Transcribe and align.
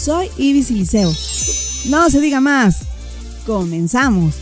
Soy 0.00 0.30
Ibis 0.38 0.70
Liceo. 0.70 1.12
No 1.90 2.08
se 2.08 2.20
diga 2.20 2.40
más. 2.40 2.84
Comenzamos. 3.44 4.34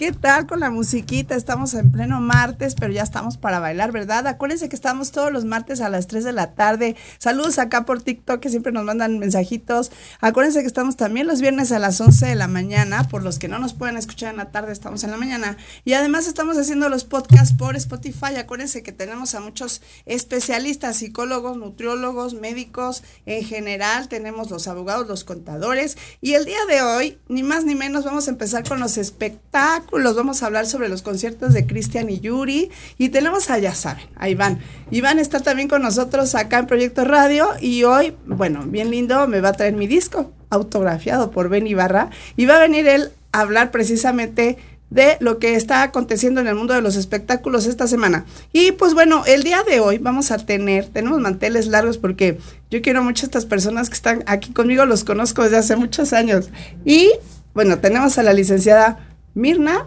¿Qué 0.00 0.12
tal 0.12 0.46
con 0.46 0.60
la 0.60 0.70
musiquita? 0.70 1.34
Estamos 1.34 1.74
en 1.74 1.92
pleno 1.92 2.22
martes, 2.22 2.74
pero 2.74 2.90
ya 2.90 3.02
estamos 3.02 3.36
para 3.36 3.60
bailar, 3.60 3.92
¿verdad? 3.92 4.26
Acuérdense 4.28 4.70
que 4.70 4.74
estamos 4.74 5.10
todos 5.10 5.30
los 5.30 5.44
martes 5.44 5.82
a 5.82 5.90
las 5.90 6.06
3 6.06 6.24
de 6.24 6.32
la 6.32 6.54
tarde. 6.54 6.96
Saludos 7.18 7.58
acá 7.58 7.84
por 7.84 8.00
TikTok 8.00 8.40
que 8.40 8.48
siempre 8.48 8.72
nos 8.72 8.84
mandan 8.84 9.18
mensajitos. 9.18 9.92
Acuérdense 10.22 10.62
que 10.62 10.66
estamos 10.66 10.96
también 10.96 11.26
los 11.26 11.42
viernes 11.42 11.70
a 11.70 11.78
las 11.78 12.00
11 12.00 12.28
de 12.28 12.34
la 12.34 12.48
mañana. 12.48 13.08
Por 13.08 13.22
los 13.22 13.38
que 13.38 13.48
no 13.48 13.58
nos 13.58 13.74
pueden 13.74 13.98
escuchar 13.98 14.30
en 14.30 14.38
la 14.38 14.50
tarde, 14.50 14.72
estamos 14.72 15.04
en 15.04 15.10
la 15.10 15.18
mañana. 15.18 15.58
Y 15.84 15.92
además 15.92 16.26
estamos 16.26 16.56
haciendo 16.56 16.88
los 16.88 17.04
podcasts 17.04 17.54
por 17.54 17.76
Spotify. 17.76 18.36
Acuérdense 18.38 18.82
que 18.82 18.92
tenemos 18.92 19.34
a 19.34 19.40
muchos 19.40 19.82
especialistas, 20.06 20.96
psicólogos, 20.96 21.58
nutriólogos, 21.58 22.32
médicos 22.32 23.02
en 23.26 23.44
general. 23.44 24.08
Tenemos 24.08 24.50
los 24.50 24.66
abogados, 24.66 25.06
los 25.08 25.24
contadores. 25.24 25.98
Y 26.22 26.32
el 26.32 26.46
día 26.46 26.64
de 26.70 26.80
hoy, 26.80 27.18
ni 27.28 27.42
más 27.42 27.66
ni 27.66 27.74
menos, 27.74 28.06
vamos 28.06 28.28
a 28.28 28.30
empezar 28.30 28.66
con 28.66 28.80
los 28.80 28.96
espectáculos 28.96 29.89
los 29.98 30.16
vamos 30.16 30.42
a 30.42 30.46
hablar 30.46 30.66
sobre 30.66 30.88
los 30.88 31.02
conciertos 31.02 31.52
de 31.52 31.66
Cristian 31.66 32.10
y 32.10 32.20
Yuri. 32.20 32.70
Y 32.98 33.08
tenemos 33.08 33.50
a, 33.50 33.58
ya 33.58 33.74
saben, 33.74 34.04
a 34.16 34.28
Iván. 34.28 34.60
Iván 34.90 35.18
está 35.18 35.40
también 35.40 35.68
con 35.68 35.82
nosotros 35.82 36.34
acá 36.34 36.58
en 36.58 36.66
Proyecto 36.66 37.04
Radio. 37.04 37.48
Y 37.60 37.84
hoy, 37.84 38.14
bueno, 38.26 38.64
bien 38.66 38.90
lindo, 38.90 39.26
me 39.26 39.40
va 39.40 39.50
a 39.50 39.54
traer 39.54 39.74
mi 39.74 39.86
disco 39.86 40.32
autografiado 40.50 41.30
por 41.30 41.48
Ben 41.48 41.66
Ibarra. 41.66 42.10
Y 42.36 42.46
va 42.46 42.56
a 42.56 42.60
venir 42.60 42.86
él 42.88 43.10
a 43.32 43.40
hablar 43.40 43.70
precisamente 43.70 44.58
de 44.90 45.16
lo 45.20 45.38
que 45.38 45.54
está 45.54 45.82
aconteciendo 45.82 46.40
en 46.40 46.48
el 46.48 46.56
mundo 46.56 46.74
de 46.74 46.82
los 46.82 46.96
espectáculos 46.96 47.66
esta 47.66 47.86
semana. 47.86 48.26
Y 48.52 48.72
pues 48.72 48.92
bueno, 48.92 49.24
el 49.24 49.44
día 49.44 49.62
de 49.62 49.80
hoy 49.80 49.98
vamos 49.98 50.32
a 50.32 50.38
tener, 50.38 50.86
tenemos 50.86 51.20
manteles 51.20 51.68
largos 51.68 51.96
porque 51.96 52.38
yo 52.70 52.82
quiero 52.82 53.02
mucho 53.02 53.24
a 53.24 53.28
estas 53.28 53.46
personas 53.46 53.88
que 53.88 53.94
están 53.94 54.24
aquí 54.26 54.52
conmigo, 54.52 54.84
los 54.84 55.04
conozco 55.04 55.44
desde 55.44 55.58
hace 55.58 55.76
muchos 55.76 56.12
años. 56.12 56.50
Y 56.84 57.12
bueno, 57.54 57.78
tenemos 57.78 58.18
a 58.18 58.22
la 58.24 58.32
licenciada 58.32 58.98
Mirna 59.34 59.86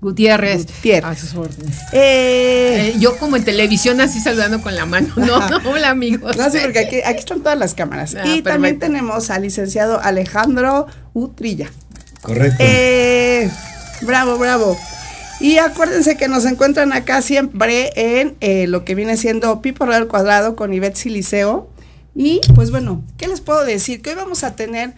Gutiérrez. 0.00 0.66
Gutiérrez. 0.66 1.04
A 1.04 1.14
sus 1.16 1.34
órdenes. 1.34 1.76
Eh, 1.92 2.94
yo 3.00 3.16
como 3.18 3.36
en 3.36 3.44
televisión 3.44 4.00
así 4.00 4.20
saludando 4.20 4.62
con 4.62 4.74
la 4.76 4.86
mano. 4.86 5.08
No, 5.16 5.48
no, 5.48 5.58
hola 5.70 5.90
amigos. 5.90 6.36
No, 6.36 6.50
sí, 6.50 6.58
porque 6.62 6.78
aquí, 6.78 6.96
aquí 7.04 7.18
están 7.18 7.40
todas 7.40 7.58
las 7.58 7.74
cámaras. 7.74 8.14
Ah, 8.14 8.26
y 8.26 8.42
también 8.42 8.78
tenemos 8.78 9.30
al 9.30 9.42
licenciado 9.42 10.00
Alejandro 10.00 10.86
Utrilla. 11.14 11.70
Correcto. 12.22 12.56
Eh, 12.60 13.50
bravo, 14.02 14.38
bravo. 14.38 14.78
Y 15.40 15.58
acuérdense 15.58 16.16
que 16.16 16.28
nos 16.28 16.44
encuentran 16.44 16.92
acá 16.92 17.22
siempre 17.22 17.92
en 17.94 18.36
eh, 18.40 18.66
lo 18.66 18.84
que 18.84 18.94
viene 18.94 19.16
siendo 19.16 19.62
Pipo 19.62 19.84
al 19.84 20.08
Cuadrado 20.08 20.56
con 20.56 20.72
Ivette 20.72 20.96
Siliceo. 20.96 21.68
Y 22.14 22.40
pues 22.54 22.70
bueno, 22.70 23.04
¿qué 23.16 23.28
les 23.28 23.40
puedo 23.40 23.64
decir? 23.64 24.02
Que 24.02 24.10
hoy 24.10 24.16
vamos 24.16 24.42
a 24.42 24.56
tener 24.56 24.94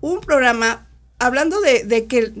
un 0.00 0.20
programa 0.20 0.86
hablando 1.24 1.60
de, 1.60 2.06
que, 2.06 2.32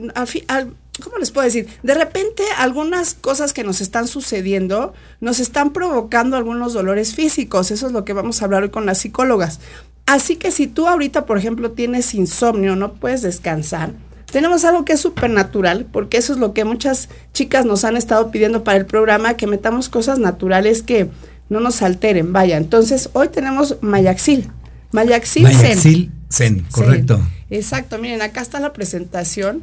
al, 0.48 0.74
¿cómo 1.02 1.18
les 1.18 1.30
puedo 1.30 1.44
decir? 1.44 1.66
De 1.82 1.94
repente 1.94 2.42
algunas 2.58 3.14
cosas 3.14 3.52
que 3.52 3.64
nos 3.64 3.80
están 3.80 4.06
sucediendo 4.06 4.92
nos 5.20 5.40
están 5.40 5.72
provocando 5.72 6.36
algunos 6.36 6.74
dolores 6.74 7.14
físicos. 7.14 7.70
Eso 7.70 7.86
es 7.86 7.92
lo 7.92 8.04
que 8.04 8.12
vamos 8.12 8.40
a 8.40 8.44
hablar 8.44 8.62
hoy 8.62 8.70
con 8.70 8.86
las 8.86 8.98
psicólogas. 8.98 9.60
Así 10.06 10.36
que 10.36 10.50
si 10.50 10.66
tú 10.66 10.86
ahorita, 10.86 11.24
por 11.24 11.38
ejemplo, 11.38 11.70
tienes 11.70 12.14
insomnio, 12.14 12.76
no 12.76 12.92
puedes 12.92 13.22
descansar, 13.22 13.92
tenemos 14.30 14.64
algo 14.64 14.84
que 14.84 14.94
es 14.94 15.00
súper 15.00 15.30
natural, 15.30 15.86
porque 15.90 16.18
eso 16.18 16.32
es 16.34 16.38
lo 16.38 16.52
que 16.52 16.64
muchas 16.64 17.08
chicas 17.32 17.64
nos 17.64 17.84
han 17.84 17.96
estado 17.96 18.30
pidiendo 18.30 18.64
para 18.64 18.76
el 18.76 18.84
programa, 18.84 19.34
que 19.34 19.46
metamos 19.46 19.88
cosas 19.88 20.18
naturales 20.18 20.82
que 20.82 21.08
no 21.48 21.60
nos 21.60 21.80
alteren. 21.80 22.32
Vaya, 22.32 22.58
entonces 22.58 23.08
hoy 23.14 23.28
tenemos 23.28 23.76
Mayaxil. 23.80 24.50
Mayaxil, 24.92 25.44
Mayaxil 25.44 26.12
Zen, 26.34 26.66
correcto. 26.70 27.20
Exacto, 27.54 27.98
miren, 27.98 28.20
acá 28.20 28.40
está 28.40 28.58
la 28.58 28.72
presentación. 28.72 29.62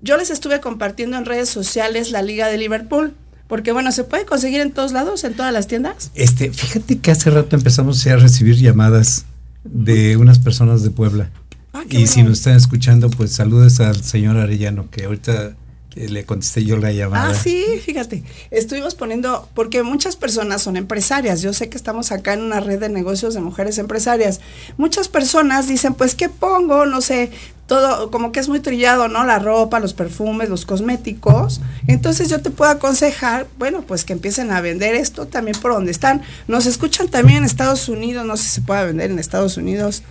Yo 0.00 0.16
les 0.16 0.30
estuve 0.30 0.60
compartiendo 0.60 1.16
en 1.16 1.24
redes 1.24 1.48
sociales 1.48 2.12
la 2.12 2.22
Liga 2.22 2.46
de 2.46 2.56
Liverpool. 2.56 3.14
Porque 3.48 3.70
bueno, 3.72 3.92
¿se 3.92 4.02
puede 4.04 4.24
conseguir 4.26 4.60
en 4.60 4.72
todos 4.72 4.92
lados, 4.92 5.22
en 5.22 5.34
todas 5.34 5.52
las 5.52 5.68
tiendas? 5.68 6.10
Este, 6.14 6.50
fíjate 6.52 6.98
que 6.98 7.10
hace 7.12 7.30
rato 7.30 7.54
empezamos 7.54 8.04
a 8.06 8.16
recibir 8.16 8.56
llamadas 8.56 9.24
de 9.62 10.16
unas 10.16 10.40
personas 10.40 10.82
de 10.82 10.90
Puebla. 10.90 11.30
Ah, 11.72 11.82
y 11.88 12.08
si 12.08 12.22
nos 12.24 12.38
están 12.38 12.56
escuchando, 12.56 13.08
pues 13.08 13.32
saludes 13.32 13.78
al 13.78 14.02
señor 14.02 14.36
Arellano, 14.36 14.90
que 14.90 15.04
ahorita 15.04 15.54
le 15.96 16.24
contesté 16.24 16.64
yo 16.64 16.76
la 16.76 16.92
llamada. 16.92 17.30
Ah, 17.30 17.34
sí, 17.34 17.64
fíjate. 17.84 18.22
Estuvimos 18.50 18.94
poniendo, 18.94 19.48
porque 19.54 19.82
muchas 19.82 20.16
personas 20.16 20.62
son 20.62 20.76
empresarias. 20.76 21.40
Yo 21.40 21.52
sé 21.52 21.68
que 21.68 21.76
estamos 21.76 22.12
acá 22.12 22.34
en 22.34 22.42
una 22.42 22.60
red 22.60 22.78
de 22.78 22.88
negocios 22.88 23.34
de 23.34 23.40
mujeres 23.40 23.78
empresarias. 23.78 24.40
Muchas 24.76 25.08
personas 25.08 25.68
dicen, 25.68 25.94
pues, 25.94 26.14
¿qué 26.14 26.28
pongo? 26.28 26.84
No 26.84 27.00
sé, 27.00 27.30
todo 27.66 28.10
como 28.10 28.30
que 28.30 28.40
es 28.40 28.48
muy 28.48 28.60
trillado, 28.60 29.08
¿no? 29.08 29.24
La 29.24 29.38
ropa, 29.38 29.80
los 29.80 29.94
perfumes, 29.94 30.48
los 30.48 30.66
cosméticos. 30.66 31.60
Entonces 31.86 32.28
yo 32.28 32.40
te 32.40 32.50
puedo 32.50 32.70
aconsejar, 32.70 33.46
bueno, 33.58 33.82
pues 33.82 34.04
que 34.04 34.12
empiecen 34.12 34.50
a 34.52 34.60
vender 34.60 34.94
esto 34.94 35.26
también 35.26 35.58
por 35.60 35.72
donde 35.72 35.90
están. 35.90 36.22
Nos 36.46 36.66
escuchan 36.66 37.08
también 37.08 37.38
en 37.38 37.44
Estados 37.44 37.88
Unidos, 37.88 38.24
no 38.26 38.36
sé 38.36 38.44
si 38.44 38.50
se 38.50 38.60
puede 38.60 38.84
vender 38.86 39.10
en 39.10 39.18
Estados 39.18 39.56
Unidos 39.56 40.02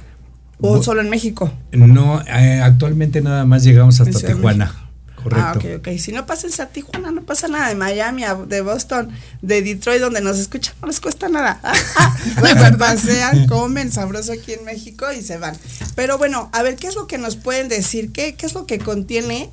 o 0.59 0.81
solo 0.81 1.01
en 1.01 1.09
México. 1.09 1.51
No, 1.71 2.21
eh, 2.21 2.61
actualmente 2.61 3.21
nada 3.21 3.45
más 3.45 3.63
llegamos 3.63 3.99
hasta 4.01 4.19
Tijuana. 4.19 4.84
Ah, 5.33 5.53
ok, 5.55 5.65
ok. 5.79 5.97
Si 5.97 6.11
no 6.11 6.25
pasen 6.25 6.51
a 6.59 6.67
Tijuana, 6.67 7.11
no 7.11 7.23
pasa 7.23 7.47
nada. 7.47 7.69
De 7.69 7.75
Miami, 7.75 8.23
de 8.47 8.61
Boston, 8.61 9.09
de 9.41 9.61
Detroit, 9.61 10.01
donde 10.01 10.21
nos 10.21 10.37
escuchan, 10.37 10.75
no 10.81 10.87
les 10.87 10.99
cuesta 10.99 11.29
nada. 11.29 11.59
pues 12.39 12.55
pasean, 12.79 13.47
comen 13.47 13.91
sabroso 13.91 14.33
aquí 14.33 14.53
en 14.53 14.65
México 14.65 15.05
y 15.11 15.21
se 15.21 15.37
van. 15.37 15.55
Pero 15.95 16.17
bueno, 16.17 16.49
a 16.53 16.63
ver, 16.63 16.75
¿qué 16.75 16.87
es 16.87 16.95
lo 16.95 17.07
que 17.07 17.17
nos 17.17 17.35
pueden 17.35 17.69
decir? 17.69 18.11
¿Qué, 18.11 18.35
qué 18.35 18.45
es 18.45 18.53
lo 18.53 18.65
que 18.65 18.79
contiene 18.79 19.49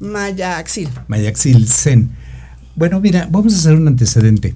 Mayaxil? 0.00 0.88
Mayaxil 1.08 1.68
Zen. 1.68 2.10
Bueno, 2.74 3.00
mira, 3.00 3.28
vamos 3.30 3.54
a 3.54 3.58
hacer 3.58 3.74
un 3.74 3.86
antecedente. 3.86 4.54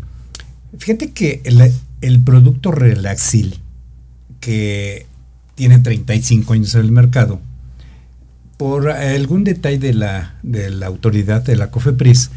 Fíjate 0.78 1.12
que 1.12 1.40
el, 1.44 1.72
el 2.00 2.20
producto 2.22 2.72
Relaxil, 2.72 3.60
que 4.40 5.06
tiene 5.54 5.78
35 5.78 6.52
años 6.52 6.74
en 6.74 6.80
el 6.82 6.92
mercado, 6.92 7.40
por 8.56 8.90
algún 8.90 9.44
detalle 9.44 9.78
de 9.78 9.94
la, 9.94 10.34
de 10.42 10.70
la 10.70 10.86
autoridad 10.86 11.42
de 11.42 11.56
la 11.56 11.70
COFEPRIS, 11.70 12.30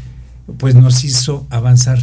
pues 0.58 0.74
nos 0.74 1.04
hizo 1.04 1.46
avanzar. 1.50 1.98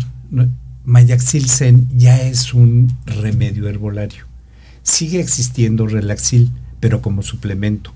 Mayaxil 0.86 1.50
Zen 1.50 1.88
ya 1.96 2.22
es 2.22 2.54
un 2.54 2.96
remedio 3.06 3.68
herbolario. 3.68 4.26
Sigue 4.84 5.20
existiendo 5.20 5.86
Relaxil, 5.86 6.50
pero 6.80 7.02
como 7.02 7.22
suplemento. 7.24 7.94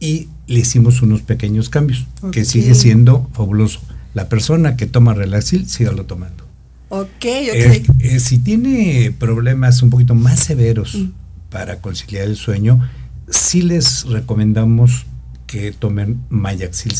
Y 0.00 0.28
le 0.46 0.60
hicimos 0.60 1.02
unos 1.02 1.22
pequeños 1.22 1.68
cambios, 1.68 2.06
que 2.32 2.44
sigue 2.44 2.74
siendo 2.74 3.28
fabuloso. 3.34 3.80
La 4.14 4.28
persona 4.28 4.76
que 4.76 4.86
toma 4.86 5.14
Relaxil, 5.14 5.68
sígalo 5.68 6.06
tomando. 6.06 6.44
Ok, 6.88 7.08
ok. 7.08 7.24
Eh, 7.24 7.82
eh, 8.00 8.20
si 8.20 8.38
tiene 8.38 9.14
problemas 9.18 9.82
un 9.82 9.90
poquito 9.90 10.14
más 10.14 10.40
severos 10.40 10.94
mm. 10.94 11.10
para 11.50 11.80
conciliar 11.80 12.24
el 12.24 12.36
sueño, 12.36 12.80
sí 13.28 13.62
les 13.62 14.04
recomendamos 14.04 15.06
que 15.52 15.70
tomen 15.70 16.24
Mayaxil 16.30 16.94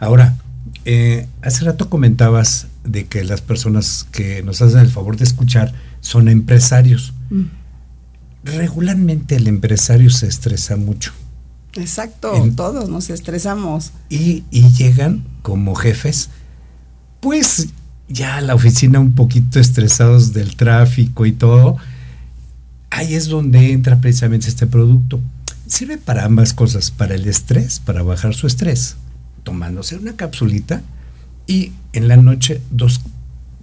Ahora, 0.00 0.36
eh, 0.84 1.26
hace 1.40 1.64
rato 1.64 1.88
comentabas 1.88 2.66
de 2.84 3.06
que 3.06 3.24
las 3.24 3.40
personas 3.40 4.06
que 4.12 4.42
nos 4.42 4.60
hacen 4.60 4.80
el 4.80 4.90
favor 4.90 5.16
de 5.16 5.24
escuchar 5.24 5.72
son 6.00 6.28
empresarios. 6.28 7.14
Mm. 7.30 7.44
Regularmente 8.44 9.36
el 9.36 9.48
empresario 9.48 10.10
se 10.10 10.26
estresa 10.26 10.76
mucho. 10.76 11.14
Exacto, 11.72 12.32
todos 12.54 12.90
nos 12.90 13.08
estresamos. 13.08 13.92
Y, 14.10 14.44
y, 14.50 14.68
llegan 14.72 15.24
como 15.40 15.74
jefes, 15.74 16.28
pues 17.20 17.68
ya 18.08 18.36
a 18.36 18.40
la 18.42 18.54
oficina 18.54 19.00
un 19.00 19.14
poquito 19.14 19.58
estresados 19.58 20.34
del 20.34 20.54
tráfico 20.54 21.24
y 21.24 21.32
todo, 21.32 21.78
ahí 22.90 23.14
es 23.14 23.28
donde 23.28 23.72
entra 23.72 24.02
precisamente 24.02 24.48
este 24.48 24.66
producto. 24.66 25.18
Sirve 25.68 25.98
para 25.98 26.24
ambas 26.24 26.54
cosas, 26.54 26.90
para 26.90 27.14
el 27.14 27.28
estrés, 27.28 27.78
para 27.78 28.02
bajar 28.02 28.34
su 28.34 28.46
estrés, 28.46 28.96
tomándose 29.42 29.96
una 29.96 30.16
capsulita 30.16 30.82
y 31.46 31.72
en 31.92 32.08
la 32.08 32.16
noche 32.16 32.60
dos 32.70 33.00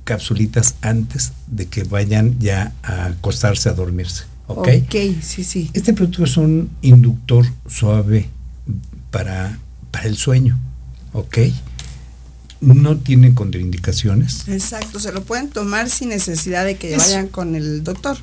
capsulitas 0.03 0.75
antes 0.81 1.33
de 1.47 1.65
que 1.65 1.83
vayan 1.83 2.39
ya 2.39 2.73
a 2.83 3.05
acostarse 3.05 3.69
a 3.69 3.73
dormirse. 3.73 4.25
¿Ok? 4.47 4.67
Ok, 4.83 4.95
sí, 5.21 5.43
sí. 5.43 5.71
Este 5.73 5.93
producto 5.93 6.23
es 6.23 6.37
un 6.37 6.69
inductor 6.81 7.45
suave 7.67 8.29
para, 9.09 9.57
para 9.91 10.05
el 10.05 10.15
sueño. 10.15 10.59
¿Ok? 11.11 11.39
No 12.73 12.97
tiene 12.97 13.33
contraindicaciones. 13.33 14.47
Exacto, 14.47 14.99
se 14.99 15.11
lo 15.11 15.23
pueden 15.23 15.49
tomar 15.49 15.89
sin 15.89 16.09
necesidad 16.09 16.65
de 16.65 16.77
que 16.77 16.97
vayan 16.97 17.27
con 17.27 17.55
el 17.55 17.83
doctor. 17.83 18.17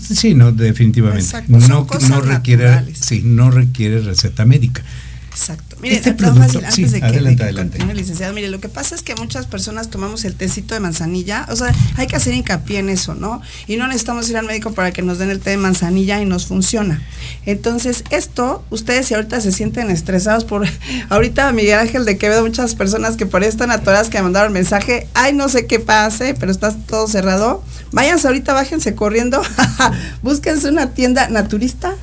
Sí, 0.00 0.34
no, 0.34 0.52
definitivamente. 0.52 1.24
Exacto, 1.24 1.52
no, 1.52 1.86
no 2.08 2.20
requiere, 2.20 2.64
naturales. 2.64 2.98
sí, 2.98 3.22
no 3.24 3.50
requiere 3.50 4.00
receta 4.00 4.44
médica. 4.44 4.82
Exacto. 5.30 5.76
Mire, 5.80 5.94
Este 5.96 6.12
producto- 6.12 6.58
antes 6.58 6.74
sí, 6.74 6.84
de 6.84 6.98
que, 7.00 7.06
adelante, 7.06 7.30
de 7.30 7.36
que 7.36 7.42
adelante. 7.44 7.78
continúe, 7.78 7.94
licenciado, 7.96 8.32
mire, 8.34 8.48
lo 8.48 8.60
que 8.60 8.68
pasa 8.68 8.94
es 8.96 9.02
que 9.02 9.14
muchas 9.14 9.46
personas 9.46 9.88
tomamos 9.88 10.24
el 10.24 10.34
tecito 10.34 10.74
de 10.74 10.80
manzanilla, 10.80 11.46
o 11.48 11.56
sea, 11.56 11.72
hay 11.96 12.06
que 12.08 12.16
hacer 12.16 12.34
hincapié 12.34 12.80
en 12.80 12.88
eso, 12.90 13.14
¿no? 13.14 13.40
Y 13.68 13.76
no 13.76 13.86
necesitamos 13.86 14.28
ir 14.28 14.36
al 14.36 14.44
médico 14.44 14.72
para 14.74 14.90
que 14.92 15.02
nos 15.02 15.18
den 15.18 15.30
el 15.30 15.38
té 15.40 15.50
de 15.50 15.56
manzanilla 15.56 16.20
y 16.20 16.26
nos 16.26 16.46
funciona. 16.46 17.00
Entonces, 17.46 18.02
esto, 18.10 18.64
ustedes 18.70 19.06
si 19.06 19.14
ahorita 19.14 19.40
se 19.40 19.52
sienten 19.52 19.88
estresados 19.90 20.44
por, 20.44 20.66
ahorita 21.08 21.52
Miguel 21.52 21.78
Ángel 21.78 22.04
de 22.04 22.18
Quevedo, 22.18 22.42
muchas 22.42 22.74
personas 22.74 23.16
que 23.16 23.24
por 23.24 23.42
ahí 23.42 23.48
están 23.48 23.70
atoradas 23.70 24.10
que 24.10 24.18
me 24.18 24.24
mandaron 24.24 24.52
mensaje, 24.52 25.06
ay, 25.14 25.32
no 25.32 25.48
sé 25.48 25.66
qué 25.66 25.78
pase, 25.78 26.34
pero 26.34 26.50
está 26.50 26.74
todo 26.74 27.06
cerrado, 27.06 27.62
váyanse 27.92 28.26
ahorita, 28.26 28.52
bájense 28.52 28.94
corriendo, 28.96 29.40
búsquense 30.22 30.68
una 30.68 30.90
tienda 30.90 31.28
naturista, 31.28 31.94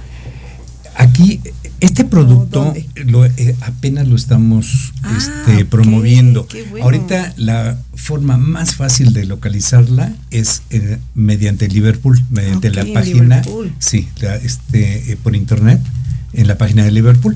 Aquí, 1.00 1.39
este 1.79 2.05
producto 2.05 2.74
eh, 2.75 3.55
apenas 3.62 4.07
lo 4.07 4.15
estamos 4.15 4.93
Ah, 5.03 5.17
este, 5.17 5.63
promoviendo. 5.65 6.48
bueno. 6.69 6.86
Ahorita 6.86 7.34
la 7.38 7.77
forma 7.96 8.38
más 8.38 8.75
fácil 8.75 9.13
de 9.13 9.25
localizarla 9.25 10.13
es 10.31 10.63
eh, 10.69 10.98
mediante 11.15 11.67
Liverpool, 11.67 12.22
mediante 12.29 12.72
la 12.72 12.86
página, 12.93 13.38
Liverpool. 13.41 13.72
sí, 13.79 14.07
la, 14.22 14.36
este, 14.36 15.12
eh, 15.12 15.17
por 15.22 15.36
internet, 15.36 15.79
en 16.34 16.48
la 16.48 16.57
página 16.57 16.84
de 16.84 16.91
Liverpool. 16.91 17.36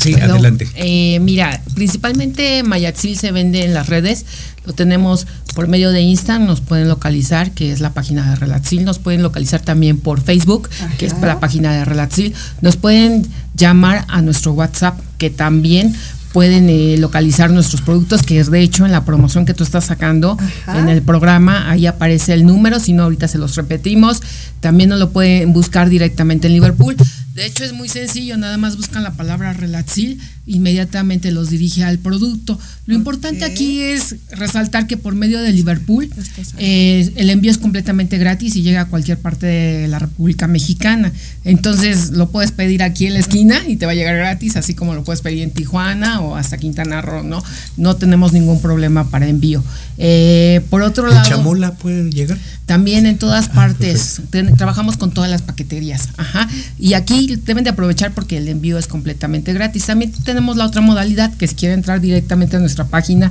Sí, 0.00 0.14
Perdón. 0.14 0.30
adelante. 0.32 0.68
Eh, 0.74 1.18
mira, 1.20 1.60
principalmente 1.74 2.62
Mayatzil 2.62 3.18
se 3.18 3.32
vende 3.32 3.64
en 3.64 3.74
las 3.74 3.88
redes. 3.88 4.24
Lo 4.66 4.72
tenemos 4.72 5.26
por 5.54 5.68
medio 5.68 5.90
de 5.90 6.00
Insta, 6.00 6.38
nos 6.38 6.60
pueden 6.60 6.88
localizar, 6.88 7.52
que 7.52 7.72
es 7.72 7.80
la 7.80 7.92
página 7.92 8.28
de 8.30 8.36
Relaxil. 8.36 8.84
Nos 8.84 8.98
pueden 8.98 9.22
localizar 9.22 9.60
también 9.60 9.98
por 9.98 10.20
Facebook, 10.20 10.68
que 10.98 11.06
es 11.06 11.14
la 11.20 11.40
página 11.40 11.72
de 11.72 11.84
Relaxil. 11.84 12.34
Nos 12.60 12.76
pueden 12.76 13.26
llamar 13.54 14.04
a 14.08 14.22
nuestro 14.22 14.52
WhatsApp, 14.52 14.98
que 15.18 15.30
también 15.30 15.94
pueden 16.32 16.68
eh, 16.68 16.96
localizar 16.98 17.50
nuestros 17.50 17.80
productos, 17.80 18.22
que 18.22 18.38
es 18.38 18.50
de 18.50 18.60
hecho 18.60 18.86
en 18.86 18.92
la 18.92 19.04
promoción 19.04 19.44
que 19.44 19.54
tú 19.54 19.64
estás 19.64 19.86
sacando 19.86 20.38
Ajá. 20.66 20.78
en 20.78 20.88
el 20.88 21.02
programa, 21.02 21.68
ahí 21.68 21.86
aparece 21.86 22.32
el 22.32 22.46
número, 22.46 22.78
si 22.78 22.92
no 22.92 23.04
ahorita 23.04 23.26
se 23.26 23.38
los 23.38 23.56
repetimos. 23.56 24.22
También 24.60 24.90
nos 24.90 24.98
lo 25.00 25.10
pueden 25.10 25.52
buscar 25.52 25.88
directamente 25.88 26.46
en 26.46 26.52
Liverpool. 26.52 26.96
De 27.40 27.46
hecho 27.46 27.64
es 27.64 27.72
muy 27.72 27.88
sencillo, 27.88 28.36
nada 28.36 28.58
más 28.58 28.76
buscan 28.76 29.02
la 29.02 29.12
palabra 29.12 29.54
Relaxil, 29.54 30.20
inmediatamente 30.44 31.32
los 31.32 31.48
dirige 31.48 31.82
al 31.82 31.98
producto. 31.98 32.58
Lo 32.84 32.94
importante 32.94 33.46
aquí 33.46 33.80
es 33.80 34.16
resaltar 34.32 34.86
que 34.86 34.98
por 34.98 35.14
medio 35.14 35.40
de 35.40 35.50
Liverpool 35.50 36.10
ahí. 36.12 36.44
eh, 36.58 37.12
el 37.16 37.30
envío 37.30 37.50
es 37.50 37.56
completamente 37.56 38.18
gratis 38.18 38.56
y 38.56 38.62
llega 38.62 38.82
a 38.82 38.84
cualquier 38.88 39.16
parte 39.16 39.46
de 39.46 39.88
la 39.88 39.98
República 39.98 40.48
Mexicana. 40.48 41.14
Entonces 41.44 42.10
lo 42.10 42.28
puedes 42.28 42.52
pedir 42.52 42.82
aquí 42.82 43.06
en 43.06 43.14
la 43.14 43.20
esquina 43.20 43.62
y 43.66 43.76
te 43.76 43.86
va 43.86 43.92
a 43.92 43.94
llegar 43.94 44.16
gratis, 44.16 44.56
así 44.56 44.74
como 44.74 44.94
lo 44.94 45.02
puedes 45.02 45.22
pedir 45.22 45.42
en 45.42 45.50
Tijuana 45.50 46.20
o 46.20 46.36
hasta 46.36 46.58
Quintana 46.58 47.00
Roo, 47.00 47.22
¿no? 47.22 47.42
No 47.78 47.96
tenemos 47.96 48.34
ningún 48.34 48.60
problema 48.60 49.08
para 49.08 49.26
envío. 49.26 49.64
Eh, 50.02 50.62
por 50.70 50.80
otro 50.80 51.08
¿En 51.08 51.14
lado, 51.14 51.28
Chamula 51.28 51.72
puede 51.74 52.08
llegar? 52.10 52.38
también 52.64 53.04
en 53.04 53.18
todas 53.18 53.48
Ah, 53.48 53.52
partes. 53.52 54.22
Ten- 54.30 54.56
trabajamos 54.56 54.96
con 54.96 55.12
todas 55.12 55.28
las 55.30 55.42
paqueterías. 55.42 56.08
Ajá. 56.16 56.48
Y 56.78 56.94
aquí 56.94 57.36
deben 57.44 57.64
de 57.64 57.70
aprovechar 57.70 58.12
porque 58.14 58.38
el 58.38 58.48
envío 58.48 58.78
es 58.78 58.86
completamente 58.86 59.52
gratis. 59.52 59.84
También 59.84 60.10
tenemos 60.24 60.56
la 60.56 60.64
otra 60.64 60.80
modalidad 60.80 61.34
que 61.34 61.46
si 61.46 61.54
quiere 61.54 61.74
entrar 61.74 62.00
directamente 62.00 62.56
a 62.56 62.60
nuestra 62.60 62.86
página 62.86 63.30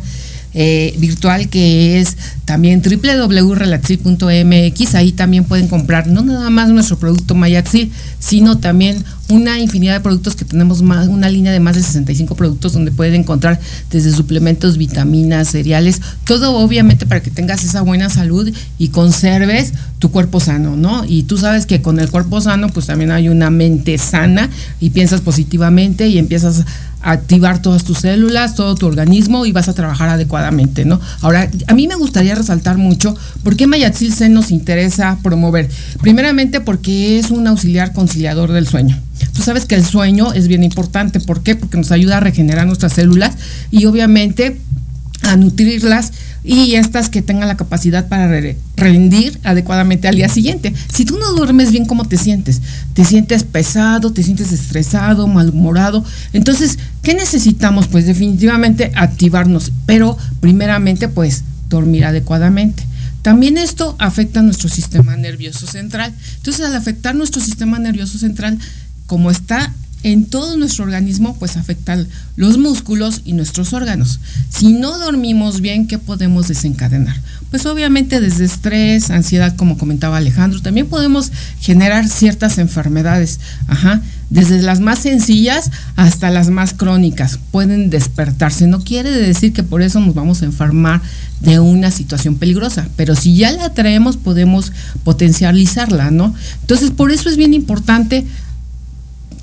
eh, 0.54 0.96
virtual 0.98 1.50
que 1.50 2.00
es 2.00 2.16
también 2.46 2.82
www.relaxil.mx. 2.82 4.96
Ahí 4.96 5.12
también 5.12 5.44
pueden 5.44 5.68
comprar 5.68 6.08
no 6.08 6.24
nada 6.24 6.50
más 6.50 6.70
nuestro 6.70 6.98
producto 6.98 7.36
Mayaxil, 7.36 7.92
sino 8.20 8.58
también 8.58 9.04
una 9.30 9.60
infinidad 9.60 9.94
de 9.94 10.00
productos 10.00 10.36
que 10.36 10.46
tenemos 10.46 10.82
más, 10.82 11.08
una 11.08 11.30
línea 11.30 11.52
de 11.52 11.60
más 11.60 11.76
de 11.76 11.84
65 11.84 12.36
productos 12.36 12.74
donde 12.74 12.92
pueden 12.92 13.14
encontrar 13.14 13.60
desde 13.92 14.12
suplementos, 14.12 14.78
vitaminas, 14.78 15.50
cereales, 15.50 16.02
todo 16.26 16.56
obviamente 16.56 17.06
para 17.06 17.22
que 17.22 17.30
tengas 17.30 17.64
esa 17.64 17.84
buena 17.84 18.10
salud 18.10 18.52
y 18.80 18.88
conserves 18.88 19.74
tu 20.00 20.12
cuerpo 20.12 20.40
sano, 20.40 20.76
¿no? 20.76 21.06
Y 21.06 21.24
tú 21.24 21.38
sabes 21.38 21.68
que 21.68 21.82
con 21.82 22.00
el 22.00 22.10
cuerpo 22.10 22.42
sano 22.42 22.70
pues 22.70 22.88
también 22.88 23.12
hay 23.12 23.30
una 23.30 23.52
mente 23.52 23.98
sana 23.98 24.50
y 24.80 24.90
piensas 24.90 25.22
positivamente 25.22 26.08
y 26.08 26.18
empiezas 26.18 26.66
activar 27.02 27.62
todas 27.62 27.84
tus 27.84 28.00
células, 28.00 28.56
todo 28.56 28.76
tu 28.76 28.86
organismo 28.86 29.46
y 29.46 29.52
vas 29.52 29.70
a 29.70 29.74
trabajar 29.74 30.10
adecuadamente, 30.10 30.86
¿no? 30.86 31.00
Ahora, 31.22 31.50
a 31.68 31.74
mí 31.74 31.88
me 31.88 31.96
gustaría 31.96 32.36
resaltar 32.36 32.78
mucho 32.78 33.16
por 33.44 33.56
qué 33.56 33.68
Mayatzil 33.68 34.14
C 34.14 34.30
nos 34.30 34.52
interesa 34.52 35.18
promover. 35.24 35.70
Primeramente 36.02 36.62
porque 36.62 37.20
es 37.20 37.32
un 37.32 37.48
auxiliar 37.48 37.94
conciliador 37.94 38.52
del 38.52 38.68
sueño. 38.68 39.00
Tú 39.34 39.42
sabes 39.42 39.66
que 39.66 39.76
el 39.76 39.86
sueño 39.86 40.34
es 40.34 40.48
bien 40.48 40.64
importante. 40.64 41.20
¿Por 41.20 41.44
qué? 41.44 41.56
Porque 41.56 41.78
nos 41.78 41.92
ayuda 41.92 42.18
a 42.18 42.20
regenerar 42.20 42.66
nuestras 42.68 42.94
células 42.94 43.36
y 43.72 43.86
obviamente 43.86 44.60
a 45.24 45.36
nutrirlas 45.36 46.12
y 46.44 46.76
estas 46.76 47.10
que 47.10 47.22
tengan 47.22 47.48
la 47.48 47.58
capacidad 47.58 48.08
para 48.08 48.28
re- 48.28 48.58
rendir 48.76 49.40
adecuadamente 49.44 50.08
al 50.08 50.16
día 50.16 50.30
siguiente. 50.30 50.74
Si 50.94 51.06
tú 51.06 51.18
no 51.18 51.34
duermes 51.34 51.72
bien, 51.72 51.86
¿cómo 51.86 52.06
te 52.06 52.18
sientes? 52.18 52.62
Te 52.94 53.04
sientes 53.06 53.44
pesado, 53.44 54.14
te 54.14 54.24
sientes 54.24 54.52
estresado, 54.52 55.28
malhumorado. 55.28 56.04
Entonces, 56.34 56.80
¿qué 57.04 57.14
necesitamos? 57.14 57.88
Pues 57.88 58.06
definitivamente 58.06 58.92
activarnos, 58.96 59.72
pero 59.86 60.18
primeramente 60.40 61.08
pues 61.10 61.44
dormir 61.70 62.06
adecuadamente. 62.06 62.84
También 63.22 63.58
esto 63.58 63.96
afecta 64.00 64.40
a 64.40 64.44
nuestro 64.44 64.70
sistema 64.70 65.18
nervioso 65.18 65.68
central. 65.68 66.14
Entonces, 66.38 66.66
al 66.66 66.76
afectar 66.76 67.16
nuestro 67.16 67.42
sistema 67.42 67.78
nervioso 67.78 68.18
central, 68.18 68.58
como 69.08 69.30
está 69.30 69.74
en 70.04 70.26
todo 70.26 70.56
nuestro 70.58 70.86
organismo, 70.86 71.36
pues 71.38 71.58
afecta 71.58 71.98
los 72.36 72.58
músculos 72.58 73.22
y 73.26 73.34
nuestros 73.34 73.74
órganos. 73.74 74.20
Si 74.50 74.74
no 74.74 74.98
dormimos 74.98 75.62
bien, 75.62 75.88
¿qué 75.88 75.98
podemos 75.98 76.48
desencadenar? 76.48 77.16
Pues 77.50 77.66
obviamente 77.66 78.22
desde 78.22 78.46
estrés, 78.46 79.10
ansiedad, 79.10 79.56
como 79.56 79.78
comentaba 79.78 80.18
Alejandro, 80.18 80.62
también 80.62 80.88
podemos 80.88 81.32
generar 81.60 82.08
ciertas 82.08 82.60
enfermedades, 82.60 83.40
ajá, 83.68 84.02
desde 84.30 84.62
las 84.62 84.80
más 84.80 85.00
sencillas 85.00 85.72
hasta 85.96 86.30
las 86.30 86.50
más 86.50 86.74
crónicas, 86.74 87.40
pueden 87.52 87.90
despertarse. 87.90 88.68
No 88.68 88.82
quiere 88.84 89.10
decir 89.10 89.54
que 89.54 89.64
por 89.64 89.82
eso 89.82 90.00
nos 90.00 90.14
vamos 90.14 90.42
a 90.42 90.46
enfermar 90.46 91.02
de 91.42 91.60
una 91.60 91.90
situación 91.90 92.36
peligrosa, 92.36 92.88
pero 92.96 93.16
si 93.16 93.36
ya 93.36 93.52
la 93.52 93.74
traemos 93.74 94.18
podemos 94.18 94.72
potencializarla, 95.04 96.12
¿no? 96.12 96.36
Entonces, 96.62 96.92
por 96.92 97.12
eso 97.12 97.30
es 97.30 97.38
bien 97.38 97.54
importante 97.54 98.26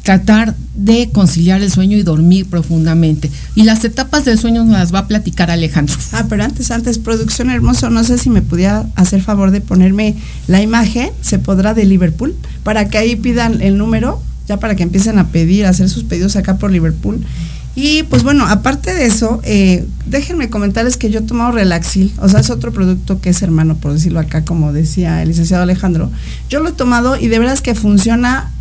tratar 0.06 0.54
de 0.76 1.10
conciliar 1.10 1.62
el 1.62 1.72
sueño 1.72 1.98
y 1.98 2.04
dormir 2.04 2.46
profundamente. 2.46 3.28
Y 3.56 3.64
las 3.64 3.84
etapas 3.84 4.24
del 4.24 4.38
sueño 4.38 4.62
nos 4.62 4.74
las 4.74 4.94
va 4.94 5.00
a 5.00 5.08
platicar 5.08 5.50
Alejandro. 5.50 5.96
Ah, 6.12 6.26
pero 6.28 6.44
antes, 6.44 6.70
antes, 6.70 6.98
producción 6.98 7.50
hermoso, 7.50 7.90
no 7.90 8.04
sé 8.04 8.16
si 8.16 8.30
me 8.30 8.40
pudiera 8.40 8.86
hacer 8.94 9.20
favor 9.20 9.50
de 9.50 9.60
ponerme 9.60 10.14
la 10.46 10.62
imagen, 10.62 11.10
se 11.22 11.40
podrá 11.40 11.74
de 11.74 11.86
Liverpool, 11.86 12.36
para 12.62 12.88
que 12.88 12.98
ahí 12.98 13.16
pidan 13.16 13.60
el 13.62 13.78
número, 13.78 14.22
ya 14.46 14.60
para 14.60 14.76
que 14.76 14.84
empiecen 14.84 15.18
a 15.18 15.26
pedir, 15.26 15.66
a 15.66 15.70
hacer 15.70 15.88
sus 15.88 16.04
pedidos 16.04 16.36
acá 16.36 16.56
por 16.56 16.70
Liverpool. 16.70 17.26
Y 17.74 18.04
pues 18.04 18.22
bueno, 18.22 18.46
aparte 18.46 18.94
de 18.94 19.06
eso, 19.06 19.40
eh, 19.42 19.84
déjenme 20.06 20.50
comentarles 20.50 20.96
que 20.96 21.10
yo 21.10 21.18
he 21.18 21.22
tomado 21.22 21.50
Relaxil, 21.50 22.12
o 22.20 22.28
sea, 22.28 22.38
es 22.38 22.50
otro 22.50 22.72
producto 22.72 23.20
que 23.20 23.30
es 23.30 23.42
hermano, 23.42 23.76
por 23.76 23.92
decirlo 23.92 24.20
acá, 24.20 24.44
como 24.44 24.72
decía 24.72 25.20
el 25.20 25.28
licenciado 25.28 25.64
Alejandro. 25.64 26.12
Yo 26.48 26.60
lo 26.60 26.68
he 26.68 26.72
tomado 26.72 27.16
y 27.16 27.26
de 27.26 27.40
veras 27.40 27.60
que 27.60 27.74
funciona 27.74 28.52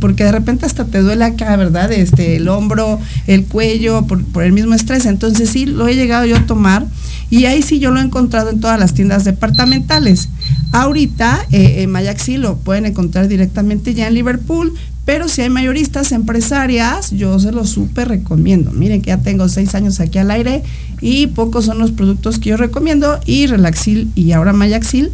porque 0.00 0.24
de 0.24 0.32
repente 0.32 0.66
hasta 0.66 0.84
te 0.84 1.00
duele 1.00 1.24
acá, 1.24 1.56
¿verdad? 1.56 1.90
Este, 1.92 2.36
el 2.36 2.48
hombro, 2.48 2.98
el 3.26 3.44
cuello, 3.44 4.06
por, 4.06 4.42
el 4.42 4.52
mismo 4.52 4.74
estrés. 4.74 5.06
Entonces 5.06 5.48
sí, 5.50 5.66
lo 5.66 5.88
he 5.88 5.94
llegado 5.94 6.26
yo 6.26 6.36
a 6.36 6.46
tomar 6.46 6.86
y 7.30 7.46
ahí 7.46 7.62
sí 7.62 7.78
yo 7.78 7.90
lo 7.90 8.00
he 8.00 8.02
encontrado 8.02 8.50
en 8.50 8.60
todas 8.60 8.78
las 8.78 8.94
tiendas 8.94 9.24
departamentales. 9.24 10.28
Ahorita, 10.72 11.46
eh, 11.52 11.82
en 11.82 12.42
lo 12.42 12.56
pueden 12.56 12.86
encontrar 12.86 13.28
directamente 13.28 13.94
ya 13.94 14.08
en 14.08 14.14
Liverpool, 14.14 14.74
pero 15.04 15.28
si 15.28 15.42
hay 15.42 15.50
mayoristas, 15.50 16.12
empresarias, 16.12 17.10
yo 17.10 17.38
se 17.38 17.52
los 17.52 17.70
súper 17.70 18.08
recomiendo. 18.08 18.72
Miren 18.72 19.02
que 19.02 19.08
ya 19.08 19.18
tengo 19.18 19.48
seis 19.48 19.74
años 19.74 20.00
aquí 20.00 20.18
al 20.18 20.30
aire 20.30 20.62
y 21.00 21.28
pocos 21.28 21.66
son 21.66 21.78
los 21.78 21.92
productos 21.92 22.38
que 22.38 22.50
yo 22.50 22.56
recomiendo 22.56 23.20
y 23.26 23.46
Relaxil 23.46 24.10
y 24.14 24.32
ahora 24.32 24.52
Mayaxil 24.52 25.12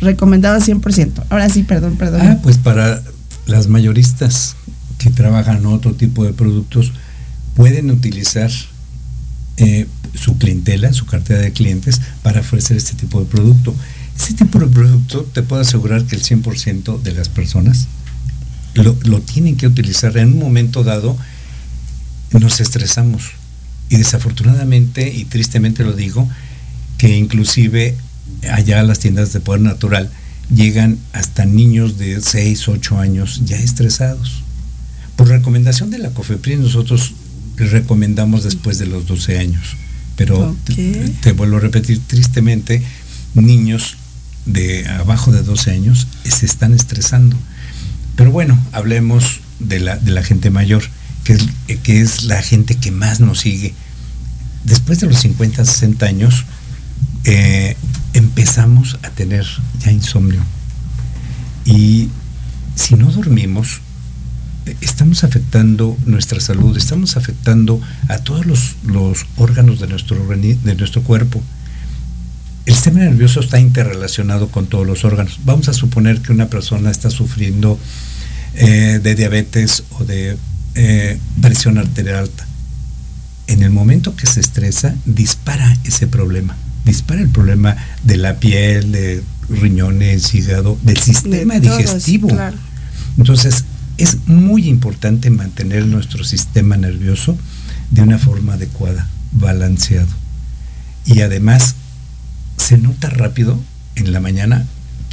recomendado 0.00 0.56
al 0.56 0.62
100%. 0.62 1.24
Ahora 1.30 1.48
sí, 1.48 1.62
perdón, 1.62 1.96
perdón. 1.96 2.20
Ah, 2.22 2.38
pues 2.42 2.58
para 2.58 3.02
las 3.46 3.68
mayoristas 3.68 4.56
que 4.98 5.10
trabajan 5.10 5.66
otro 5.66 5.94
tipo 5.94 6.24
de 6.24 6.32
productos, 6.32 6.92
pueden 7.54 7.90
utilizar 7.90 8.50
eh, 9.56 9.86
su 10.14 10.38
clientela, 10.38 10.92
su 10.92 11.06
cartera 11.06 11.40
de 11.40 11.52
clientes, 11.52 12.00
para 12.22 12.40
ofrecer 12.40 12.76
este 12.76 12.94
tipo 12.94 13.20
de 13.20 13.26
producto. 13.26 13.74
Este 14.16 14.34
tipo 14.34 14.58
de 14.60 14.66
producto 14.68 15.22
te 15.24 15.42
puedo 15.42 15.62
asegurar 15.62 16.04
que 16.04 16.16
el 16.16 16.22
100% 16.22 17.02
de 17.02 17.12
las 17.12 17.28
personas 17.28 17.88
lo, 18.74 18.96
lo 19.04 19.20
tienen 19.20 19.56
que 19.56 19.66
utilizar 19.66 20.16
en 20.16 20.34
un 20.34 20.38
momento 20.38 20.84
dado. 20.84 21.16
Nos 22.30 22.60
estresamos 22.60 23.32
y 23.88 23.96
desafortunadamente 23.96 25.12
y 25.12 25.24
tristemente 25.24 25.84
lo 25.84 25.92
digo, 25.92 26.28
que 26.96 27.16
inclusive 27.16 27.96
allá 28.50 28.82
las 28.82 29.00
tiendas 29.00 29.32
de 29.32 29.40
poder 29.40 29.60
natural 29.60 30.10
llegan 30.50 30.98
hasta 31.12 31.44
niños 31.44 31.98
de 31.98 32.20
6, 32.20 32.68
8 32.68 32.98
años 32.98 33.42
ya 33.44 33.56
estresados. 33.56 34.42
Por 35.16 35.28
recomendación 35.28 35.90
de 35.90 35.98
la 35.98 36.10
COFEPRIS 36.10 36.58
nosotros 36.58 37.12
recomendamos 37.56 38.44
después 38.44 38.78
de 38.78 38.86
los 38.86 39.06
12 39.06 39.38
años. 39.38 39.76
Pero 40.16 40.54
te, 40.64 41.12
te, 41.20 41.32
vuelvo 41.32 41.56
a 41.56 41.60
repetir, 41.60 42.00
tristemente, 42.06 42.82
niños 43.34 43.96
de 44.46 44.86
abajo 44.88 45.32
de 45.32 45.42
12 45.42 45.70
años 45.70 46.06
se 46.24 46.46
están 46.46 46.74
estresando. 46.74 47.36
Pero 48.16 48.30
bueno, 48.30 48.58
hablemos 48.72 49.40
de 49.58 49.80
la, 49.80 49.96
de 49.96 50.10
la 50.10 50.22
gente 50.22 50.50
mayor, 50.50 50.82
que 51.24 51.34
es, 51.34 51.46
que 51.82 52.00
es 52.00 52.24
la 52.24 52.42
gente 52.42 52.74
que 52.74 52.90
más 52.90 53.20
nos 53.20 53.40
sigue. 53.40 53.74
Después 54.64 55.00
de 55.00 55.06
los 55.06 55.20
50, 55.20 55.64
60 55.64 56.06
años, 56.06 56.44
eh, 57.24 57.76
empezamos 58.14 58.98
a 59.02 59.10
tener 59.10 59.46
ya 59.78 59.92
insomnio. 59.92 60.42
Y 61.64 62.08
si 62.74 62.94
no 62.94 63.10
dormimos, 63.10 63.80
estamos 64.80 65.24
afectando 65.24 65.96
nuestra 66.06 66.40
salud, 66.40 66.76
estamos 66.76 67.16
afectando 67.16 67.80
a 68.08 68.18
todos 68.18 68.46
los, 68.46 69.26
órganos 69.36 69.80
de 69.80 69.88
nuestro, 69.88 70.16
de 70.26 70.74
nuestro 70.74 71.02
cuerpo. 71.02 71.42
El 72.64 72.74
sistema 72.74 73.00
nervioso 73.00 73.40
está 73.40 73.58
interrelacionado 73.58 74.48
con 74.48 74.66
todos 74.66 74.86
los 74.86 75.04
órganos. 75.04 75.40
Vamos 75.44 75.68
a 75.68 75.72
suponer 75.72 76.22
que 76.22 76.32
una 76.32 76.48
persona 76.48 76.90
está 76.90 77.10
sufriendo 77.10 77.78
eh, 78.54 79.00
de 79.02 79.14
diabetes 79.14 79.82
o 79.98 80.04
de 80.04 80.36
eh, 80.74 81.18
presión 81.40 81.78
arterial 81.78 82.16
alta. 82.16 82.46
En 83.48 83.62
el 83.62 83.70
momento 83.70 84.14
que 84.14 84.26
se 84.26 84.40
estresa, 84.40 84.94
dispara 85.04 85.76
ese 85.84 86.06
problema. 86.06 86.56
Dispara 86.84 87.20
el 87.20 87.28
problema 87.28 87.76
de 88.02 88.16
la 88.16 88.38
piel, 88.38 88.92
de 88.92 89.22
riñones, 89.48 90.34
hígado, 90.34 90.78
del 90.82 90.98
sistema 90.98 91.58
de 91.58 91.60
digestivo. 91.60 92.28
Todos, 92.28 92.38
claro. 92.38 92.56
Entonces, 93.18 93.64
es 93.98 94.26
muy 94.26 94.68
importante 94.68 95.30
mantener 95.30 95.86
nuestro 95.86 96.24
sistema 96.24 96.76
nervioso 96.76 97.36
de 97.90 98.02
una 98.02 98.18
forma 98.18 98.54
adecuada, 98.54 99.08
balanceado. 99.32 100.08
Y 101.04 101.20
además, 101.20 101.74
se 102.56 102.78
nota 102.78 103.10
rápido 103.10 103.60
en 103.96 104.12
la 104.12 104.20
mañana 104.20 104.66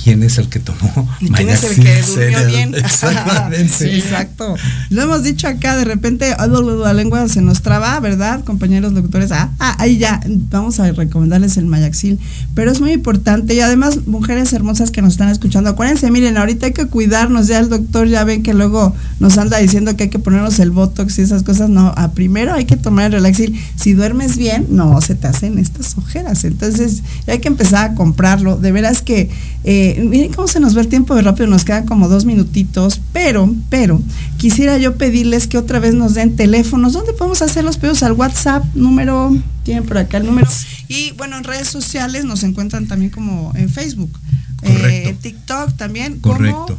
quién 0.03 0.23
es 0.23 0.37
el 0.37 0.49
que 0.49 0.59
tomó 0.59 1.09
¿Y 1.19 1.29
quién 1.29 1.49
es 1.49 1.63
el 1.63 1.83
que 1.83 2.01
durmió 2.01 2.47
bien. 2.47 2.75
Exactamente. 2.75 3.69
sí, 3.69 3.99
exacto. 3.99 4.55
Lo 4.89 5.03
hemos 5.03 5.23
dicho 5.23 5.47
acá, 5.47 5.77
de 5.77 5.85
repente 5.85 6.35
la 6.37 6.93
lengua 6.93 7.27
se 7.27 7.41
nos 7.41 7.61
traba, 7.61 7.99
¿verdad, 7.99 8.43
compañeros 8.43 8.93
doctores? 8.93 9.31
Ah, 9.31 9.51
ah, 9.59 9.75
ahí 9.79 9.97
ya, 9.97 10.21
vamos 10.25 10.79
a 10.79 10.91
recomendarles 10.91 11.57
el 11.57 11.65
Mayaxil. 11.65 12.19
Pero 12.55 12.71
es 12.71 12.81
muy 12.81 12.91
importante 12.91 13.53
y 13.53 13.59
además, 13.59 14.07
mujeres 14.07 14.53
hermosas 14.53 14.91
que 14.91 15.01
nos 15.01 15.13
están 15.13 15.29
escuchando, 15.29 15.69
acuérdense, 15.69 16.09
miren, 16.11 16.37
ahorita 16.37 16.67
hay 16.67 16.73
que 16.73 16.85
cuidarnos, 16.87 17.47
ya 17.47 17.59
el 17.59 17.69
doctor 17.69 18.07
ya 18.07 18.23
ven 18.23 18.43
que 18.43 18.53
luego 18.53 18.95
nos 19.19 19.37
anda 19.37 19.57
diciendo 19.57 19.95
que 19.95 20.03
hay 20.03 20.09
que 20.09 20.19
ponernos 20.19 20.59
el 20.59 20.71
Botox 20.71 21.19
y 21.19 21.21
esas 21.21 21.43
cosas. 21.43 21.69
No, 21.69 21.93
a 21.95 22.11
primero 22.11 22.53
hay 22.53 22.65
que 22.65 22.77
tomar 22.77 23.05
el 23.05 23.11
Relaxil. 23.13 23.59
Si 23.75 23.93
duermes 23.93 24.37
bien, 24.37 24.67
no 24.69 24.99
se 25.01 25.15
te 25.15 25.27
hacen 25.27 25.57
estas 25.57 25.97
ojeras. 25.97 26.43
Entonces, 26.43 27.03
hay 27.27 27.39
que 27.39 27.47
empezar 27.47 27.91
a 27.91 27.95
comprarlo. 27.95 28.57
De 28.57 28.71
veras 28.71 29.01
que... 29.01 29.29
Eh, 29.65 29.88
miren 29.95 30.33
cómo 30.33 30.47
se 30.47 30.59
nos 30.59 30.73
ve 30.73 30.81
el 30.81 30.87
tiempo 30.87 31.15
de 31.15 31.21
rápido, 31.21 31.47
nos 31.47 31.63
quedan 31.63 31.85
como 31.85 32.07
dos 32.07 32.25
minutitos, 32.25 33.01
pero, 33.13 33.53
pero, 33.69 34.01
quisiera 34.37 34.77
yo 34.77 34.95
pedirles 34.95 35.47
que 35.47 35.57
otra 35.57 35.79
vez 35.79 35.93
nos 35.93 36.13
den 36.13 36.35
teléfonos. 36.35 36.93
¿Dónde 36.93 37.13
podemos 37.13 37.41
hacer 37.41 37.63
los 37.63 37.77
pedidos? 37.77 38.03
Al 38.03 38.13
WhatsApp, 38.13 38.63
número, 38.75 39.35
tienen 39.63 39.85
por 39.85 39.97
acá 39.97 40.17
el 40.17 40.25
número. 40.25 40.47
Y 40.87 41.11
bueno, 41.11 41.37
en 41.37 41.43
redes 41.43 41.67
sociales 41.67 42.25
nos 42.25 42.43
encuentran 42.43 42.87
también 42.87 43.11
como 43.11 43.51
en 43.55 43.69
Facebook. 43.69 44.11
Correcto. 44.57 45.09
Eh, 45.09 45.17
TikTok 45.21 45.77
también. 45.77 46.19
Correcto. 46.19 46.77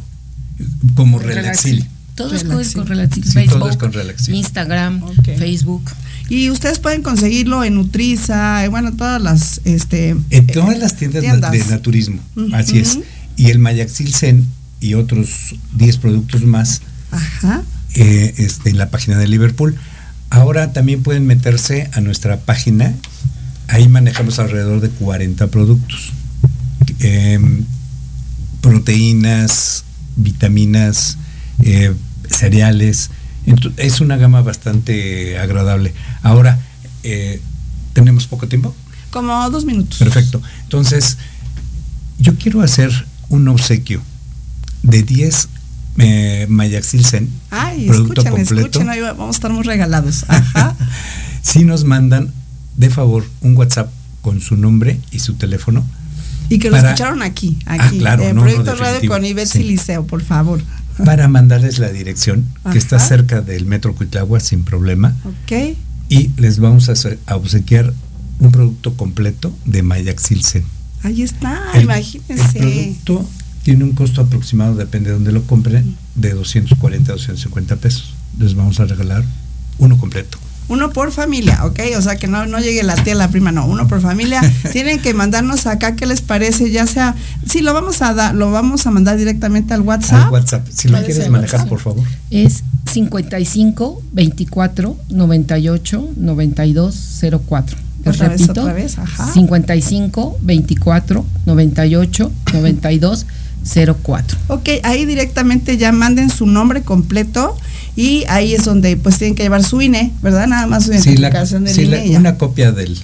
Como, 0.57 0.95
como 0.95 1.19
Relaxil. 1.19 1.87
Todo 2.15 2.33
es 2.35 2.73
con 2.73 2.85
Relaxil. 2.85 3.23
Sí, 3.23 3.31
Facebook, 3.31 3.59
todo 3.59 3.69
es 3.69 3.77
con 3.77 3.93
Relaxil. 3.93 4.35
Instagram, 4.35 5.03
Ok. 5.03 5.37
Facebook. 5.37 5.83
Y 6.31 6.49
ustedes 6.49 6.79
pueden 6.79 7.01
conseguirlo 7.01 7.61
en 7.65 7.75
Nutriza, 7.75 8.65
bueno, 8.69 8.93
todas 8.93 9.21
las 9.21 9.59
este 9.65 10.15
En 10.29 10.47
todas 10.47 10.79
las 10.79 10.95
tiendas, 10.95 11.19
tiendas. 11.23 11.51
de 11.51 11.65
naturismo, 11.65 12.21
así 12.53 12.79
es. 12.79 12.99
Y 13.35 13.49
el 13.49 13.59
Mayaxil 13.59 14.13
Zen 14.13 14.47
y 14.79 14.93
otros 14.93 15.55
10 15.75 15.97
productos 15.97 16.43
más 16.45 16.83
Ajá. 17.11 17.63
eh, 17.95 18.33
este, 18.37 18.69
en 18.69 18.77
la 18.77 18.89
página 18.89 19.17
de 19.17 19.27
Liverpool. 19.27 19.75
Ahora 20.29 20.71
también 20.71 21.03
pueden 21.03 21.27
meterse 21.27 21.89
a 21.91 21.99
nuestra 21.99 22.39
página. 22.39 22.93
Ahí 23.67 23.89
manejamos 23.89 24.39
alrededor 24.39 24.79
de 24.79 24.87
40 24.87 25.47
productos. 25.47 26.13
Em, 26.99 27.65
proteínas, 28.61 29.83
vitaminas, 30.15 31.17
eh, 31.59 31.93
cereales. 32.29 33.09
Es 33.77 34.01
una 34.01 34.17
gama 34.17 34.41
bastante 34.41 35.37
agradable. 35.39 35.93
Ahora, 36.21 36.59
eh, 37.03 37.41
¿tenemos 37.93 38.27
poco 38.27 38.47
tiempo? 38.47 38.75
Como 39.09 39.49
dos 39.49 39.65
minutos. 39.65 39.99
Perfecto. 39.99 40.41
Entonces, 40.63 41.17
yo 42.19 42.35
quiero 42.35 42.61
hacer 42.61 42.91
un 43.29 43.47
obsequio 43.47 44.01
de 44.83 45.03
10 45.03 45.47
eh, 45.97 46.45
Mayaxil 46.49 47.05
Zen. 47.05 47.29
Ay, 47.49 47.87
producto 47.87 48.21
escuchen, 48.21 48.31
completo. 48.45 48.61
escuchen, 48.67 48.89
ahí 48.89 49.01
va- 49.01 49.13
vamos 49.13 49.35
a 49.35 49.37
estar 49.37 49.51
muy 49.51 49.63
regalados. 49.63 50.25
Ajá. 50.27 50.75
Si 51.43 51.65
nos 51.65 51.85
mandan, 51.85 52.31
de 52.77 52.91
favor, 52.91 53.25
un 53.41 53.57
WhatsApp 53.57 53.91
con 54.21 54.41
su 54.41 54.57
nombre 54.57 55.01
y 55.11 55.17
su 55.19 55.33
teléfono. 55.33 55.83
Y 56.49 56.59
que 56.59 56.69
lo 56.69 56.75
Para- 56.77 56.89
escucharon 56.89 57.23
aquí, 57.23 57.57
Ah, 57.65 57.77
aquí, 57.79 57.97
claro, 57.97 58.21
en 58.21 58.35
no, 58.35 58.41
no, 58.41 58.47
Proyecto 58.47 58.75
Radio 58.75 59.09
con 59.09 59.25
Ivette 59.25 59.47
sí. 59.49 59.57
Siliceo, 59.57 60.05
por 60.05 60.21
favor. 60.21 60.61
Para 61.05 61.27
mandarles 61.27 61.79
la 61.79 61.89
dirección 61.89 62.45
que 62.71 62.77
está 62.77 62.99
cerca 62.99 63.41
del 63.41 63.65
Metro 63.65 63.95
Cuitlagua 63.95 64.39
sin 64.39 64.63
problema 64.63 65.15
Ok. 65.25 65.75
y 66.09 66.29
les 66.37 66.59
vamos 66.59 66.89
a, 66.89 66.93
hacer- 66.93 67.19
a 67.25 67.35
obsequiar 67.35 67.93
un 68.39 68.51
producto 68.51 68.95
completo 68.95 69.55
de 69.65 69.83
Mayaxil 69.83 70.43
Zen. 70.43 70.63
Ahí 71.03 71.21
está, 71.21 71.59
El- 71.73 71.83
imagínense. 71.83 72.59
El 72.59 72.95
producto 72.97 73.29
tiene 73.63 73.83
un 73.83 73.91
costo 73.93 74.21
aproximado, 74.21 74.75
depende 74.75 75.09
de 75.09 75.15
dónde 75.15 75.31
lo 75.31 75.43
compren, 75.45 75.95
de 76.15 76.31
240 76.33 77.11
a 77.11 77.15
250 77.15 77.75
pesos. 77.77 78.13
Les 78.39 78.55
vamos 78.55 78.79
a 78.79 78.85
regalar 78.85 79.23
uno 79.77 79.97
completo. 79.97 80.37
Uno 80.71 80.91
por 80.91 81.11
familia, 81.11 81.65
¿ok? 81.65 81.79
O 81.97 82.01
sea, 82.01 82.15
que 82.15 82.27
no, 82.27 82.45
no 82.45 82.59
llegue 82.59 82.81
la 82.83 82.95
tía, 82.95 83.13
la 83.13 83.27
prima, 83.27 83.51
no, 83.51 83.65
uno 83.65 83.89
por 83.89 83.99
familia. 83.99 84.41
Tienen 84.71 85.01
que 85.01 85.13
mandarnos 85.13 85.67
acá 85.67 85.97
qué 85.97 86.05
les 86.05 86.21
parece, 86.21 86.71
ya 86.71 86.87
sea, 86.87 87.15
sí, 87.45 87.59
lo 87.59 87.73
vamos 87.73 88.01
a 88.01 88.13
dar, 88.13 88.33
lo 88.33 88.51
vamos 88.51 88.87
a 88.87 88.91
mandar 88.91 89.17
directamente 89.17 89.73
al 89.73 89.81
WhatsApp. 89.81 90.27
Al 90.27 90.31
WhatsApp. 90.31 90.65
Si 90.71 90.87
lo 90.87 90.97
quieres 91.03 91.29
manejar, 91.29 91.59
WhatsApp. 91.59 91.69
por 91.69 91.79
favor. 91.79 92.03
Es 92.29 92.63
55 92.89 94.01
24 94.13 94.97
98 95.09 96.09
92 96.15 97.19
04. 97.47 97.77
Les 98.05 98.15
Otra 98.15 98.29
vez, 98.29 98.41
repito, 98.41 98.61
otra 98.61 98.73
vez, 98.73 98.97
ajá. 98.97 99.31
55 99.33 100.37
24 100.41 101.25
98 101.45 102.31
92 102.53 103.25
04. 103.63 104.37
Ok, 104.47 104.69
ahí 104.83 105.05
directamente 105.05 105.77
ya 105.77 105.91
manden 105.91 106.29
su 106.29 106.45
nombre 106.45 106.81
completo 106.81 107.55
y 107.95 108.23
ahí 108.29 108.53
es 108.53 108.65
donde 108.65 108.97
pues 108.97 109.17
tienen 109.17 109.35
que 109.35 109.43
llevar 109.43 109.63
su 109.63 109.81
INE, 109.81 110.11
¿verdad? 110.21 110.47
Nada 110.47 110.65
más 110.67 110.85
su 110.85 110.93
Sí, 110.93 110.97
la- 111.17 111.29
identificación 111.29 111.65
del 111.65 111.75
sí, 111.75 111.85
la- 111.85 112.03
INE 112.05 112.17
una 112.17 112.37
copia 112.37 112.71
del. 112.71 112.97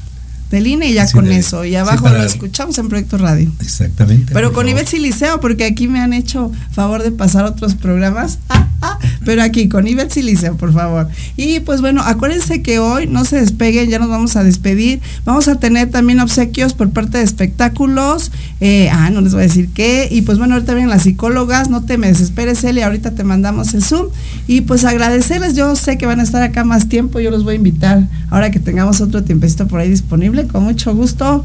Del 0.52 0.66
INE 0.68 0.88
y 0.90 0.94
ya 0.94 1.08
Sí, 1.08 1.14
con 1.14 1.26
de- 1.26 1.38
eso. 1.38 1.66
Y 1.66 1.70
sí, 1.70 1.76
abajo 1.76 2.04
para- 2.04 2.20
lo 2.20 2.24
escuchamos 2.24 2.78
en 2.78 2.88
Proyecto 2.90 3.18
Radio. 3.18 3.52
Exactamente. 3.60 4.34
Pero 4.34 4.54
con 4.54 4.64
favor. 4.66 4.70
Ivette 4.70 4.90
Siliceo, 4.90 5.40
porque 5.42 5.66
aquí 5.66 5.88
me 5.88 6.00
han 6.00 6.14
hecho 6.14 6.52
favor 6.72 7.04
de 7.04 7.12
pasar 7.12 7.46
otros 7.46 7.76
programas. 7.76 8.40
Ah, 8.80 9.00
ah, 9.00 9.00
pero 9.26 9.42
aquí 9.42 9.70
con 9.70 9.88
Ivette 9.88 10.12
Siliceo, 10.12 10.56
por 10.56 10.72
favor. 10.72 11.08
Y 11.36 11.62
pues 11.62 11.82
bueno, 11.82 12.04
acuérdense 12.04 12.62
que 12.62 12.78
hoy 12.78 13.08
no 13.08 13.26
se 13.26 13.38
despeguen, 13.40 13.90
ya 13.90 13.98
nos 13.98 14.08
vamos 14.08 14.36
a 14.36 14.44
despedir. 14.44 15.02
Vamos 15.26 15.48
a 15.48 15.56
tener 15.60 15.90
también 15.90 16.20
obsequios 16.20 16.76
por 16.76 16.92
parte 16.92 17.18
de 17.18 17.24
espectáculos. 17.24 18.32
Eh, 18.62 18.90
ah, 18.92 19.10
no 19.10 19.22
les 19.22 19.34
voy 19.34 19.42
a 19.42 19.48
decir 19.48 19.70
qué. 19.74 20.08
Y 20.12 20.22
pues 20.22 20.38
bueno, 20.38 20.54
ahorita 20.54 20.74
vienen 20.76 20.92
las 20.92 21.04
psicólogas. 21.04 21.70
No 21.72 21.84
te 21.86 21.98
me 21.98 22.08
desesperes, 22.08 22.64
Eli. 22.64 22.82
Ahorita 22.84 23.12
te 23.16 23.24
mandamos 23.24 23.74
el 23.74 23.84
Zoom. 23.84 24.08
Y 24.48 24.62
pues 24.62 24.86
agradecerles. 24.86 25.56
Yo 25.56 25.76
sé 25.76 25.98
que 25.98 26.06
van 26.06 26.20
a 26.20 26.24
estar 26.24 26.44
acá 26.44 26.64
más 26.64 26.88
tiempo. 26.88 27.20
Yo 27.20 27.32
los 27.32 27.44
voy 27.44 27.54
a 27.54 27.58
invitar 27.58 28.08
ahora 28.30 28.52
que 28.52 28.60
tengamos 28.60 29.02
otro 29.02 29.24
tiempecito 29.24 29.68
por 29.68 29.80
ahí 29.80 29.90
disponible. 29.90 30.37
Con 30.46 30.64
mucho 30.64 30.94
gusto. 30.94 31.44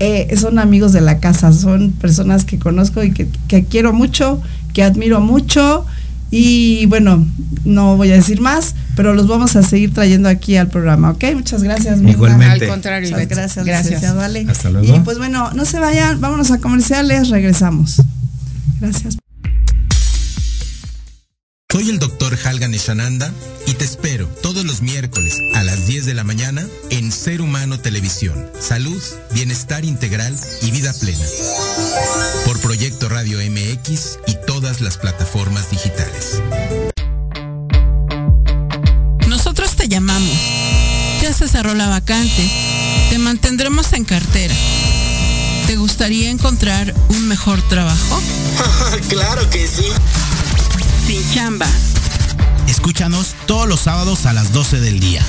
eh, 0.00 0.34
son 0.36 0.58
amigos 0.58 0.92
de 0.92 1.00
la 1.00 1.18
casa, 1.20 1.52
son 1.52 1.92
personas 1.92 2.44
que 2.44 2.58
conozco 2.58 3.02
y 3.04 3.12
que, 3.12 3.28
que 3.48 3.64
quiero 3.64 3.92
mucho, 3.92 4.40
que 4.72 4.82
admiro 4.82 5.20
mucho. 5.20 5.84
Y 6.30 6.86
bueno, 6.86 7.24
no 7.64 7.96
voy 7.96 8.10
a 8.10 8.14
decir 8.14 8.40
más, 8.40 8.74
pero 8.96 9.14
los 9.14 9.28
vamos 9.28 9.54
a 9.54 9.62
seguir 9.62 9.94
trayendo 9.94 10.28
aquí 10.28 10.56
al 10.56 10.66
programa, 10.68 11.10
¿ok? 11.12 11.24
Muchas 11.34 11.62
gracias. 11.62 12.00
Igualmente. 12.02 12.64
Al 12.64 12.70
contrario, 12.70 13.10
Muchas 13.10 13.28
gracias, 13.28 13.64
gracias. 13.64 13.84
licenciado 13.86 14.20
Ale. 14.20 14.44
Hasta 14.48 14.70
luego. 14.70 14.96
Y 14.96 15.00
pues 15.00 15.18
bueno, 15.18 15.52
no 15.54 15.64
se 15.64 15.78
vayan, 15.78 16.20
vámonos 16.20 16.50
a 16.50 16.58
comerciales, 16.58 17.28
regresamos. 17.28 18.02
Gracias. 18.80 19.16
Soy 21.70 21.90
el 21.90 21.98
doctor 21.98 22.36
Halgan 22.44 22.72
Eshananda 22.72 23.32
y 23.66 23.72
te 23.72 23.84
espero 23.84 24.28
todos 24.42 24.53
los 24.74 24.82
miércoles 24.82 25.38
a 25.54 25.62
las 25.62 25.86
10 25.86 26.04
de 26.04 26.14
la 26.14 26.24
mañana 26.24 26.66
en 26.90 27.12
Ser 27.12 27.42
Humano 27.42 27.78
Televisión. 27.78 28.50
Salud, 28.58 29.00
bienestar 29.30 29.84
integral 29.84 30.36
y 30.62 30.72
vida 30.72 30.92
plena. 30.94 31.24
Por 32.44 32.58
Proyecto 32.60 33.08
Radio 33.08 33.38
MX 33.38 34.18
y 34.26 34.34
todas 34.48 34.80
las 34.80 34.96
plataformas 34.96 35.70
digitales. 35.70 36.42
Nosotros 39.28 39.76
te 39.76 39.86
llamamos. 39.86 40.36
Ya 41.22 41.32
se 41.32 41.46
cerró 41.46 41.74
la 41.74 41.88
vacante. 41.88 42.50
Te 43.10 43.18
mantendremos 43.18 43.92
en 43.92 44.04
cartera. 44.04 44.56
¿Te 45.68 45.76
gustaría 45.76 46.30
encontrar 46.30 46.92
un 47.10 47.28
mejor 47.28 47.62
trabajo? 47.68 48.20
claro 49.08 49.48
que 49.50 49.68
sí. 49.68 49.86
Sin 51.06 51.32
chamba. 51.32 51.68
Escúchanos 52.68 53.34
todos 53.46 53.68
los 53.68 53.80
sábados 53.80 54.26
a 54.26 54.32
las 54.32 54.52
12 54.52 54.80
del 54.80 55.00
día, 55.00 55.22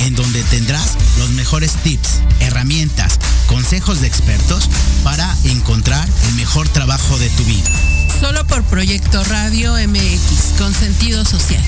en 0.00 0.14
donde 0.14 0.42
tendrás 0.44 0.96
los 1.18 1.30
mejores 1.30 1.72
tips, 1.82 2.20
herramientas, 2.40 3.18
consejos 3.46 4.00
de 4.00 4.06
expertos 4.06 4.68
para 5.02 5.34
encontrar 5.44 6.06
el 6.28 6.34
mejor 6.34 6.68
trabajo 6.68 7.18
de 7.18 7.28
tu 7.30 7.44
vida. 7.44 7.70
Solo 8.20 8.46
por 8.46 8.62
Proyecto 8.64 9.22
Radio 9.24 9.74
MX, 9.74 10.58
con 10.58 10.72
sentido 10.74 11.24
social. 11.24 11.62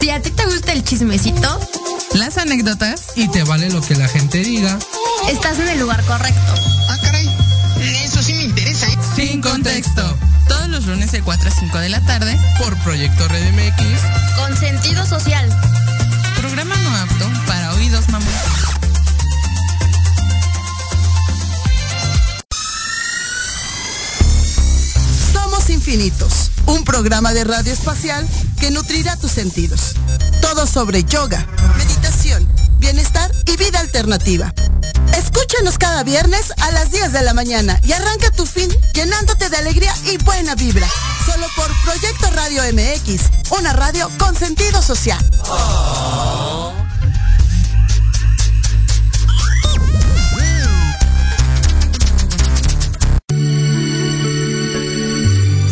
Si 0.00 0.10
a 0.10 0.20
ti 0.22 0.30
te 0.30 0.44
gusta 0.46 0.72
el 0.72 0.84
chismecito, 0.84 1.60
Las 2.14 2.38
anécdotas 2.38 3.02
y 3.16 3.28
te 3.28 3.42
vale 3.44 3.68
lo 3.70 3.80
que 3.80 3.96
la 3.96 4.08
gente 4.08 4.38
diga. 4.38 4.78
estás 5.28 5.58
en 5.58 5.68
el 5.68 5.80
lugar 5.80 6.02
correcto. 6.04 6.54
Sin 9.36 9.42
contexto. 9.42 10.02
Todos 10.48 10.68
los 10.68 10.86
lunes 10.86 11.12
de 11.12 11.20
4 11.20 11.48
a 11.48 11.52
5 11.52 11.78
de 11.78 11.88
la 11.90 12.00
tarde 12.06 12.38
Por 12.58 12.74
Proyecto 12.78 13.28
Red 13.28 13.52
MX. 13.52 14.00
Con 14.36 14.56
sentido 14.56 15.04
social. 15.04 15.46
Programa 16.40 16.74
no 16.76 16.96
apto 16.96 17.30
para 17.46 17.74
oídos 17.74 18.08
mamón. 18.08 18.32
Somos 25.34 25.68
Infinitos, 25.68 26.50
un 26.64 26.84
programa 26.84 27.34
de 27.34 27.44
radio 27.44 27.74
espacial 27.74 28.26
que 28.58 28.70
nutrirá 28.70 29.16
tus 29.16 29.32
sentidos. 29.32 29.96
Todo 30.40 30.66
sobre 30.66 31.04
yoga, 31.04 31.46
meditación, 31.76 32.48
bienestar 32.86 33.32
y 33.46 33.56
vida 33.56 33.80
alternativa. 33.80 34.54
Escúchanos 35.18 35.76
cada 35.76 36.04
viernes 36.04 36.52
a 36.62 36.70
las 36.70 36.92
10 36.92 37.12
de 37.12 37.22
la 37.22 37.34
mañana 37.34 37.80
y 37.82 37.90
arranca 37.90 38.30
tu 38.30 38.46
fin 38.46 38.70
llenándote 38.94 39.50
de 39.50 39.56
alegría 39.56 39.92
y 40.04 40.18
buena 40.18 40.54
vibra. 40.54 40.86
Solo 41.26 41.48
por 41.56 41.68
Proyecto 41.82 42.30
Radio 42.30 42.62
MX, 42.72 43.50
una 43.58 43.72
radio 43.72 44.08
con 44.18 44.36
sentido 44.36 44.80
social. 44.82 45.18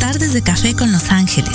Tardes 0.01 0.33
de 0.33 0.43
café 0.43 0.75
con 0.75 0.91
Los 0.91 1.11
Ángeles. 1.11 1.55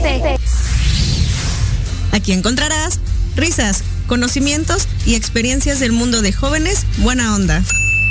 Aquí 2.21 2.33
encontrarás 2.33 2.99
risas, 3.35 3.81
conocimientos 4.05 4.87
y 5.07 5.15
experiencias 5.15 5.79
del 5.79 5.91
mundo 5.91 6.21
de 6.21 6.31
jóvenes 6.31 6.85
buena 6.97 7.33
onda. 7.33 7.63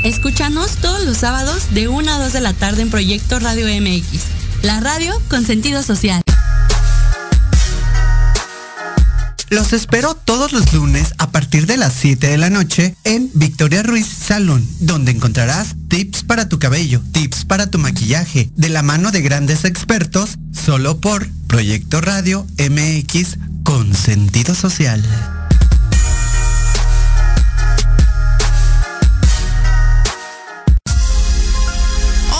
Escúchanos 0.02 0.78
todos 0.78 1.04
los 1.04 1.18
sábados 1.18 1.72
de 1.74 1.86
1 1.86 2.10
a 2.10 2.18
2 2.18 2.32
de 2.32 2.40
la 2.40 2.52
tarde 2.52 2.82
en 2.82 2.90
Proyecto 2.90 3.38
Radio 3.38 3.66
MX. 3.66 4.22
La 4.62 4.80
radio 4.80 5.14
con 5.28 5.46
sentido 5.46 5.84
social. 5.84 6.22
Los 9.48 9.72
espero 9.72 10.14
todos 10.16 10.52
los 10.52 10.72
lunes 10.72 11.14
a 11.18 11.30
partir 11.30 11.66
de 11.66 11.76
las 11.76 11.92
7 11.92 12.26
de 12.26 12.38
la 12.38 12.50
noche 12.50 12.96
en 13.04 13.30
Victoria 13.34 13.84
Ruiz 13.84 14.08
Salón, 14.08 14.66
donde 14.80 15.12
encontrarás 15.12 15.76
tips 15.86 16.24
para 16.24 16.48
tu 16.48 16.58
cabello, 16.58 17.00
tips 17.12 17.44
para 17.44 17.68
tu 17.70 17.78
maquillaje, 17.78 18.50
de 18.56 18.68
la 18.70 18.82
mano 18.82 19.12
de 19.12 19.22
grandes 19.22 19.64
expertos, 19.64 20.30
solo 20.52 21.00
por 21.00 21.28
Proyecto 21.46 22.00
Radio 22.00 22.44
MX 22.58 23.38
con 23.64 23.94
sentido 23.94 24.54
social. 24.54 25.02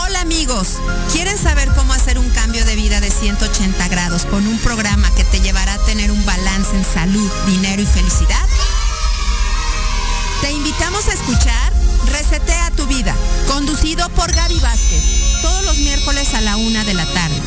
Hola 0.03 0.21
amigos, 0.21 0.79
¿quieren 1.13 1.37
saber 1.39 1.69
cómo 1.77 1.93
hacer 1.93 2.19
un 2.19 2.29
cambio 2.31 2.65
de 2.65 2.77
vida 2.77 3.01
de 3.01 3.11
180 3.11 3.89
grados 3.89 4.25
con 4.27 4.47
un 4.47 4.59
programa 4.59 5.11
que 5.15 5.25
te 5.25 5.41
llevará 5.41 5.75
a 5.75 5.85
tener 5.87 6.11
un 6.11 6.25
balance 6.25 6.77
en 6.77 6.85
salud, 6.85 7.31
dinero 7.47 7.83
y 7.83 7.87
felicidad? 7.87 8.47
Te 10.41 10.53
invitamos 10.53 11.09
a 11.09 11.13
escuchar 11.13 11.80
Resetea 12.07 12.71
tu 12.77 12.87
vida, 12.87 13.15
conducido 13.47 14.09
por 14.11 14.33
Gaby 14.33 14.59
Vázquez, 14.61 15.03
todos 15.43 15.65
los 15.65 15.79
miércoles 15.79 16.35
a 16.35 16.41
la 16.41 16.57
una 16.57 16.85
de 16.85 16.95
la 16.95 17.07
tarde, 17.07 17.41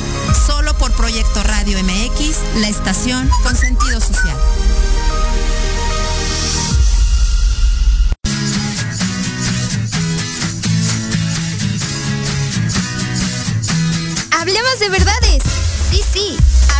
solo 0.46 0.78
por 0.78 0.92
Proyecto 0.94 1.44
Radio 1.44 1.78
MX, 1.84 2.38
la 2.62 2.68
estación 2.68 3.30
con 3.44 3.56
sentido 3.56 4.00
social. 4.00 4.38
Hablemos 14.32 14.80
de 14.80 14.89
verdades. 14.89 15.44
Sí, 15.89 16.02
sí. 16.13 16.38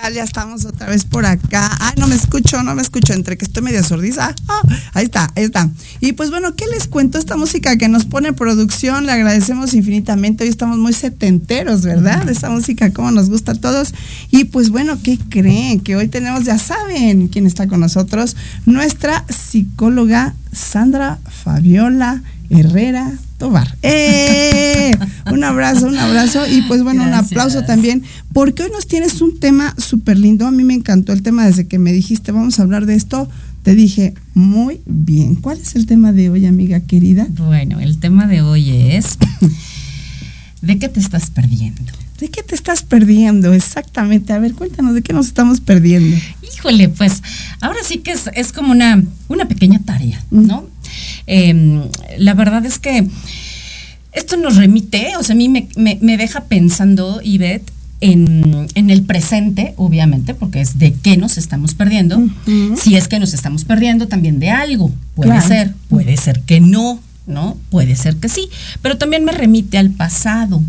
Tal? 0.00 0.14
Ya 0.14 0.22
estamos 0.22 0.64
otra 0.64 0.86
vez 0.86 1.04
por 1.04 1.26
acá. 1.26 1.70
Ay, 1.80 1.94
no 1.96 2.06
me 2.06 2.14
escucho, 2.14 2.62
no 2.62 2.74
me 2.74 2.82
escucho, 2.82 3.12
entre 3.12 3.36
que 3.36 3.44
estoy 3.44 3.62
medio 3.62 3.82
sordiza. 3.82 4.34
Ah, 4.48 4.62
ahí 4.94 5.04
está, 5.04 5.30
ahí 5.36 5.44
está. 5.44 5.68
Y 6.00 6.12
pues 6.12 6.30
bueno, 6.30 6.54
¿qué 6.54 6.66
les 6.66 6.86
cuento? 6.86 7.18
Esta 7.18 7.36
música 7.36 7.76
que 7.76 7.88
nos 7.88 8.04
pone 8.04 8.32
producción, 8.32 9.06
le 9.06 9.12
agradecemos 9.12 9.74
infinitamente. 9.74 10.44
Hoy 10.44 10.50
estamos 10.50 10.78
muy 10.78 10.92
setenteros, 10.92 11.82
¿verdad? 11.82 12.28
Esta 12.28 12.50
música, 12.50 12.92
como 12.92 13.10
nos 13.10 13.28
gusta 13.28 13.52
a 13.52 13.54
todos. 13.54 13.94
Y 14.30 14.44
pues 14.44 14.70
bueno, 14.70 14.98
¿qué 15.02 15.18
creen? 15.18 15.80
Que 15.80 15.96
hoy 15.96 16.08
tenemos, 16.08 16.44
ya 16.44 16.58
saben 16.58 17.28
quién 17.28 17.46
está 17.46 17.66
con 17.66 17.80
nosotros, 17.80 18.36
nuestra 18.66 19.24
psicóloga 19.28 20.34
Sandra 20.52 21.18
Fabiola 21.44 22.22
Herrera 22.48 23.12
Tobar. 23.40 23.74
¡Eh! 23.80 24.90
Un 25.32 25.44
abrazo, 25.44 25.86
un 25.86 25.96
abrazo 25.96 26.46
y 26.46 26.60
pues 26.62 26.82
bueno, 26.82 27.04
un 27.04 27.14
aplauso 27.14 27.62
también, 27.62 28.02
porque 28.34 28.64
hoy 28.64 28.70
nos 28.70 28.86
tienes 28.86 29.22
un 29.22 29.40
tema 29.40 29.74
súper 29.78 30.18
lindo. 30.18 30.46
A 30.46 30.50
mí 30.50 30.62
me 30.62 30.74
encantó 30.74 31.14
el 31.14 31.22
tema 31.22 31.46
desde 31.46 31.66
que 31.66 31.78
me 31.78 31.90
dijiste, 31.90 32.32
vamos 32.32 32.58
a 32.58 32.62
hablar 32.64 32.84
de 32.84 32.96
esto. 32.96 33.30
Te 33.62 33.74
dije, 33.74 34.12
muy 34.34 34.80
bien. 34.84 35.36
¿Cuál 35.36 35.58
es 35.58 35.74
el 35.74 35.86
tema 35.86 36.12
de 36.12 36.28
hoy, 36.28 36.44
amiga 36.44 36.80
querida? 36.80 37.28
Bueno, 37.30 37.80
el 37.80 37.98
tema 37.98 38.26
de 38.26 38.42
hoy 38.42 38.70
es, 38.92 39.16
¿de 40.60 40.78
qué 40.78 40.90
te 40.90 41.00
estás 41.00 41.30
perdiendo? 41.30 41.92
¿De 42.18 42.28
qué 42.28 42.42
te 42.42 42.54
estás 42.54 42.82
perdiendo? 42.82 43.54
Exactamente. 43.54 44.34
A 44.34 44.38
ver, 44.38 44.52
cuéntanos, 44.52 44.92
¿de 44.92 45.00
qué 45.00 45.14
nos 45.14 45.28
estamos 45.28 45.60
perdiendo? 45.60 46.14
Híjole, 46.42 46.90
pues 46.90 47.22
ahora 47.62 47.78
sí 47.82 47.98
que 47.98 48.10
es, 48.10 48.28
es 48.34 48.52
como 48.52 48.72
una, 48.72 49.02
una 49.28 49.48
pequeña 49.48 49.78
tarea, 49.78 50.22
¿no? 50.30 50.66
Eh, 51.26 51.82
la 52.18 52.34
verdad 52.34 52.64
es 52.66 52.78
que 52.78 53.06
esto 54.12 54.36
nos 54.36 54.56
remite, 54.56 55.16
o 55.16 55.22
sea, 55.22 55.34
a 55.34 55.36
mí 55.36 55.48
me, 55.48 55.68
me, 55.76 55.98
me 56.00 56.16
deja 56.16 56.44
pensando, 56.44 57.20
Ivette, 57.22 57.70
en, 58.00 58.66
en, 58.74 58.90
el 58.90 59.02
presente, 59.02 59.74
obviamente, 59.76 60.34
porque 60.34 60.60
es 60.60 60.78
de 60.78 60.94
qué 60.94 61.16
nos 61.16 61.36
estamos 61.36 61.74
perdiendo. 61.74 62.18
Uh 62.18 62.30
-huh. 62.46 62.76
Si 62.76 62.96
es 62.96 63.08
que 63.08 63.18
nos 63.18 63.34
estamos 63.34 63.64
perdiendo 63.64 64.08
también 64.08 64.40
de 64.40 64.50
algo, 64.50 64.90
puede 65.14 65.30
claro. 65.30 65.46
ser, 65.46 65.74
puede 65.88 66.16
ser 66.16 66.40
que 66.40 66.60
no, 66.60 67.00
¿no? 67.26 67.56
Puede 67.68 67.96
ser 67.96 68.16
que 68.16 68.28
sí, 68.28 68.48
pero 68.82 68.96
también 68.96 69.24
me 69.24 69.32
remite 69.32 69.78
al 69.78 69.90
pasado. 69.90 70.62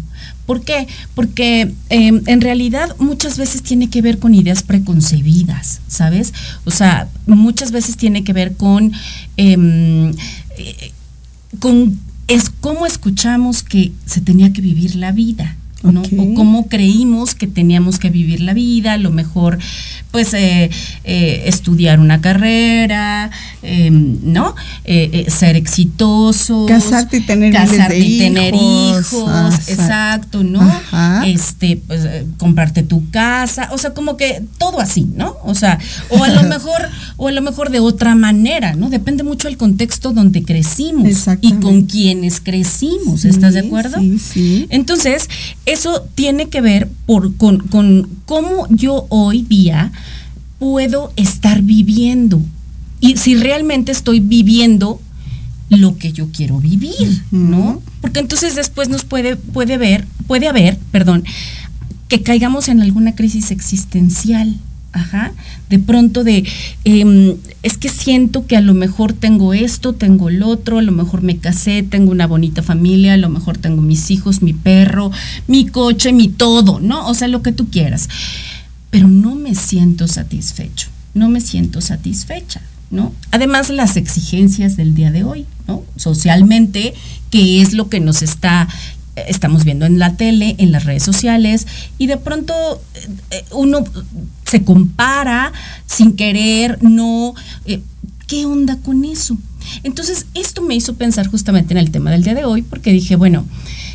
¿Por 0.46 0.62
qué? 0.62 0.88
Porque 1.16 1.74
eh, 1.90 2.22
en 2.26 2.42
realidad 2.42 2.96
muchas 3.00 3.38
veces 3.38 3.64
tiene 3.64 3.90
que 3.90 4.02
ver 4.02 4.20
con 4.20 4.34
ideas 4.36 4.64
preconcebidas, 4.64 5.82
¿sabes? 5.88 6.34
O 6.66 6.72
sea, 6.72 7.08
muchas 7.26 7.72
veces 7.72 7.98
tiene 7.98 8.24
que 8.24 8.34
ver 8.34 8.56
con, 8.56 8.92
eh, 9.38 10.12
con 11.60 12.00
es 12.28 12.50
cómo 12.50 12.86
escuchamos 12.86 13.62
que 13.62 13.92
se 14.06 14.22
tenía 14.22 14.54
que 14.54 14.62
vivir 14.62 14.96
la 14.96 15.12
vida. 15.12 15.58
¿No? 15.84 16.02
Okay. 16.02 16.20
O 16.20 16.34
cómo 16.34 16.68
creímos 16.68 17.36
que 17.36 17.48
teníamos 17.48 18.00
que 18.00 18.10
vivir 18.10 18.42
la 18.42 18.54
vida, 18.54 18.94
a 18.94 18.98
lo 18.98 19.12
mejor, 19.12 19.58
pues, 20.12 20.34
eh, 20.34 20.70
eh, 21.04 21.44
estudiar 21.46 22.00
una 22.00 22.22
carrera, 22.22 23.32
eh, 23.64 23.90
¿no? 23.92 24.56
ser 25.28 25.56
exitosos. 25.56 26.68
Casarte 26.68 27.18
y 27.18 27.22
tener, 27.22 27.54
casarte 27.54 27.98
y 27.98 28.04
hijos. 28.04 28.28
tener 28.28 28.54
hijos, 28.54 29.26
ah, 29.28 29.60
exacto, 29.68 30.44
¿no? 30.44 30.62
Ajá. 30.62 31.24
Este, 31.26 31.78
pues, 31.88 32.08
comprarte 32.38 32.84
tu 32.84 33.10
casa, 33.10 33.70
o 33.72 33.78
sea, 33.78 33.94
como 33.94 34.18
que 34.18 34.44
todo 34.58 34.80
así, 34.80 35.08
¿no? 35.16 35.38
O 35.44 35.56
sea, 35.56 35.80
o 36.10 36.24
a 36.24 36.30
lo 36.30 36.44
mejor, 36.50 36.82
o 37.18 37.28
a 37.28 37.32
lo 37.32 37.42
mejor 37.42 37.72
de 37.72 37.80
otra 37.80 38.16
manera, 38.16 38.76
¿no? 38.76 38.90
Depende 38.90 39.24
mucho 39.24 39.48
del 39.48 39.58
contexto 39.58 40.12
donde 40.12 40.44
crecimos 40.44 41.28
y 41.42 41.54
con 41.54 41.84
quienes 41.84 42.42
crecimos, 42.42 43.26
¿estás 43.26 43.54
de 43.54 43.62
acuerdo? 43.62 44.00
Sí, 44.00 44.20
sí. 44.20 44.68
Entonces, 44.70 45.30
eso 45.72 46.08
tiene 46.16 46.50
que 46.50 46.62
ver 46.62 46.90
por, 47.06 47.36
con, 47.36 47.60
con 47.60 48.10
cómo 48.26 48.68
yo 48.70 49.06
hoy 49.10 49.44
día 49.44 49.92
puedo 50.60 51.12
estar 51.16 51.62
viviendo 51.62 52.42
y 53.00 53.18
si 53.18 53.36
realmente 53.36 53.92
estoy 53.92 54.20
viviendo 54.20 55.02
lo 55.70 55.98
que 55.98 56.12
yo 56.12 56.30
quiero 56.32 56.60
vivir, 56.60 57.24
¿no? 57.32 57.82
Porque 58.02 58.20
entonces 58.20 58.56
después 58.56 58.90
nos 58.90 59.06
puede, 59.06 59.38
puede 59.38 59.78
ver, 59.78 60.06
puede 60.28 60.48
haber, 60.48 60.78
perdón, 60.92 61.24
que 62.08 62.22
caigamos 62.22 62.68
en 62.68 62.82
alguna 62.82 63.16
crisis 63.16 63.52
existencial. 63.52 64.56
Ajá, 64.94 65.32
de 65.70 65.80
pronto 65.80 66.26
de, 66.26 66.46
eh, 66.84 67.38
es 67.64 67.78
que 67.78 67.88
siento 67.88 68.46
que 68.46 68.58
a 68.58 68.62
lo 68.62 68.74
mejor 68.74 69.14
tengo 69.14 69.54
esto, 69.54 69.94
tengo 69.94 70.28
el 70.28 70.44
otro, 70.44 70.80
a 70.80 70.82
lo 70.82 70.92
mejor 70.92 71.22
me 71.22 71.38
casé, 71.38 71.82
tengo 71.82 72.12
una 72.12 72.28
bonita 72.28 72.62
familia, 72.62 73.14
a 73.14 73.18
lo 73.18 73.30
mejor 73.30 73.58
tengo 73.58 73.82
mis 73.82 74.12
hijos, 74.12 74.42
mi 74.42 74.52
perro, 74.52 75.12
mi 75.48 75.66
coche, 75.66 76.12
mi 76.12 76.28
todo, 76.28 76.82
¿no? 76.82 77.08
O 77.08 77.14
sea, 77.14 77.30
lo 77.30 77.42
que 77.42 77.54
tú 77.54 77.70
quieras. 77.70 78.10
Pero 78.90 79.08
no 79.08 79.36
me 79.36 79.56
siento 79.56 80.10
satisfecho, 80.10 80.90
no 81.14 81.30
me 81.30 81.40
siento 81.40 81.80
satisfecha, 81.80 82.62
¿no? 82.90 83.14
Además, 83.32 83.70
las 83.70 83.96
exigencias 83.96 84.76
del 84.76 84.94
día 84.94 85.12
de 85.12 85.24
hoy, 85.24 85.46
¿no? 85.70 85.84
Socialmente, 85.96 86.94
que 87.30 87.62
es 87.62 87.72
lo 87.72 87.88
que 87.88 88.02
nos 88.02 88.24
está 88.24 88.68
estamos 89.16 89.66
viendo 89.66 89.86
en 89.86 90.00
la 90.00 90.16
tele, 90.16 90.56
en 90.58 90.72
las 90.72 90.86
redes 90.86 91.04
sociales, 91.04 91.68
y 91.98 92.08
de 92.08 92.18
pronto 92.18 92.54
eh, 93.32 93.44
uno 93.52 93.84
se 94.52 94.66
compara 94.66 95.54
sin 95.86 96.18
querer, 96.18 96.78
no. 96.84 97.34
Eh, 97.66 97.80
¿Qué 98.28 98.46
onda 98.46 98.78
con 98.78 99.06
eso? 99.06 99.38
Entonces, 99.84 100.26
esto 100.34 100.62
me 100.62 100.76
hizo 100.76 100.96
pensar 100.96 101.28
justamente 101.28 101.74
en 101.74 101.78
el 101.78 101.92
tema 101.92 102.12
del 102.12 102.24
día 102.24 102.34
de 102.34 102.44
hoy, 102.44 102.62
porque 102.62 102.92
dije, 102.92 103.16
bueno, 103.16 103.46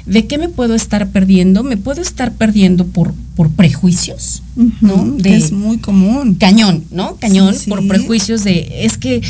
¿de 0.07 0.27
qué 0.27 0.39
me 0.39 0.49
puedo 0.49 0.75
estar 0.75 1.09
perdiendo? 1.09 1.63
Me 1.65 1.77
puedo 1.77 2.01
estar 2.01 2.33
perdiendo 2.33 2.87
por, 2.87 3.13
por 3.35 3.51
prejuicios, 3.51 4.43
uh 4.57 4.63
-huh, 4.63 4.73
¿no? 4.81 5.05
De, 5.17 5.37
es 5.37 5.53
muy 5.53 5.79
común. 5.79 6.37
Cañón, 6.37 6.85
¿no? 6.91 7.17
Cañón, 7.17 7.55
sí, 7.55 7.65
sí. 7.65 7.71
por 7.71 7.87
prejuicios 7.87 8.45
de, 8.45 8.85
es 8.85 8.97
que, 8.99 9.21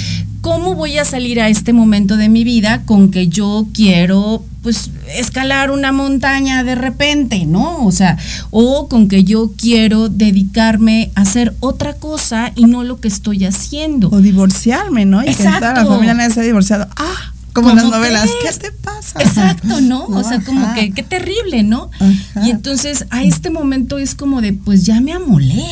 ¿cómo 0.42 0.74
voy 0.74 0.98
a 0.98 1.04
salir 1.04 1.40
a 1.40 1.48
este 1.48 1.72
momento 1.72 2.16
de 2.16 2.28
mi 2.28 2.44
vida 2.44 2.82
con 2.84 3.10
que 3.10 3.28
yo 3.28 3.66
quiero 3.72 4.44
pues 4.62 4.90
escalar 5.16 5.70
una 5.70 5.92
montaña 5.92 6.64
de 6.64 6.74
repente, 6.74 7.46
¿no? 7.46 7.84
O 7.86 7.92
sea, 7.92 8.18
o 8.50 8.88
con 8.88 9.06
que 9.06 9.22
yo 9.22 9.52
quiero 9.56 10.08
dedicarme 10.08 11.12
a 11.14 11.20
hacer 11.20 11.54
otra 11.60 11.94
cosa 11.94 12.50
y 12.56 12.64
no 12.64 12.82
lo 12.82 12.98
que 13.00 13.06
estoy 13.06 13.44
haciendo. 13.44 14.08
O 14.10 14.20
divorciarme, 14.20 15.04
¿no? 15.04 15.22
Y 15.22 15.28
Exacto. 15.28 15.52
que 15.52 15.58
toda 15.60 15.72
la 15.74 15.86
familia 15.86 16.14
nadie 16.14 16.34
se 16.34 16.40
ha 16.40 16.42
divorciado. 16.42 16.88
Ah, 16.96 17.32
como 17.62 17.74
las 17.74 17.84
novelas, 17.84 18.30
¿qué 18.42 18.52
te 18.52 18.70
pasa? 18.70 19.20
Exacto, 19.20 19.80
¿no? 19.80 20.06
no 20.08 20.18
o 20.18 20.22
sea, 20.22 20.40
como 20.40 20.74
que 20.74 20.92
qué 20.92 21.02
terrible, 21.02 21.62
¿no? 21.62 21.90
Ajá. 21.94 22.46
Y 22.46 22.50
entonces 22.50 23.06
a 23.10 23.24
este 23.24 23.50
momento 23.50 23.98
es 23.98 24.14
como 24.14 24.42
de, 24.42 24.52
pues 24.52 24.84
ya 24.84 25.00
me 25.00 25.12
amolé. 25.12 25.64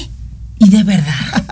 Y 0.59 0.71
de 0.71 0.83
verdad, 0.83 1.45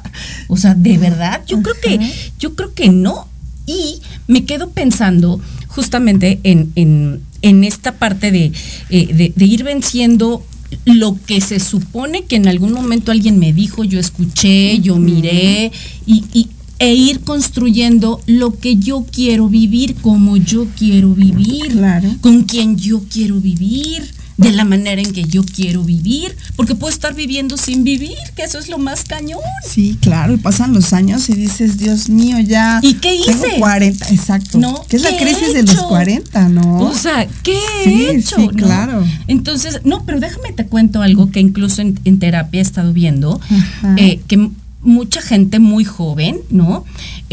o 0.49 0.57
sea, 0.57 0.75
de 0.75 0.97
verdad, 0.97 1.43
yo 1.47 1.59
ajá. 1.59 1.65
creo 1.65 1.99
que, 1.99 2.13
yo 2.39 2.55
creo 2.55 2.73
que 2.73 2.89
no. 2.89 3.29
Y 3.67 4.01
me 4.27 4.45
quedo 4.45 4.71
pensando 4.71 5.41
justamente 5.69 6.41
en, 6.45 6.73
en, 6.77 7.21
en 7.43 7.65
esta 7.65 7.93
parte 7.93 8.33
de, 8.33 8.53
eh, 8.91 9.07
de, 9.13 9.33
de, 9.35 9.45
ir 9.45 9.65
venciendo 9.65 10.45
lo 10.85 11.19
que 11.27 11.41
se 11.41 11.61
supone 11.61 12.25
que 12.25 12.37
en 12.37 12.49
algún 12.49 12.73
momento 12.73 13.13
alguien 13.13 13.39
me 13.39 13.53
dijo, 13.53 13.85
yo 13.85 14.01
escuché, 14.01 14.79
yo 14.81 14.97
miré, 14.97 15.73
y, 16.07 16.25
y, 16.33 16.49
e 16.83 16.95
ir 16.95 17.21
construyendo 17.21 18.21
lo 18.27 18.59
que 18.59 18.75
yo 18.75 19.07
quiero 19.09 19.49
vivir, 19.49 19.95
como 20.03 20.37
yo 20.37 20.67
quiero 20.77 21.15
vivir, 21.15 21.69
claro. 21.69 22.09
con 22.21 22.43
quien 22.43 22.77
yo 22.77 23.03
quiero 23.09 23.41
vivir 23.41 24.03
de 24.37 24.51
la 24.51 24.65
manera 24.65 25.01
en 25.01 25.13
que 25.13 25.25
yo 25.25 25.45
quiero 25.45 25.85
vivir, 25.85 26.37
porque 26.57 26.75
puedo 26.75 26.93
estar 26.93 27.15
viviendo 27.15 27.57
sin 27.57 27.85
vivir, 27.85 28.17
que 28.35 28.43
eso 28.43 28.59
es 28.59 28.69
lo 28.69 28.79
más 28.79 29.05
cañón. 29.05 29.41
Sí, 29.65 29.97
claro, 30.01 30.35
y 30.35 30.39
pasan 30.39 30.73
los 30.75 30.93
años 30.93 31.29
y 31.29 31.35
dices, 31.35 31.79
Dios 31.79 32.09
mío, 32.09 32.41
ya. 32.41 32.81
¿Y 32.83 32.95
qué 32.95 33.15
hice? 33.15 33.33
Tengo 33.33 33.59
40, 33.59 34.09
exacto. 34.09 34.59
No, 34.59 34.85
que 34.89 34.97
es 34.97 35.03
la 35.03 35.17
crisis 35.17 35.55
de 35.55 35.63
los 35.63 35.83
40, 35.83 36.49
¿no? 36.49 36.81
O 36.81 36.95
sea, 36.95 37.29
¿qué 37.45 37.57
sí, 37.85 37.91
he 37.91 38.17
hecho? 38.17 38.37
Sí, 38.37 38.49
claro. 38.49 39.03
¿no? 39.03 39.07
Entonces, 39.29 39.81
no, 39.85 40.05
pero 40.05 40.19
déjame 40.19 40.53
te 40.53 40.67
cuento 40.67 41.03
algo 41.03 41.31
que 41.31 41.39
incluso 41.39 41.81
en, 41.81 42.01
en 42.05 42.19
terapia 42.19 42.59
he 42.59 42.63
estado 42.63 42.93
viendo, 42.93 43.41
eh, 43.97 44.21
que 44.27 44.51
mucha 44.83 45.23
gente 45.23 45.59
muy 45.59 45.85
joven, 45.85 46.41
¿no? 46.51 46.85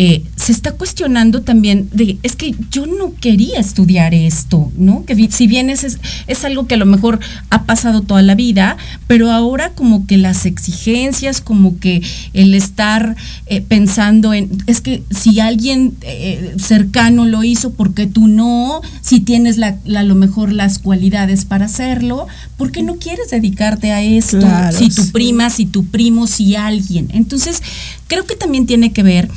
Eh, 0.01 0.23
se 0.37 0.53
está 0.53 0.71
cuestionando 0.71 1.41
también 1.41 1.89
de, 1.91 2.17
es 2.23 2.37
que 2.37 2.55
yo 2.71 2.85
no 2.85 3.13
quería 3.19 3.59
estudiar 3.59 4.13
esto, 4.13 4.71
¿no? 4.77 5.03
Que 5.03 5.29
si 5.29 5.45
bien 5.45 5.69
es, 5.69 5.83
es, 5.83 5.99
es, 6.27 6.45
algo 6.45 6.67
que 6.67 6.75
a 6.75 6.77
lo 6.77 6.85
mejor 6.85 7.19
ha 7.49 7.63
pasado 7.63 7.99
toda 7.99 8.21
la 8.21 8.33
vida, 8.33 8.77
pero 9.07 9.29
ahora 9.29 9.71
como 9.71 10.07
que 10.07 10.17
las 10.17 10.45
exigencias, 10.45 11.41
como 11.41 11.79
que 11.79 12.01
el 12.31 12.55
estar 12.55 13.17
eh, 13.47 13.59
pensando 13.59 14.33
en, 14.33 14.49
es 14.67 14.79
que 14.79 15.03
si 15.11 15.41
alguien 15.41 15.97
eh, 16.03 16.55
cercano 16.57 17.25
lo 17.25 17.43
hizo, 17.43 17.71
¿por 17.71 17.93
qué 17.93 18.07
tú 18.07 18.29
no? 18.29 18.79
Si 19.01 19.19
tienes 19.19 19.57
la, 19.57 19.79
la, 19.83 19.99
a 19.99 20.03
lo 20.03 20.15
mejor 20.15 20.53
las 20.53 20.79
cualidades 20.79 21.43
para 21.43 21.65
hacerlo, 21.65 22.25
¿por 22.55 22.71
qué 22.71 22.83
no 22.83 22.95
quieres 22.95 23.31
dedicarte 23.31 23.91
a 23.91 24.01
esto? 24.01 24.39
Claro, 24.39 24.77
si 24.77 24.87
tu 24.87 25.03
sí. 25.03 25.11
prima, 25.11 25.49
si 25.49 25.65
tu 25.65 25.87
primo, 25.87 26.25
si 26.25 26.55
alguien. 26.55 27.09
Entonces, 27.11 27.61
creo 28.07 28.25
que 28.25 28.37
también 28.37 28.65
tiene 28.65 28.93
que 28.93 29.03
ver 29.03 29.29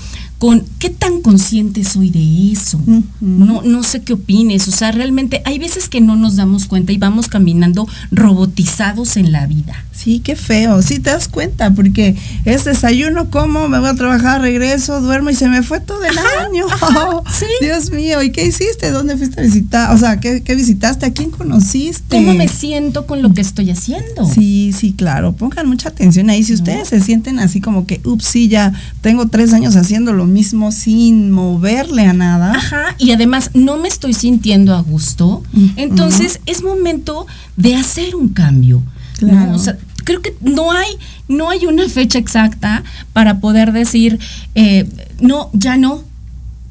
con 0.42 0.64
qué 0.80 0.90
tan 0.90 1.20
consciente 1.20 1.84
soy 1.84 2.10
de 2.10 2.50
eso. 2.50 2.76
Uh 2.84 2.94
-huh. 2.94 3.04
No, 3.20 3.62
no 3.62 3.84
sé 3.84 4.02
qué 4.02 4.14
opines. 4.14 4.66
O 4.66 4.72
sea, 4.72 4.90
realmente 4.90 5.40
hay 5.44 5.60
veces 5.60 5.88
que 5.88 6.00
no 6.00 6.16
nos 6.16 6.34
damos 6.34 6.66
cuenta 6.66 6.90
y 6.90 6.98
vamos 6.98 7.28
caminando 7.28 7.86
robotizados 8.10 9.16
en 9.16 9.30
la 9.30 9.46
vida. 9.46 9.84
Sí, 9.92 10.18
qué 10.18 10.34
feo. 10.34 10.82
Sí 10.82 10.98
te 10.98 11.10
das 11.10 11.28
cuenta, 11.28 11.72
porque 11.72 12.16
es 12.44 12.64
desayuno, 12.64 13.30
como, 13.30 13.68
me 13.68 13.78
voy 13.78 13.90
a 13.90 13.94
trabajar, 13.94 14.40
regreso, 14.40 15.00
duermo 15.00 15.30
y 15.30 15.36
se 15.36 15.48
me 15.48 15.62
fue 15.62 15.78
todo 15.78 16.04
el 16.04 16.18
ajá, 16.18 16.46
año. 16.50 16.66
Ajá, 16.68 17.22
sí. 17.38 17.46
Dios 17.60 17.92
mío, 17.92 18.20
¿y 18.20 18.32
qué 18.32 18.44
hiciste? 18.44 18.90
¿Dónde 18.90 19.16
fuiste 19.16 19.40
a 19.40 19.44
visitar? 19.44 19.94
O 19.94 19.98
sea, 19.98 20.18
¿qué, 20.18 20.42
¿qué, 20.42 20.56
visitaste? 20.56 21.06
¿A 21.06 21.12
quién 21.12 21.30
conociste? 21.30 22.16
¿Cómo 22.16 22.34
me 22.34 22.48
siento 22.48 23.06
con 23.06 23.22
lo 23.22 23.32
que 23.32 23.42
estoy 23.42 23.70
haciendo? 23.70 24.26
Sí, 24.26 24.74
sí, 24.76 24.92
claro. 24.92 25.34
Pongan 25.34 25.68
mucha 25.68 25.90
atención 25.90 26.30
ahí. 26.30 26.42
Si 26.42 26.54
ustedes 26.54 26.80
no. 26.80 26.84
se 26.86 27.00
sienten 27.00 27.38
así 27.38 27.60
como 27.60 27.86
que, 27.86 28.00
ups, 28.04 28.24
sí, 28.24 28.48
ya 28.48 28.72
tengo 29.02 29.28
tres 29.28 29.52
años 29.52 29.76
haciendo 29.76 30.12
lo 30.12 30.31
mismo 30.32 30.72
sin 30.72 31.30
moverle 31.30 32.06
a 32.06 32.12
nada. 32.12 32.52
Ajá, 32.52 32.96
y 32.98 33.12
además 33.12 33.50
no 33.54 33.76
me 33.76 33.88
estoy 33.88 34.14
sintiendo 34.14 34.74
a 34.74 34.80
gusto. 34.80 35.42
Entonces 35.76 36.40
es 36.46 36.62
momento 36.62 37.26
de 37.56 37.76
hacer 37.76 38.16
un 38.16 38.30
cambio. 38.30 38.82
¿no? 39.20 39.28
Claro. 39.28 39.54
O 39.54 39.58
sea, 39.58 39.78
creo 40.04 40.20
que 40.20 40.34
no 40.40 40.72
hay, 40.72 40.90
no 41.28 41.50
hay 41.50 41.66
una 41.66 41.88
fecha 41.88 42.18
exacta 42.18 42.82
para 43.12 43.40
poder 43.40 43.72
decir, 43.72 44.18
eh, 44.54 44.88
no, 45.20 45.50
ya 45.52 45.76
no. 45.76 46.02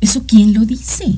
¿Eso 0.01 0.23
quién 0.27 0.53
lo 0.53 0.65
dice? 0.65 1.15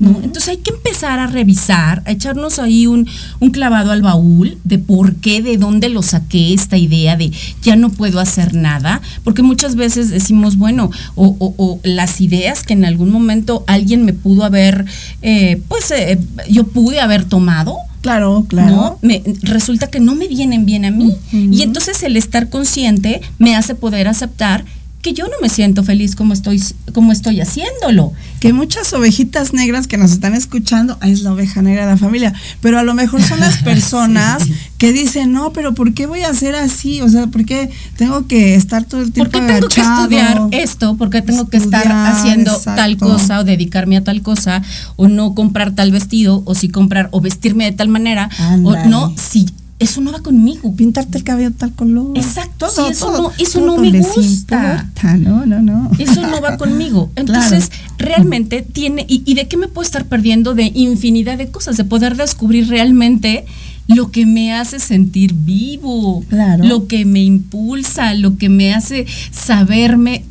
¿No? 0.00 0.20
Entonces 0.22 0.48
hay 0.48 0.56
que 0.58 0.70
empezar 0.70 1.18
a 1.20 1.26
revisar, 1.28 2.02
a 2.06 2.10
echarnos 2.10 2.58
ahí 2.58 2.86
un, 2.86 3.06
un 3.40 3.50
clavado 3.50 3.92
al 3.92 4.02
baúl 4.02 4.58
de 4.64 4.78
por 4.78 5.14
qué, 5.16 5.40
de 5.42 5.56
dónde 5.56 5.88
lo 5.88 6.02
saqué 6.02 6.52
esta 6.52 6.76
idea 6.76 7.16
de 7.16 7.30
ya 7.62 7.76
no 7.76 7.90
puedo 7.90 8.18
hacer 8.20 8.54
nada, 8.54 9.00
porque 9.24 9.42
muchas 9.42 9.76
veces 9.76 10.10
decimos, 10.10 10.56
bueno, 10.56 10.90
o, 11.14 11.36
o- 11.38 11.54
o 11.56 11.80
las 11.84 12.20
ideas 12.20 12.62
que 12.64 12.72
en 12.74 12.84
algún 12.84 13.10
momento 13.10 13.64
alguien 13.66 14.04
me 14.04 14.12
pudo 14.12 14.44
haber, 14.44 14.84
eh, 15.22 15.62
pues 15.68 15.90
eh, 15.92 16.18
yo 16.50 16.64
pude 16.66 17.00
haber 17.00 17.24
tomado. 17.24 17.76
Claro, 18.00 18.46
claro. 18.48 18.70
¿no? 18.74 18.98
Me- 19.02 19.22
resulta 19.42 19.88
que 19.88 19.98
no 20.00 20.14
me 20.14 20.28
vienen 20.28 20.64
bien 20.66 20.84
a 20.84 20.90
mí. 20.92 21.14
Y 21.32 21.62
entonces 21.62 22.02
el 22.04 22.16
estar 22.16 22.48
consciente 22.48 23.20
me 23.38 23.56
hace 23.56 23.74
poder 23.74 24.06
aceptar 24.08 24.64
que 25.02 25.12
yo 25.12 25.26
no 25.26 25.34
me 25.40 25.48
siento 25.48 25.84
feliz 25.84 26.16
como 26.16 26.32
estoy, 26.32 26.62
como 26.92 27.12
estoy 27.12 27.40
haciéndolo. 27.40 28.12
que 28.40 28.52
muchas 28.52 28.92
ovejitas 28.92 29.52
negras 29.52 29.86
que 29.86 29.96
nos 29.96 30.12
están 30.12 30.34
escuchando, 30.34 30.98
es 31.02 31.22
la 31.22 31.32
oveja 31.32 31.62
negra 31.62 31.86
de 31.86 31.92
la 31.92 31.96
familia, 31.96 32.32
pero 32.60 32.78
a 32.78 32.82
lo 32.82 32.94
mejor 32.94 33.22
son 33.22 33.40
las 33.40 33.58
personas 33.62 34.44
que 34.76 34.92
dicen, 34.92 35.32
no, 35.32 35.52
pero 35.52 35.74
¿por 35.74 35.94
qué 35.94 36.06
voy 36.06 36.22
a 36.22 36.30
hacer 36.30 36.54
así? 36.54 37.00
O 37.00 37.08
sea, 37.08 37.26
¿por 37.28 37.44
qué 37.44 37.70
tengo 37.96 38.26
que 38.26 38.54
estar 38.54 38.84
todo 38.84 39.00
el 39.00 39.12
¿Por 39.12 39.28
tiempo 39.28 39.46
qué 39.46 39.54
tengo 39.54 39.68
que 39.68 39.80
estudiar 39.80 40.40
esto? 40.52 40.96
¿Por 40.96 41.10
qué 41.10 41.22
tengo 41.22 41.48
que 41.48 41.56
estar 41.56 41.86
haciendo 41.86 42.56
tal 42.58 42.96
cosa 42.96 43.40
o 43.40 43.44
dedicarme 43.44 43.96
a 43.96 44.04
tal 44.04 44.22
cosa 44.22 44.62
o 44.96 45.08
no 45.08 45.34
comprar 45.34 45.74
tal 45.74 45.92
vestido 45.92 46.42
o 46.44 46.54
si 46.54 46.68
comprar 46.68 47.08
o 47.12 47.20
vestirme 47.20 47.64
de 47.64 47.72
tal 47.72 47.88
manera 47.88 48.30
o 48.62 48.76
no 48.86 49.12
si 49.16 49.46
eso 49.78 50.00
no 50.00 50.12
va 50.12 50.20
conmigo. 50.20 50.74
Pintarte 50.74 51.18
el 51.18 51.24
cabello 51.24 51.52
tal 51.52 51.72
color. 51.72 52.16
Exacto, 52.16 52.66
Todo, 52.74 52.86
sí, 52.86 52.92
eso 52.92 53.06
todo, 53.06 53.22
no, 53.22 53.32
eso 53.38 53.58
todo 53.60 53.76
no 53.76 53.82
me 53.82 54.00
gusta. 54.00 54.84
importa, 54.84 55.16
No, 55.16 55.46
no, 55.46 55.62
no. 55.62 55.90
Eso 55.98 56.22
no 56.26 56.40
va 56.40 56.56
conmigo. 56.56 57.10
Entonces, 57.16 57.70
realmente 57.98 58.62
tiene, 58.62 59.04
y, 59.08 59.22
y 59.24 59.34
de 59.34 59.46
qué 59.48 59.56
me 59.56 59.68
puedo 59.68 59.84
estar 59.86 60.04
perdiendo? 60.06 60.54
De 60.54 60.70
infinidad 60.74 61.38
de 61.38 61.48
cosas, 61.48 61.76
de 61.76 61.84
poder 61.84 62.16
descubrir 62.16 62.68
realmente 62.68 63.44
lo 63.86 64.10
que 64.10 64.26
me 64.26 64.52
hace 64.52 64.80
sentir 64.80 65.32
vivo, 65.34 66.22
Claro. 66.28 66.64
lo 66.64 66.86
que 66.88 67.04
me 67.04 67.22
impulsa, 67.22 68.12
lo 68.14 68.36
que 68.36 68.48
me 68.48 68.74
hace 68.74 69.06
saberme 69.30 70.24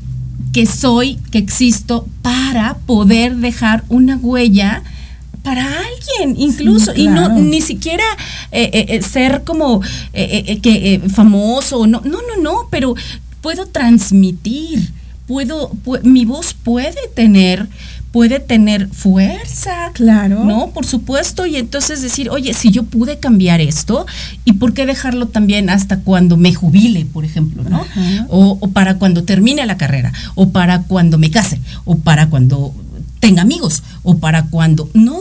que 0.54 0.66
soy, 0.66 1.18
que 1.32 1.38
existo, 1.40 2.08
para 2.22 2.76
poder 2.86 3.38
dejar 3.38 3.84
una 3.90 4.18
huella 4.18 4.84
para 5.48 5.64
alguien 5.66 6.36
incluso 6.42 6.92
Sí, 6.94 7.04
y 7.04 7.08
no 7.08 7.30
ni 7.30 7.62
siquiera 7.62 8.04
eh, 8.52 8.70
eh, 8.74 8.86
eh, 8.90 9.02
ser 9.02 9.44
como 9.46 9.82
eh, 10.14 10.44
eh, 10.48 10.60
que 10.60 10.74
eh, 10.96 11.00
famoso 11.10 11.88
no 11.88 12.02
no 12.02 12.20
no 12.30 12.36
no 12.42 12.54
pero 12.70 12.96
puedo 13.42 13.66
transmitir 13.68 14.92
puedo 15.26 15.72
pu- 15.86 16.02
mi 16.04 16.26
voz 16.26 16.54
puede 16.54 16.98
tener 17.16 17.68
puede 18.12 18.40
tener 18.40 18.88
fuerza 18.90 19.92
Claro. 19.94 20.44
no 20.44 20.72
por 20.72 20.86
supuesto 20.86 21.46
y 21.46 21.56
entonces 21.58 22.02
decir 22.02 22.30
oye 22.30 22.54
si 22.54 22.72
yo 22.72 22.84
pude 22.84 23.20
cambiar 23.20 23.62
esto 23.62 24.06
y 24.44 24.54
por 24.54 24.74
qué 24.74 24.86
dejarlo 24.86 25.28
también 25.28 25.70
hasta 25.70 26.00
cuando 26.02 26.36
me 26.36 26.54
jubile 26.54 27.06
por 27.06 27.24
ejemplo 27.26 27.64
no 27.64 27.86
o, 28.30 28.58
o 28.60 28.68
para 28.70 28.98
cuando 28.98 29.24
termine 29.24 29.66
la 29.66 29.78
carrera 29.78 30.12
o 30.36 30.50
para 30.50 30.84
cuando 30.84 31.18
me 31.18 31.30
case 31.32 31.60
o 31.86 31.98
para 32.00 32.30
cuando 32.30 32.74
tenga 33.20 33.42
amigos 33.42 33.84
o 34.04 34.18
para 34.18 34.44
cuando 34.54 34.90
no 34.94 35.20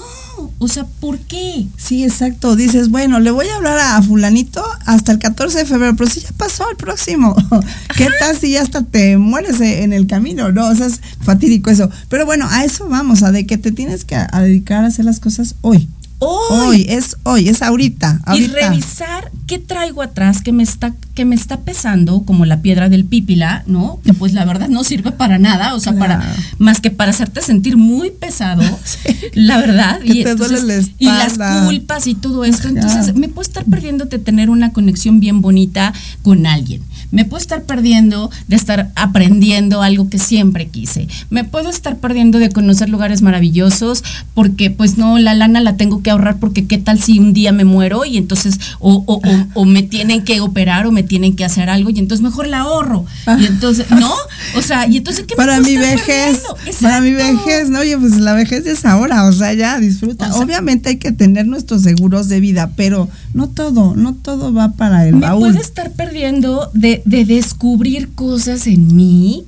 o 0.59 0.69
sea 0.69 0.87
por 1.01 1.19
qué 1.19 1.67
Sí, 1.77 2.05
exacto. 2.05 2.57
Dices, 2.57 2.91
bueno, 2.91 3.21
le 3.21 3.31
voy 3.31 3.47
a 3.49 3.57
hablar 3.57 3.79
a 3.79 4.03
fulanito 4.03 4.65
hasta 4.85 5.13
el 5.13 5.19
14 5.19 5.59
de 5.59 5.65
febrero, 5.67 5.95
pero 5.97 6.11
si 6.11 6.21
ya 6.21 6.31
pasó 6.37 6.69
el 6.71 6.77
próximo. 6.77 7.37
¿Qué 7.97 8.09
tal 8.19 8.37
si 8.37 8.53
ya 8.53 8.63
hasta 8.63 8.83
te 8.83 9.17
mueres 9.19 9.61
e- 9.61 9.83
en 9.83 9.93
el 9.93 10.07
camino? 10.07 10.53
No, 10.53 10.69
o 10.69 10.75
sea, 10.75 10.87
es 10.87 11.01
fatídico 11.23 11.71
eso. 11.71 11.91
Pero 12.09 12.27
bueno, 12.27 12.47
a 12.51 12.65
eso 12.65 12.89
vamos, 12.89 13.23
a 13.23 13.33
de 13.33 13.47
que 13.47 13.59
te 13.59 13.73
tienes 13.73 14.05
que 14.05 14.17
a 14.17 14.41
dedicar 14.41 14.85
a 14.85 14.89
hacer 14.89 15.05
las 15.05 15.21
cosas 15.21 15.55
hoy. 15.61 15.89
Hoy. 16.19 16.87
es 16.89 17.17
hoy, 17.25 17.49
es 17.49 17.63
ahorita. 17.63 18.21
y 18.35 18.47
revisar 18.47 19.31
qué 19.47 19.59
traigo 19.59 20.03
atrás 20.03 20.41
que 20.41 20.53
me 20.53 20.63
está 20.63 20.95
que 21.15 21.25
me 21.25 21.35
está 21.35 21.61
pesando 21.61 22.23
como 22.23 22.45
la 22.47 22.63
piedra 22.63 22.89
del 22.89 23.05
pípila 23.05 23.63
no 23.67 24.01
que 24.05 24.13
pues 24.13 24.33
la 24.33 24.45
verdad 24.45 24.69
no 24.69 24.83
sirve 24.83 25.13
para 25.13 25.39
nada 25.39 25.75
o 25.75 25.81
sea 25.81 25.95
para 25.95 26.35
más 26.59 26.81
que 26.81 26.91
para 26.91 27.11
hacerte 27.11 27.41
sentir 27.43 27.77
muy 27.77 28.11
pesado 28.11 28.63
la 29.35 29.59
verdad 29.59 30.01
Que 30.01 30.25
te 30.25 30.35
duele 30.35 30.63
la 30.63 30.89
y 30.99 31.07
las 31.07 31.39
culpas 31.65 32.07
y 32.07 32.15
todo 32.15 32.45
esto 32.45 32.69
entonces 32.69 33.15
me 33.15 33.29
puedo 33.29 33.43
estar 33.43 33.65
perdiendo 33.65 34.07
de 34.07 34.19
tener 34.19 34.51
una 34.51 34.73
conexión 34.73 35.21
bien 35.21 35.41
bonita 35.41 35.93
con 36.23 36.47
alguien 36.47 36.83
me 37.11 37.25
puedo 37.25 37.41
estar 37.41 37.63
perdiendo 37.63 38.31
de 38.49 38.57
estar 38.57 38.91
aprendiendo 38.95 39.83
algo 39.83 40.09
que 40.11 40.19
siempre 40.19 40.69
quise. 40.69 41.09
Me 41.31 41.45
puedo 41.45 41.71
estar 41.71 41.97
perdiendo 41.97 42.39
de 42.39 42.51
conocer 42.51 42.89
lugares 42.89 43.23
maravillosos 43.23 44.03
porque 44.35 44.71
pues 44.71 44.99
no 44.99 45.19
la 45.19 45.35
lana 45.35 45.61
la 45.61 45.77
tengo 45.77 46.03
que 46.03 46.11
ahorrar 46.11 46.39
porque 46.39 46.67
qué 46.67 46.79
tal 46.79 47.01
si 47.01 47.19
un 47.19 47.33
día 47.33 47.53
me 47.53 47.65
muero 47.65 48.05
y 48.05 48.17
entonces 48.17 48.59
o, 48.79 49.03
o- 49.07 49.15
o- 49.27 49.47
o 49.55 49.65
me 49.65 49.83
tienen 49.83 50.23
que 50.25 50.41
operar 50.41 50.87
o 50.87 50.93
me 50.93 51.03
tienen 51.03 51.35
que 51.37 51.45
hacer 51.45 51.71
algo 51.71 51.91
y 51.91 51.99
entonces 51.99 52.23
mejor 52.23 52.47
la 52.49 52.61
ahorro. 52.61 53.05
Y 53.39 53.47
entonces 53.47 53.91
no 53.91 54.13
o 54.57 54.63
sea 54.63 54.87
y 54.87 54.99
entonces 54.99 55.25
qué 55.27 55.35
me 55.35 55.37
para 55.37 55.57
puedo 55.59 55.69
mi 55.69 55.77
vejez, 55.77 56.43
para 56.83 57.01
mi 57.01 57.13
vejez, 57.13 57.69
no, 57.71 57.81
oye, 57.81 57.97
pues 57.99 58.17
la 58.19 58.35
vejez 58.35 58.67
es 58.67 58.85
ahora, 58.85 59.25
o 59.27 59.33
sea, 59.33 59.53
ya 59.55 59.79
disfruta. 59.79 60.29
O 60.29 60.33
sea- 60.33 60.43
Obviamente 60.43 60.91
hay 60.91 60.97
que 60.97 61.13
tener 61.13 61.47
nuestros 61.47 61.83
seguros 61.83 62.29
de 62.29 62.41
vida, 62.41 62.71
pero 62.77 63.09
no 63.35 63.49
todo, 63.49 63.95
no 63.97 64.15
todo 64.15 64.53
va 64.53 64.73
para 64.73 65.07
el 65.07 65.15
me 65.17 65.21
baúl. 65.27 65.49
puedo 65.51 65.61
estar 65.61 65.93
perdiendo 65.93 66.71
de, 66.75 66.96
de 67.05 67.25
descubrir 67.25 68.15
cosas 68.15 68.67
en 68.67 68.95
mí 68.95 69.45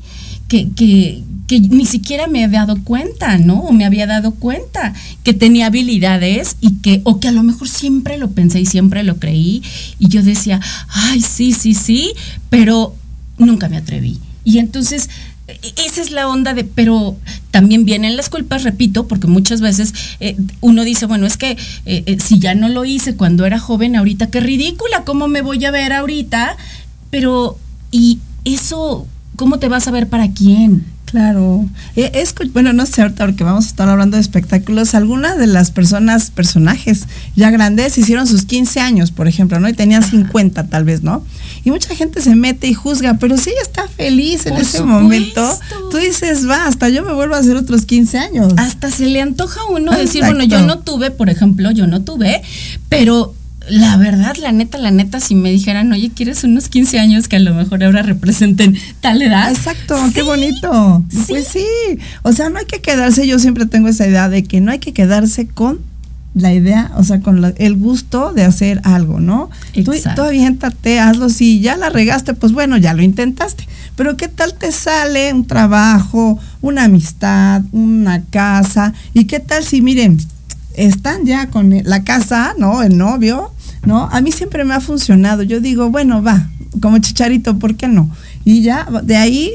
que, 0.48 0.70
que, 0.70 1.22
que 1.46 1.60
ni 1.60 1.86
siquiera 1.86 2.26
me 2.26 2.44
había 2.44 2.60
dado 2.60 2.82
cuenta, 2.82 3.38
¿no? 3.38 3.60
O 3.60 3.72
me 3.72 3.84
había 3.84 4.06
dado 4.06 4.32
cuenta 4.32 4.94
que 5.22 5.34
tenía 5.34 5.66
habilidades 5.66 6.56
y 6.60 6.76
que, 6.76 7.00
o 7.04 7.20
que 7.20 7.28
a 7.28 7.32
lo 7.32 7.42
mejor 7.42 7.68
siempre 7.68 8.18
lo 8.18 8.30
pensé 8.30 8.60
y 8.60 8.66
siempre 8.66 9.02
lo 9.02 9.16
creí. 9.18 9.62
Y 9.98 10.08
yo 10.08 10.22
decía, 10.22 10.60
ay, 10.88 11.20
sí, 11.20 11.52
sí, 11.52 11.74
sí, 11.74 12.12
pero 12.50 12.94
nunca 13.38 13.68
me 13.68 13.76
atreví. 13.76 14.18
Y 14.44 14.58
entonces, 14.58 15.10
e- 15.48 15.58
esa 15.86 16.00
es 16.02 16.10
la 16.10 16.28
onda 16.28 16.54
de, 16.54 16.64
pero 16.64 17.16
también 17.50 17.84
vienen 17.84 18.16
las 18.16 18.28
culpas, 18.28 18.62
repito, 18.62 19.06
porque 19.08 19.26
muchas 19.26 19.60
veces 19.60 19.94
eh, 20.20 20.36
uno 20.60 20.84
dice, 20.84 21.06
bueno, 21.06 21.26
es 21.26 21.36
que 21.36 21.52
eh, 21.86 22.04
eh, 22.06 22.18
si 22.20 22.38
ya 22.38 22.54
no 22.54 22.68
lo 22.68 22.84
hice 22.84 23.16
cuando 23.16 23.46
era 23.46 23.58
joven, 23.58 23.96
ahorita 23.96 24.28
qué 24.30 24.40
ridícula, 24.40 25.04
¿cómo 25.04 25.28
me 25.28 25.42
voy 25.42 25.64
a 25.64 25.70
ver 25.70 25.92
ahorita? 25.92 26.56
Pero, 27.10 27.58
¿y 27.90 28.18
eso, 28.44 29.06
cómo 29.36 29.58
te 29.58 29.68
vas 29.68 29.88
a 29.88 29.90
ver 29.90 30.08
para 30.08 30.30
quién? 30.32 30.84
Claro. 31.10 31.66
Es, 31.96 32.34
bueno, 32.52 32.74
no 32.74 32.84
sé 32.84 33.00
ahorita 33.00 33.24
porque 33.24 33.42
vamos 33.42 33.64
a 33.64 33.68
estar 33.68 33.88
hablando 33.88 34.16
de 34.16 34.20
espectáculos. 34.20 34.94
Algunas 34.94 35.38
de 35.38 35.46
las 35.46 35.70
personas, 35.70 36.30
personajes 36.30 37.06
ya 37.34 37.50
grandes, 37.50 37.96
hicieron 37.96 38.26
sus 38.26 38.44
15 38.44 38.80
años, 38.80 39.10
por 39.10 39.26
ejemplo, 39.26 39.58
¿no? 39.58 39.70
Y 39.70 39.72
tenían 39.72 40.02
50 40.02 40.66
tal 40.68 40.84
vez, 40.84 41.02
¿no? 41.02 41.24
Y 41.64 41.70
mucha 41.70 41.94
gente 41.94 42.20
se 42.20 42.36
mete 42.36 42.66
y 42.68 42.74
juzga, 42.74 43.14
pero 43.14 43.38
si 43.38 43.50
ella 43.50 43.62
está 43.62 43.88
feliz 43.88 44.44
en 44.44 44.52
Por 44.52 44.62
ese 44.62 44.78
supuesto. 44.78 44.86
momento, 44.86 45.58
tú 45.90 45.96
dices, 45.96 46.46
va, 46.46 46.66
hasta 46.66 46.90
yo 46.90 47.02
me 47.02 47.14
vuelvo 47.14 47.36
a 47.36 47.38
hacer 47.38 47.56
otros 47.56 47.86
15 47.86 48.18
años. 48.18 48.52
Hasta 48.58 48.90
se 48.90 49.06
le 49.06 49.22
antoja 49.22 49.62
a 49.62 49.72
uno 49.72 49.92
decir, 49.92 50.24
bueno, 50.24 50.44
yo 50.44 50.60
no 50.66 50.80
tuve, 50.80 51.10
por 51.10 51.30
ejemplo, 51.30 51.70
yo 51.70 51.86
no 51.86 52.02
tuve, 52.02 52.42
pero 52.90 53.34
la 53.70 53.96
verdad, 53.96 54.36
la 54.36 54.52
neta, 54.52 54.78
la 54.78 54.90
neta, 54.90 55.20
si 55.20 55.34
me 55.34 55.50
dijeran, 55.50 55.92
oye, 55.92 56.10
¿quieres 56.14 56.44
unos 56.44 56.68
15 56.68 56.98
años 56.98 57.28
que 57.28 57.36
a 57.36 57.40
lo 57.40 57.54
mejor 57.54 57.82
ahora 57.84 58.02
representen 58.02 58.76
tal 59.00 59.20
edad? 59.22 59.50
Exacto, 59.50 59.96
qué 60.14 60.22
bonito. 60.22 61.04
Pues 61.28 61.48
sí, 61.48 61.64
o 62.22 62.32
sea, 62.32 62.50
no 62.50 62.58
hay 62.58 62.66
que 62.66 62.80
quedarse, 62.80 63.26
yo 63.26 63.38
siempre 63.38 63.66
tengo 63.66 63.88
esa 63.88 64.06
idea 64.06 64.28
de 64.28 64.44
que 64.44 64.60
no 64.60 64.70
hay 64.72 64.78
que 64.78 64.92
quedarse 64.92 65.46
con 65.46 65.80
la 66.34 66.52
idea, 66.52 66.92
o 66.96 67.02
sea, 67.04 67.20
con 67.20 67.40
la- 67.40 67.54
el 67.56 67.76
gusto 67.76 68.32
de 68.32 68.44
hacer 68.44 68.80
algo, 68.84 69.18
¿no? 69.18 69.50
Tú, 69.84 69.92
Exacto. 69.92 70.22
tú 70.22 70.28
aviéntate, 70.28 71.00
hazlo, 71.00 71.28
si 71.30 71.60
ya 71.60 71.76
la 71.76 71.88
regaste, 71.90 72.34
pues 72.34 72.52
bueno, 72.52 72.76
ya 72.76 72.94
lo 72.94 73.02
intentaste, 73.02 73.66
pero 73.96 74.16
¿qué 74.16 74.28
tal 74.28 74.54
te 74.54 74.70
sale 74.70 75.32
un 75.32 75.46
trabajo, 75.46 76.38
una 76.60 76.84
amistad, 76.84 77.62
una 77.72 78.22
casa? 78.24 78.92
¿Y 79.14 79.24
qué 79.24 79.40
tal 79.40 79.64
si, 79.64 79.82
miren, 79.82 80.18
están 80.74 81.24
ya 81.26 81.48
con 81.48 81.74
la 81.84 82.04
casa, 82.04 82.54
¿no? 82.56 82.82
El 82.84 82.96
novio, 82.96 83.50
¿no? 83.88 84.06
A 84.12 84.20
mí 84.20 84.32
siempre 84.32 84.64
me 84.64 84.74
ha 84.74 84.80
funcionado. 84.80 85.42
Yo 85.42 85.60
digo, 85.60 85.90
bueno, 85.90 86.22
va, 86.22 86.46
como 86.82 86.98
chicharito, 86.98 87.58
¿por 87.58 87.74
qué 87.74 87.88
no? 87.88 88.10
Y 88.44 88.60
ya, 88.60 88.86
de 89.02 89.16
ahí 89.16 89.52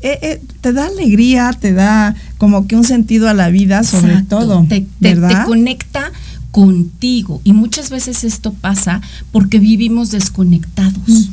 eh, 0.00 0.18
eh, 0.20 0.42
te 0.60 0.72
da 0.72 0.86
alegría, 0.86 1.52
te 1.52 1.72
da 1.72 2.16
como 2.38 2.66
que 2.66 2.74
un 2.74 2.82
sentido 2.82 3.28
a 3.28 3.34
la 3.34 3.50
vida, 3.50 3.84
sobre 3.84 4.14
Exacto. 4.14 4.40
todo. 4.40 4.66
Te, 4.68 4.84
te 5.00 5.16
conecta 5.46 6.10
contigo. 6.50 7.40
Y 7.44 7.52
muchas 7.52 7.88
veces 7.88 8.24
esto 8.24 8.52
pasa 8.52 9.00
porque 9.30 9.60
vivimos 9.60 10.10
desconectados. 10.10 11.30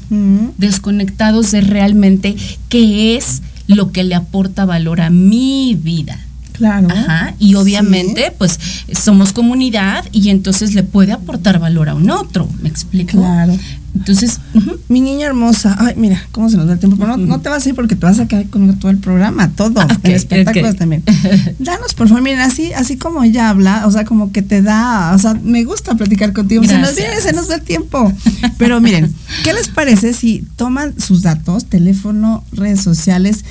Desconectados 0.59 1.49
de 1.49 1.61
realmente 1.61 2.35
qué 2.69 3.17
es 3.17 3.41
lo 3.65 3.91
que 3.91 4.03
le 4.03 4.13
aporta 4.13 4.65
valor 4.65 5.01
a 5.01 5.09
mi 5.09 5.75
vida. 5.81 6.19
Claro. 6.57 6.87
Ajá. 6.89 7.33
Y 7.39 7.55
obviamente, 7.55 8.33
pues 8.37 8.59
somos 8.93 9.33
comunidad 9.33 10.05
y 10.11 10.29
entonces 10.29 10.73
le 10.73 10.83
puede 10.83 11.11
aportar 11.11 11.59
valor 11.59 11.89
a 11.89 11.95
un 11.95 12.09
otro. 12.09 12.47
¿Me 12.61 12.69
explico? 12.69 13.17
Claro. 13.17 13.57
Entonces, 13.95 14.41
mi 14.89 14.99
niña 14.99 15.27
hermosa, 15.27 15.77
ay, 15.79 15.93
mira, 15.95 16.21
cómo 16.33 16.49
se 16.49 16.57
nos 16.57 16.67
da 16.67 16.73
el 16.73 16.79
tiempo, 16.79 16.97
pero 16.97 17.15
no, 17.15 17.25
no 17.25 17.39
te 17.39 17.47
vas 17.47 17.65
a 17.65 17.69
ir 17.69 17.75
porque 17.75 17.95
te 17.95 18.05
vas 18.05 18.19
a 18.19 18.27
quedar 18.27 18.45
conmigo 18.49 18.73
todo 18.77 18.91
el 18.91 18.97
programa, 18.97 19.49
todo, 19.51 19.79
Ah, 19.79 19.87
el 19.89 19.97
ok, 19.97 20.05
espectáculo 20.07 20.73
también. 20.73 21.01
Danos, 21.59 21.93
por 21.93 22.09
favor, 22.09 22.21
miren, 22.21 22.41
así, 22.41 22.73
así 22.73 22.97
como 22.97 23.23
ella 23.23 23.49
habla, 23.49 23.87
o 23.87 23.91
sea, 23.91 24.03
como 24.03 24.33
que 24.33 24.41
te 24.41 24.61
da, 24.61 25.13
o 25.15 25.17
sea, 25.17 25.33
me 25.35 25.63
gusta 25.63 25.95
platicar 25.95 26.33
contigo, 26.33 26.65
se 26.65 26.77
nos 26.77 26.93
viene, 26.93 27.21
se 27.21 27.31
nos 27.31 27.47
da 27.47 27.55
el 27.55 27.61
tiempo. 27.61 28.11
Pero 28.57 28.81
miren, 28.81 29.13
¿qué 29.45 29.53
les 29.53 29.69
parece 29.73 30.11
si 30.11 30.45
toman 30.57 30.99
sus 30.99 31.21
datos, 31.21 31.63
teléfono, 31.65 32.43
redes 32.51 32.81
sociales? 32.81 33.45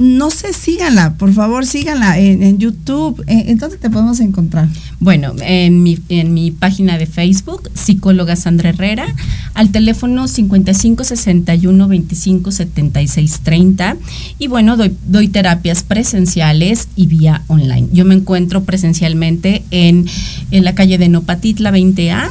No 0.00 0.30
sé, 0.30 0.54
síganla, 0.54 1.12
por 1.18 1.34
favor, 1.34 1.66
síganla 1.66 2.18
en, 2.18 2.42
en 2.42 2.56
YouTube. 2.56 3.22
¿En, 3.26 3.50
en 3.50 3.58
dónde 3.58 3.76
te 3.76 3.90
podemos 3.90 4.18
encontrar? 4.20 4.66
Bueno, 4.98 5.34
en 5.42 5.82
mi, 5.82 5.98
en 6.08 6.32
mi 6.32 6.52
página 6.52 6.96
de 6.96 7.04
Facebook, 7.04 7.68
psicóloga 7.74 8.34
Sandra 8.34 8.70
Herrera, 8.70 9.14
al 9.52 9.72
teléfono 9.72 10.26
55 10.26 11.04
61 11.04 11.86
25 11.86 12.50
76 12.50 13.40
30. 13.42 13.98
Y 14.38 14.46
bueno, 14.46 14.78
doy, 14.78 14.96
doy 15.06 15.28
terapias 15.28 15.82
presenciales 15.82 16.88
y 16.96 17.06
vía 17.06 17.42
online. 17.48 17.88
Yo 17.92 18.06
me 18.06 18.14
encuentro 18.14 18.64
presencialmente 18.64 19.64
en, 19.70 20.06
en 20.50 20.64
la 20.64 20.74
calle 20.74 20.96
de 20.96 21.10
Nopatitla 21.10 21.72
20A. 21.72 22.30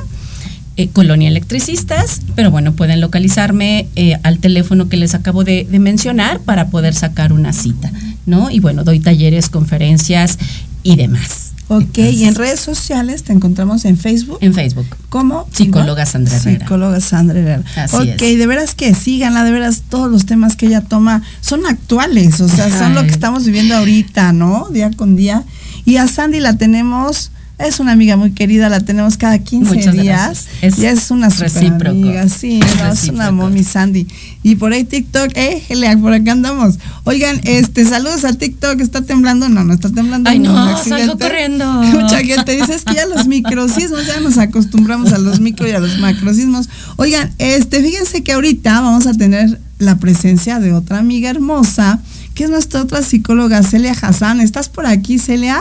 Eh, 0.80 0.90
Colonia 0.94 1.28
Electricistas, 1.28 2.22
pero 2.36 2.52
bueno, 2.52 2.72
pueden 2.72 3.02
localizarme 3.02 3.88
eh, 3.98 4.18
al 4.24 4.40
teléfono 4.40 4.88
que 4.88 4.96
les 4.96 5.14
acabo 5.14 5.44
de, 5.44 5.68
de 5.70 5.78
mencionar 5.78 6.40
para 6.40 6.70
poder 6.70 6.94
sacar 6.94 7.34
una 7.34 7.52
cita, 7.52 7.92
¿no? 8.26 8.50
Y 8.50 8.62
bueno, 8.62 8.86
doy 8.86 9.02
talleres, 9.02 9.50
conferencias 9.50 10.40
y 10.84 10.96
demás. 10.96 11.52
Ok, 11.68 11.98
y 11.98 12.24
en 12.24 12.34
redes 12.34 12.62
sociales 12.62 13.24
te 13.24 13.34
encontramos 13.34 13.84
en 13.84 13.98
Facebook. 13.98 14.38
En 14.40 14.54
Facebook. 14.54 14.88
¿Cómo? 15.10 15.48
Psicóloga 15.52 16.06
Sandra 16.06 16.38
Herrera. 16.38 16.60
Psicóloga 16.60 17.00
Sandra 17.02 17.40
Herrera. 17.40 17.64
Así 17.76 17.96
ok, 17.98 18.22
es. 18.22 18.40
de 18.40 18.48
veras 18.48 18.74
que 18.74 18.96
síganla, 18.96 19.44
de 19.44 19.52
veras 19.52 19.84
todos 19.90 20.10
los 20.10 20.26
temas 20.26 20.56
que 20.56 20.68
ella 20.68 20.82
toma 20.82 21.22
son 21.42 21.66
actuales, 21.66 22.40
o 22.40 22.48
sea, 22.48 22.76
son 22.76 22.96
lo 22.96 23.04
que 23.04 23.12
estamos 23.12 23.46
viviendo 23.46 23.76
ahorita, 23.76 24.32
¿no? 24.32 24.70
Día 24.72 24.92
con 24.96 25.16
día. 25.16 25.44
Y 25.84 25.98
a 25.98 26.08
Sandy 26.08 26.40
la 26.40 26.58
tenemos, 26.58 27.32
es 27.60 27.80
una 27.82 27.92
amiga 27.92 28.16
muy 28.16 28.32
querida, 28.32 28.70
la 28.70 28.80
tenemos 28.80 29.18
cada 29.18 29.38
15 29.38 29.76
Muchas 29.76 29.94
días. 29.94 30.48
Es 30.62 30.80
y 30.80 30.86
es 30.86 31.12
una 31.12 31.30
super 31.30 31.52
recíproco. 31.52 31.90
amiga, 31.90 32.30
sí, 32.30 32.62
Es 32.64 32.78
no, 32.78 32.92
es 32.92 33.04
una 33.10 33.32
mommy 33.32 33.66
Sandy. 33.66 34.08
Y 34.44 34.56
por 34.56 34.72
ahí 34.72 34.86
TikTok, 34.86 35.32
eh, 35.36 35.62
por 36.02 36.14
acá 36.14 36.32
andamos. 36.32 36.80
Oigan, 37.04 37.42
este, 37.44 37.84
saludos 37.84 38.24
al 38.24 38.38
TikTok, 38.38 38.80
¿está 38.80 39.02
temblando? 39.02 39.50
No, 39.50 39.66
no 39.66 39.74
está 39.74 39.90
temblando. 39.90 40.30
Ay, 40.30 40.40
no, 40.40 40.84
salgo 40.84 41.18
corriendo. 41.18 41.66
Mucha 41.84 42.20
gente 42.20 42.56
dice 42.56 42.76
es 42.76 42.86
que 42.86 42.96
ya 42.96 43.06
los 43.06 43.28
microcismos, 43.28 44.08
ya 44.08 44.22
nos 44.22 44.38
acostumbramos 44.38 45.12
a 45.12 45.18
los 45.18 45.42
micro 45.42 45.68
y 45.68 45.72
a 45.72 45.80
los 45.80 46.00
macrocismos. 46.00 46.70
Oigan, 46.96 47.34
este, 47.40 47.82
fíjense 47.84 48.24
que 48.24 48.32
ahorita 48.32 48.80
vamos 48.80 49.06
a 49.06 49.14
tener 49.14 49.60
la 49.80 49.98
presencia 49.98 50.60
de 50.60 50.74
otra 50.74 51.00
amiga 51.00 51.30
hermosa, 51.30 52.00
que 52.36 52.46
es 52.46 52.50
nuestra 52.50 52.82
otra 52.82 53.02
psicóloga, 53.02 53.64
Celia 53.64 53.96
Hassan. 54.00 54.40
¿Estás 54.40 54.70
por 54.70 54.86
aquí, 54.86 55.20
Celia? 55.20 55.60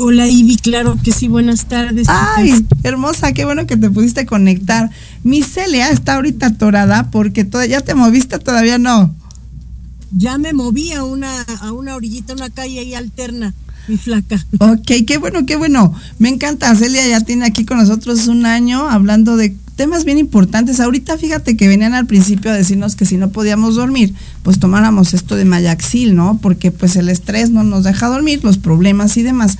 Hola 0.00 0.28
Ivy, 0.28 0.58
claro 0.58 0.96
que 1.02 1.10
sí, 1.10 1.26
buenas 1.26 1.66
tardes. 1.66 2.06
Ay, 2.08 2.64
hermosa, 2.84 3.32
qué 3.32 3.44
bueno 3.44 3.66
que 3.66 3.76
te 3.76 3.90
pudiste 3.90 4.26
conectar. 4.26 4.90
Mi 5.24 5.42
Celia 5.42 5.90
está 5.90 6.14
ahorita 6.14 6.46
atorada 6.46 7.10
porque 7.10 7.42
todavía 7.42 7.80
ya 7.80 7.84
te 7.84 7.96
moviste, 7.96 8.38
todavía 8.38 8.78
no. 8.78 9.12
Ya 10.12 10.38
me 10.38 10.52
moví 10.52 10.92
a 10.92 11.02
una, 11.02 11.42
a 11.42 11.72
una 11.72 11.96
orillita, 11.96 12.32
una 12.34 12.48
calle 12.48 12.78
ahí 12.78 12.94
alterna, 12.94 13.54
mi 13.88 13.96
flaca. 13.96 14.46
Ok, 14.60 15.04
qué 15.04 15.18
bueno, 15.18 15.44
qué 15.46 15.56
bueno. 15.56 15.92
Me 16.20 16.28
encanta. 16.28 16.72
Celia 16.76 17.04
ya 17.08 17.20
tiene 17.22 17.46
aquí 17.46 17.64
con 17.64 17.78
nosotros 17.78 18.28
un 18.28 18.46
año 18.46 18.88
hablando 18.88 19.36
de 19.36 19.56
temas 19.78 20.04
bien 20.04 20.18
importantes. 20.18 20.80
Ahorita 20.80 21.16
fíjate 21.16 21.56
que 21.56 21.68
venían 21.68 21.94
al 21.94 22.04
principio 22.04 22.50
a 22.50 22.54
decirnos 22.54 22.96
que 22.96 23.06
si 23.06 23.16
no 23.16 23.30
podíamos 23.30 23.76
dormir, 23.76 24.12
pues 24.42 24.58
tomáramos 24.58 25.14
esto 25.14 25.36
de 25.36 25.44
Mayaxil, 25.44 26.16
¿no? 26.16 26.40
Porque 26.42 26.72
pues 26.72 26.96
el 26.96 27.08
estrés 27.08 27.50
no 27.50 27.62
nos 27.62 27.84
deja 27.84 28.08
dormir, 28.08 28.40
los 28.42 28.58
problemas 28.58 29.16
y 29.16 29.22
demás. 29.22 29.56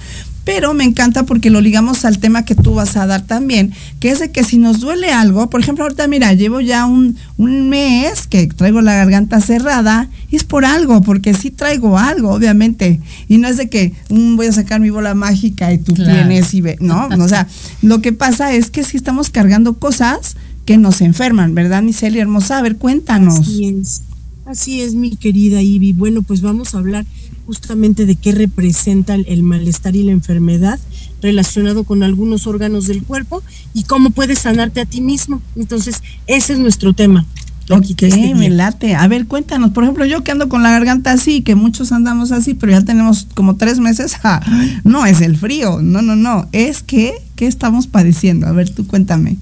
Pero 0.49 0.73
me 0.73 0.85
encanta 0.85 1.25
porque 1.25 1.51
lo 1.51 1.61
ligamos 1.61 2.07
al 2.07 2.19
tema 2.21 2.47
que 2.47 2.55
tú 2.55 2.73
vas 2.73 2.97
a 2.97 3.07
dar 3.07 3.21
también, 3.21 3.75
que 4.01 4.11
es 4.11 4.19
de 4.19 4.31
que 4.31 4.45
si 4.45 4.57
nos 4.57 4.81
duele 4.81 5.11
algo, 5.13 5.51
por 5.51 5.61
ejemplo, 5.61 5.85
ahorita 5.85 6.09
mira, 6.09 6.33
llevo 6.33 6.63
ya 6.63 6.87
un, 6.87 7.17
un 7.37 7.69
mes 7.69 8.27
que 8.27 8.47
traigo 8.47 8.81
la 8.81 8.95
garganta 8.95 9.43
cerrada, 9.43 10.09
y 10.31 10.37
es 10.37 10.45
por 10.45 10.65
algo, 10.65 11.03
porque 11.03 11.35
sí 11.35 11.51
traigo 11.51 11.99
algo, 11.99 12.31
obviamente. 12.33 12.99
Y 13.29 13.37
no 13.37 13.47
es 13.47 13.59
de 13.59 13.69
que 13.69 13.93
mm, 14.09 14.37
voy 14.37 14.47
a 14.47 14.53
sacar 14.53 14.81
mi 14.81 14.89
bola 14.89 15.15
mágica 15.15 15.71
y 15.71 15.77
tú 15.77 15.93
Claro. 15.93 16.15
tienes 16.15 16.55
y 16.55 16.63
ve, 16.63 16.79
no, 16.81 17.09
o 17.19 17.29
sea, 17.29 17.47
lo 17.83 18.01
que 18.01 18.15
pasa 18.15 18.55
es 18.55 18.71
que 18.71 18.85
sí 18.85 18.97
estamos 18.97 19.29
cargando 19.29 19.75
cosas 19.79 20.35
que 20.65 20.79
nos 20.79 21.03
enferman, 21.03 21.55
¿verdad, 21.55 21.83
Miselia 21.83 22.23
hermosa? 22.23 22.57
A 22.57 22.63
ver, 22.63 22.77
cuéntanos. 22.77 23.41
Así 23.41 23.67
es. 23.67 24.03
Así 24.47 24.81
es, 24.81 24.95
mi 24.95 25.15
querida 25.15 25.61
Ivy. 25.61 25.93
Bueno, 25.93 26.23
pues 26.23 26.41
vamos 26.41 26.75
a 26.75 26.79
hablar 26.79 27.05
justamente 27.49 28.05
de 28.05 28.15
qué 28.15 28.33
representa 28.33 29.15
el, 29.15 29.43
malestar 29.43 29.97
y 29.97 30.03
la 30.03 30.13
enfermedad 30.13 30.79
relacionado 31.23 31.85
con 31.85 32.03
algunos 32.03 32.47
órganos 32.47 32.87
del 32.87 33.03
cuerpo 33.03 33.43
y 33.73 33.85
cómo 33.85 34.11
puedes 34.11 34.41
sanarte 34.41 34.83
a 34.83 34.85
ti 34.85 35.01
mismo. 35.01 35.41
Entonces, 35.57 36.03
ese 36.27 36.53
es 36.53 36.59
nuestro 36.59 36.93
tema. 36.93 37.25
Ok, 37.71 37.87
me 38.37 38.51
late. 38.51 38.95
A 38.95 39.09
ver, 39.09 39.27
cuéntanos. 39.27 39.71
Por 39.71 39.85
ejemplo, 39.85 40.05
yo 40.05 40.23
que 40.23 40.31
ando 40.31 40.51
con 40.51 40.63
la 40.63 40.73
garganta 40.73 41.11
así, 41.11 41.41
que 41.41 41.55
muchos 41.55 41.91
andamos 41.91 42.33
así, 42.33 42.53
pero 42.53 42.73
ya 42.73 42.83
tenemos 42.83 43.27
como 43.33 43.57
tres 43.57 43.79
meses. 43.79 44.13
no 44.85 45.07
es 45.07 45.23
el 45.23 45.39
frío, 45.39 45.81
no, 45.81 46.03
no, 46.03 46.17
no. 46.17 46.47
Es 46.53 46.83
que, 46.83 47.15
¿qué 47.35 47.47
estamos 47.47 47.87
padeciendo? 47.87 48.47
A 48.47 48.53
ver, 48.53 48.69
tú 48.69 48.87
cuéntame. 48.87 49.39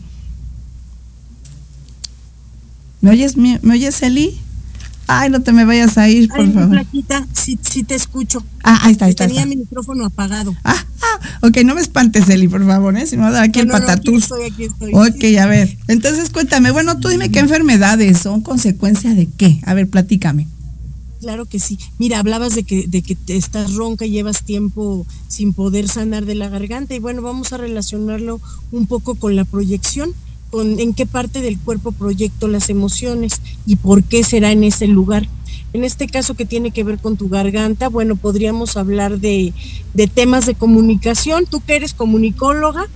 ¿Me 3.00 3.10
oyes, 3.10 3.36
mi- 3.36 3.58
¿me 3.62 3.74
oyes, 3.74 4.00
Eli? 4.00 4.38
Ay, 5.08 5.30
no 5.30 5.40
te 5.40 5.52
me 5.52 5.64
vayas 5.64 5.96
a 5.98 6.08
ir, 6.08 6.28
por 6.28 6.40
Ay, 6.40 6.50
favor. 6.52 6.70
flaquita, 6.70 7.26
sí, 7.32 7.58
sí 7.62 7.84
te 7.84 7.94
escucho. 7.94 8.42
Ah, 8.64 8.80
ahí 8.82 8.92
está, 8.92 9.04
ahí 9.04 9.10
está, 9.10 9.26
Tenía 9.26 9.42
está. 9.42 9.48
mi 9.50 9.56
micrófono 9.56 10.04
apagado. 10.04 10.54
Ok, 11.42 11.58
no 11.64 11.74
me 11.74 11.80
espantes, 11.80 12.28
Eli, 12.28 12.48
por 12.48 12.66
favor, 12.66 12.96
¿eh? 12.96 13.06
Si 13.06 13.16
dar 13.16 13.36
aquí 13.36 13.60
el 13.60 13.68
No, 13.68 13.74
no, 13.74 13.78
no, 13.78 13.84
aquí 13.84 13.96
patatús. 13.96 14.22
estoy, 14.24 14.44
aquí 14.44 14.64
estoy. 14.64 14.92
Ok, 14.94 15.38
a 15.40 15.46
ver. 15.46 15.76
Entonces, 15.88 16.30
cuéntame. 16.30 16.70
Bueno, 16.72 16.98
tú 16.98 17.08
dime 17.08 17.30
qué 17.30 17.38
enfermedades 17.38 18.18
son 18.18 18.40
consecuencia 18.40 19.14
de 19.14 19.26
qué. 19.26 19.60
A 19.64 19.74
ver, 19.74 19.88
platícame. 19.88 20.48
Claro 21.20 21.46
que 21.46 21.58
sí. 21.60 21.78
Mira, 21.98 22.18
hablabas 22.18 22.54
de 22.54 22.64
que, 22.64 22.86
de 22.88 23.02
que 23.02 23.14
te 23.14 23.36
estás 23.36 23.74
ronca 23.74 24.04
y 24.06 24.10
llevas 24.10 24.42
tiempo 24.42 25.06
sin 25.28 25.52
poder 25.54 25.88
sanar 25.88 26.24
de 26.26 26.34
la 26.34 26.48
garganta 26.48 26.94
y 26.94 26.98
bueno, 26.98 27.22
vamos 27.22 27.52
a 27.52 27.56
relacionarlo 27.56 28.40
un 28.72 28.86
poco 28.86 29.14
con 29.14 29.34
la 29.36 29.44
proyección, 29.44 30.10
con 30.50 30.78
en 30.80 30.94
qué 30.94 31.06
parte 31.06 31.40
del 31.40 31.58
cuerpo 31.58 31.92
proyecto 31.92 32.48
las 32.48 32.70
emociones 32.70 33.40
y 33.66 33.76
por 33.76 34.02
qué 34.04 34.22
será 34.24 34.52
en 34.52 34.64
ese 34.64 34.86
lugar. 34.86 35.28
En 35.72 35.84
este 35.84 36.06
caso 36.06 36.34
que 36.34 36.46
tiene 36.46 36.70
que 36.70 36.84
ver 36.84 36.98
con 36.98 37.16
tu 37.16 37.28
garganta, 37.28 37.88
bueno, 37.88 38.16
podríamos 38.16 38.76
hablar 38.76 39.18
de, 39.18 39.52
de 39.92 40.06
temas 40.06 40.46
de 40.46 40.54
comunicación. 40.54 41.44
Tú 41.46 41.60
que 41.60 41.76
eres 41.76 41.92
comunicóloga, 41.92 42.86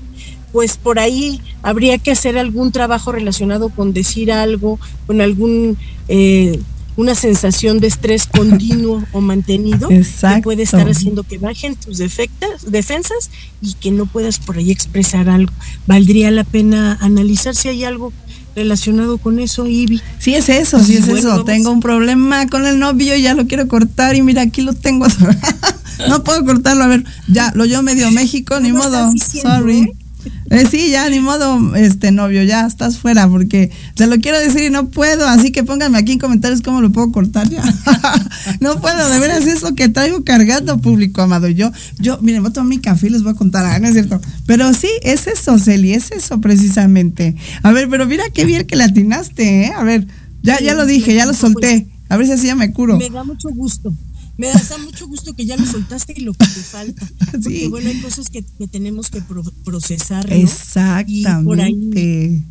pues 0.52 0.76
por 0.76 0.98
ahí 0.98 1.40
habría 1.62 1.98
que 1.98 2.10
hacer 2.10 2.38
algún 2.38 2.72
trabajo 2.72 3.12
relacionado 3.12 3.68
con 3.68 3.92
decir 3.92 4.32
algo, 4.32 4.78
con 5.06 5.20
algún 5.20 5.76
eh, 6.08 6.60
una 7.00 7.14
sensación 7.14 7.80
de 7.80 7.86
estrés 7.86 8.26
continuo 8.26 9.02
o 9.12 9.20
mantenido 9.20 9.88
que 9.88 10.04
puede 10.42 10.62
estar 10.64 10.88
haciendo 10.88 11.22
que 11.22 11.38
bajen 11.38 11.74
tus 11.76 11.98
defectas, 11.98 12.70
defensas 12.70 13.30
y 13.62 13.74
que 13.74 13.90
no 13.90 14.06
puedas 14.06 14.38
por 14.38 14.58
ahí 14.58 14.70
expresar 14.70 15.28
algo. 15.28 15.52
Valdría 15.86 16.30
la 16.30 16.44
pena 16.44 16.98
analizar 17.00 17.54
si 17.56 17.68
hay 17.68 17.84
algo 17.84 18.12
relacionado 18.54 19.16
con 19.18 19.38
eso, 19.38 19.66
Ivy. 19.66 20.00
Sí 20.18 20.34
es 20.34 20.48
eso, 20.48 20.82
sí 20.82 20.96
es 20.96 21.06
Bueno, 21.06 21.18
eso. 21.20 21.28
vamos- 21.30 21.44
Tengo 21.46 21.70
un 21.70 21.80
problema 21.80 22.46
con 22.48 22.66
el 22.66 22.78
novio, 22.78 23.16
ya 23.16 23.34
lo 23.34 23.46
quiero 23.46 23.66
cortar 23.68 24.16
y 24.16 24.22
mira, 24.22 24.42
aquí 24.42 24.60
lo 24.62 24.72
tengo. 24.74 25.06
no 26.08 26.22
puedo 26.24 26.44
cortarlo, 26.44 26.84
a 26.84 26.88
ver, 26.88 27.04
ya 27.28 27.52
lo 27.54 27.64
yo 27.64 27.82
medio 27.82 28.10
México, 28.10 28.60
ni 28.60 28.72
modo. 28.72 29.10
diciendo, 29.12 29.50
Sorry. 29.58 29.78
eh? 29.80 29.92
Eh, 30.50 30.66
sí, 30.68 30.90
ya, 30.90 31.08
ni 31.08 31.20
modo, 31.20 31.76
este 31.76 32.10
novio, 32.10 32.42
ya 32.42 32.66
estás 32.66 32.98
fuera, 32.98 33.28
porque 33.28 33.70
te 33.94 34.08
lo 34.08 34.18
quiero 34.18 34.36
decir 34.40 34.64
y 34.64 34.70
no 34.70 34.88
puedo, 34.88 35.28
así 35.28 35.52
que 35.52 35.62
pónganme 35.62 35.96
aquí 35.96 36.12
en 36.12 36.18
comentarios 36.18 36.60
cómo 36.60 36.80
lo 36.80 36.90
puedo 36.90 37.12
cortar 37.12 37.48
ya. 37.48 37.62
no 38.60 38.80
puedo, 38.80 39.08
de 39.10 39.20
veras 39.20 39.46
es 39.46 39.62
lo 39.62 39.76
que 39.76 39.88
traigo 39.88 40.24
cargando 40.24 40.78
público, 40.78 41.22
amado. 41.22 41.46
Yo, 41.46 41.70
yo, 42.00 42.18
miren, 42.20 42.42
voy 42.42 42.50
a 42.50 42.52
tomar 42.52 42.68
mi 42.68 42.78
café 42.78 43.06
y 43.06 43.10
les 43.10 43.22
voy 43.22 43.32
a 43.32 43.36
contar, 43.36 43.64
ah, 43.64 43.78
no 43.78 43.86
es 43.86 43.92
cierto. 43.92 44.20
Pero 44.46 44.74
sí, 44.74 44.88
es 45.02 45.28
eso, 45.28 45.56
Celi, 45.56 45.92
es 45.92 46.10
eso 46.10 46.40
precisamente. 46.40 47.36
A 47.62 47.70
ver, 47.70 47.88
pero 47.88 48.06
mira 48.06 48.24
qué 48.34 48.44
bien 48.44 48.66
que 48.66 48.74
le 48.74 48.82
atinaste, 48.82 49.66
¿eh? 49.66 49.72
A 49.76 49.84
ver, 49.84 50.08
ya, 50.42 50.58
ya 50.58 50.74
lo 50.74 50.84
dije, 50.84 51.14
ya 51.14 51.26
lo 51.26 51.32
solté. 51.32 51.86
A 52.08 52.16
ver 52.16 52.26
si 52.26 52.32
así 52.32 52.48
ya 52.48 52.56
me 52.56 52.72
curo. 52.72 52.98
Me 52.98 53.08
da 53.08 53.22
mucho 53.22 53.50
gusto. 53.50 53.94
Me 54.40 54.46
da 54.48 54.78
mucho 54.78 55.06
gusto 55.06 55.34
que 55.34 55.44
ya 55.44 55.56
lo 55.56 55.66
soltaste 55.66 56.14
y 56.16 56.20
lo 56.22 56.32
que 56.32 56.46
te 56.46 56.60
falta. 56.62 57.06
Porque 57.30 57.68
bueno, 57.68 57.90
hay 57.90 58.00
cosas 58.00 58.30
que, 58.30 58.42
que 58.42 58.66
tenemos 58.68 59.10
que 59.10 59.20
pro- 59.20 59.42
procesar. 59.64 60.28
¿no? 60.28 60.34
Y 60.36 60.44
por 61.44 61.60
ahí 61.60 61.72
Exactamente. 61.74 62.42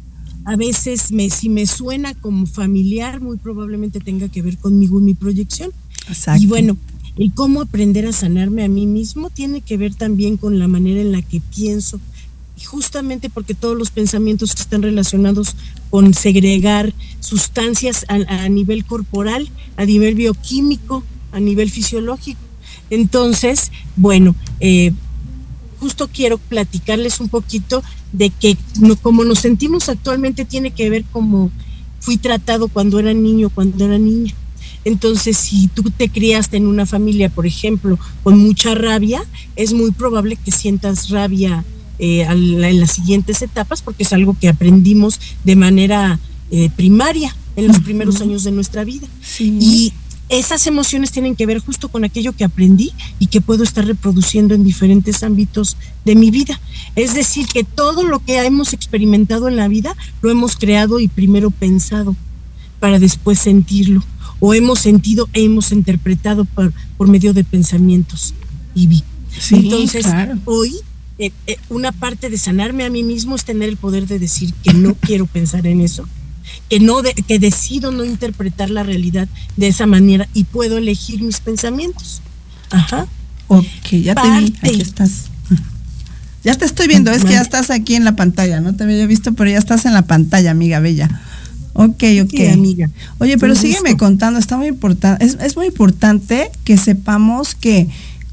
a 0.45 0.55
veces 0.55 1.11
me, 1.11 1.29
si 1.29 1.49
me 1.49 1.65
suena 1.65 2.13
como 2.13 2.45
familiar, 2.45 3.21
muy 3.21 3.37
probablemente 3.37 3.99
tenga 3.99 4.27
que 4.29 4.41
ver 4.41 4.57
conmigo 4.57 4.99
y 4.99 5.03
mi 5.03 5.13
proyección. 5.15 5.71
Exacto. 6.07 6.43
Y 6.43 6.45
bueno, 6.47 6.77
el 7.17 7.33
cómo 7.33 7.61
aprender 7.61 8.05
a 8.05 8.11
sanarme 8.13 8.63
a 8.63 8.69
mí 8.69 8.85
mismo 8.85 9.29
tiene 9.29 9.61
que 9.61 9.77
ver 9.77 9.95
también 9.95 10.37
con 10.37 10.59
la 10.59 10.67
manera 10.67 11.01
en 11.01 11.11
la 11.11 11.21
que 11.21 11.41
pienso. 11.41 11.99
Y 12.59 12.65
justamente 12.65 13.29
porque 13.29 13.53
todos 13.53 13.77
los 13.77 13.89
pensamientos 13.89 14.53
están 14.53 14.81
relacionados 14.83 15.55
con 15.89 16.13
segregar 16.13 16.93
sustancias 17.19 18.05
a, 18.09 18.15
a 18.43 18.49
nivel 18.49 18.85
corporal, 18.85 19.49
a 19.77 19.85
nivel 19.85 20.13
bioquímico, 20.15 21.03
a 21.31 21.39
nivel 21.39 21.69
fisiológico. 21.69 22.39
Entonces, 22.89 23.71
bueno, 23.95 24.35
eh, 24.59 24.91
justo 25.79 26.09
quiero 26.11 26.37
platicarles 26.37 27.19
un 27.19 27.29
poquito 27.29 27.83
de 28.11 28.29
que 28.29 28.57
no, 28.79 28.95
como 28.95 29.23
nos 29.23 29.39
sentimos 29.39 29.89
actualmente 29.89 30.45
tiene 30.45 30.71
que 30.71 30.89
ver 30.89 31.05
como 31.11 31.51
fui 31.99 32.17
tratado 32.17 32.67
cuando 32.67 32.99
era 32.99 33.13
niño, 33.13 33.49
cuando 33.49 33.85
era 33.85 33.97
niña. 33.97 34.33
Entonces, 34.85 35.37
si 35.37 35.67
tú 35.67 35.83
te 35.83 36.09
criaste 36.09 36.57
en 36.57 36.65
una 36.65 36.85
familia, 36.85 37.29
por 37.29 37.45
ejemplo, 37.45 37.99
con 38.23 38.37
mucha 38.39 38.75
rabia, 38.75 39.23
es 39.55 39.73
muy 39.73 39.91
probable 39.91 40.37
que 40.37 40.51
sientas 40.51 41.09
rabia 41.09 41.65
eh, 41.99 42.21
en 42.21 42.79
las 42.79 42.91
siguientes 42.91 43.41
etapas 43.41 43.81
porque 43.81 44.03
es 44.03 44.13
algo 44.13 44.37
que 44.39 44.47
aprendimos 44.47 45.19
de 45.43 45.55
manera 45.57 46.17
eh, 46.49 46.69
primaria 46.75 47.35
en 47.57 47.67
los 47.67 47.79
primeros 47.79 48.21
años 48.21 48.43
de 48.45 48.51
nuestra 48.51 48.85
vida. 48.85 49.07
Sí. 49.21 49.57
Y 49.59 49.93
esas 50.29 50.67
emociones 50.67 51.11
tienen 51.11 51.35
que 51.35 51.47
ver 51.47 51.59
justo 51.59 51.89
con 51.89 52.03
aquello 52.03 52.33
que 52.33 52.43
aprendí 52.43 52.93
y 53.17 53.27
que 53.27 53.41
puedo 53.41 53.63
estar 53.63 53.85
reproduciendo 53.85 54.53
en 54.53 54.63
diferentes 54.63 55.23
ámbitos 55.23 55.75
de 56.05 56.15
mi 56.15 56.29
vida. 56.29 56.59
Es 56.95 57.15
decir, 57.15 57.47
que 57.47 57.63
todo 57.63 58.03
lo 58.03 58.19
que 58.19 58.37
hemos 58.45 58.73
experimentado 58.73 59.47
en 59.47 59.55
la 59.55 59.67
vida 59.67 59.95
lo 60.21 60.29
hemos 60.29 60.55
creado 60.55 60.99
y 60.99 61.07
primero 61.07 61.49
pensado 61.49 62.15
para 62.79 62.99
después 62.99 63.39
sentirlo. 63.39 64.03
O 64.39 64.53
hemos 64.53 64.79
sentido 64.79 65.27
e 65.33 65.43
hemos 65.43 65.71
interpretado 65.71 66.45
por, 66.45 66.71
por 66.97 67.07
medio 67.07 67.33
de 67.33 67.43
pensamientos. 67.43 68.33
Y 68.75 68.87
vi. 68.87 69.03
Sí, 69.37 69.55
Entonces, 69.55 70.05
claro. 70.05 70.37
hoy 70.45 70.75
eh, 71.17 71.31
eh, 71.47 71.57
una 71.69 71.91
parte 71.91 72.29
de 72.29 72.37
sanarme 72.37 72.85
a 72.85 72.89
mí 72.89 73.03
mismo 73.03 73.35
es 73.35 73.43
tener 73.43 73.67
el 73.67 73.77
poder 73.77 74.07
de 74.07 74.19
decir 74.19 74.53
que 74.63 74.73
no 74.73 74.93
quiero 75.01 75.25
pensar 75.25 75.67
en 75.67 75.81
eso 75.81 76.07
que 76.69 76.79
no 76.79 77.01
de, 77.01 77.13
que 77.13 77.39
decido 77.39 77.91
no 77.91 78.05
interpretar 78.05 78.69
la 78.69 78.83
realidad 78.83 79.27
de 79.57 79.67
esa 79.67 79.85
manera 79.85 80.27
y 80.33 80.43
puedo 80.45 80.77
elegir 80.77 81.21
mis 81.21 81.39
pensamientos. 81.39 82.21
Ajá. 82.69 83.07
Ok, 83.47 83.89
ya 84.03 84.15
te 84.15 84.29
vi, 84.39 84.53
aquí 84.61 84.81
estás. 84.81 85.25
Ya 86.41 86.55
te 86.55 86.63
estoy 86.63 86.87
viendo, 86.87 87.11
es 87.11 87.25
que 87.25 87.33
ya 87.33 87.41
estás 87.41 87.69
aquí 87.69 87.95
en 87.95 88.05
la 88.05 88.15
pantalla, 88.15 88.61
no 88.61 88.73
te 88.73 88.85
había 88.85 89.05
visto, 89.05 89.33
pero 89.33 89.49
ya 89.49 89.57
estás 89.57 89.85
en 89.85 89.93
la 89.93 90.03
pantalla, 90.03 90.51
amiga 90.51 90.79
bella. 90.79 91.09
Ok, 91.73 92.01
ok. 92.23 92.29
Sí, 92.29 92.47
amiga. 92.47 92.89
Oye, 93.17 93.37
pero 93.37 93.55
sígueme 93.55 93.91
gusto. 93.91 94.05
contando, 94.05 94.39
está 94.39 94.55
muy 94.55 94.67
importante, 94.67 95.25
es, 95.25 95.37
es 95.41 95.57
muy 95.57 95.65
importante 95.65 96.49
que 96.63 96.77
sepamos 96.77 97.55
que 97.55 97.89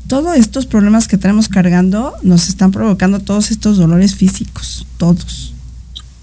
todos 0.07 0.37
estos 0.37 0.67
problemas 0.67 1.09
que 1.09 1.19
tenemos 1.19 1.49
cargando 1.49 2.15
nos 2.23 2.49
están 2.49 2.71
provocando 2.71 3.19
todos 3.19 3.51
estos 3.51 3.77
dolores 3.77 4.15
físicos, 4.15 4.87
todos. 4.99 5.53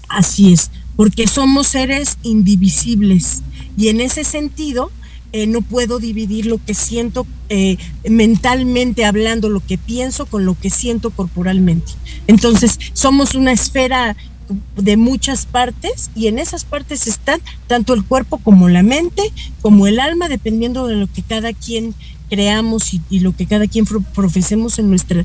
Así 0.08 0.54
es, 0.54 0.70
porque 0.96 1.26
somos 1.26 1.68
seres 1.68 2.18
indivisibles 2.22 3.42
y 3.76 3.88
en 3.88 4.00
ese 4.00 4.24
sentido 4.24 4.90
eh, 5.32 5.46
no 5.48 5.62
puedo 5.62 5.98
dividir 5.98 6.46
lo 6.46 6.64
que 6.64 6.74
siento 6.74 7.26
eh, 7.48 7.76
mentalmente 8.08 9.04
hablando, 9.04 9.48
lo 9.48 9.58
que 9.58 9.78
pienso 9.78 10.26
con 10.26 10.44
lo 10.46 10.56
que 10.56 10.70
siento 10.70 11.10
corporalmente. 11.10 11.90
Entonces, 12.28 12.78
somos 12.92 13.34
una 13.34 13.50
esfera 13.52 14.16
de 14.76 14.96
muchas 14.96 15.46
partes 15.46 16.10
y 16.14 16.28
en 16.28 16.38
esas 16.38 16.64
partes 16.64 17.08
están 17.08 17.40
tanto 17.66 17.94
el 17.94 18.04
cuerpo 18.04 18.38
como 18.38 18.68
la 18.68 18.82
mente, 18.84 19.22
como 19.60 19.88
el 19.88 19.98
alma, 19.98 20.28
dependiendo 20.28 20.86
de 20.86 20.96
lo 20.96 21.12
que 21.12 21.22
cada 21.22 21.52
quien 21.52 21.94
creamos 22.30 22.94
y, 23.10 23.18
lo 23.18 23.34
que 23.34 23.46
cada 23.46 23.66
quien 23.66 23.86
pro- 23.86 24.02
profesemos 24.14 24.78
en 24.78 24.88
nuestra 24.88 25.24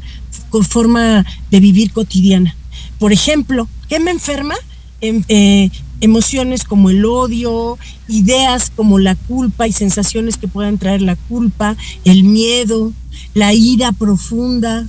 forma 0.68 1.26
de 1.52 1.60
vivir 1.60 1.92
cotidiana. 1.92 2.56
Por 2.98 3.14
ejemplo, 3.14 3.68
¿qué 3.88 4.00
me 4.00 4.12
enferma? 4.12 4.56
Em- 5.02 5.24
eh, 5.30 5.70
emociones 6.02 6.64
como 6.64 6.90
el 6.90 7.04
odio, 7.06 7.78
ideas 8.08 8.72
como 8.74 9.00
la 9.00 9.16
culpa 9.16 9.68
y 9.68 9.74
sensaciones 9.74 10.38
que 10.38 10.48
puedan 10.48 10.78
traer 10.78 11.02
la 11.02 11.16
culpa, 11.16 11.76
el 12.06 12.24
miedo, 12.24 12.94
la 13.34 13.54
ira 13.54 13.92
profunda, 13.92 14.88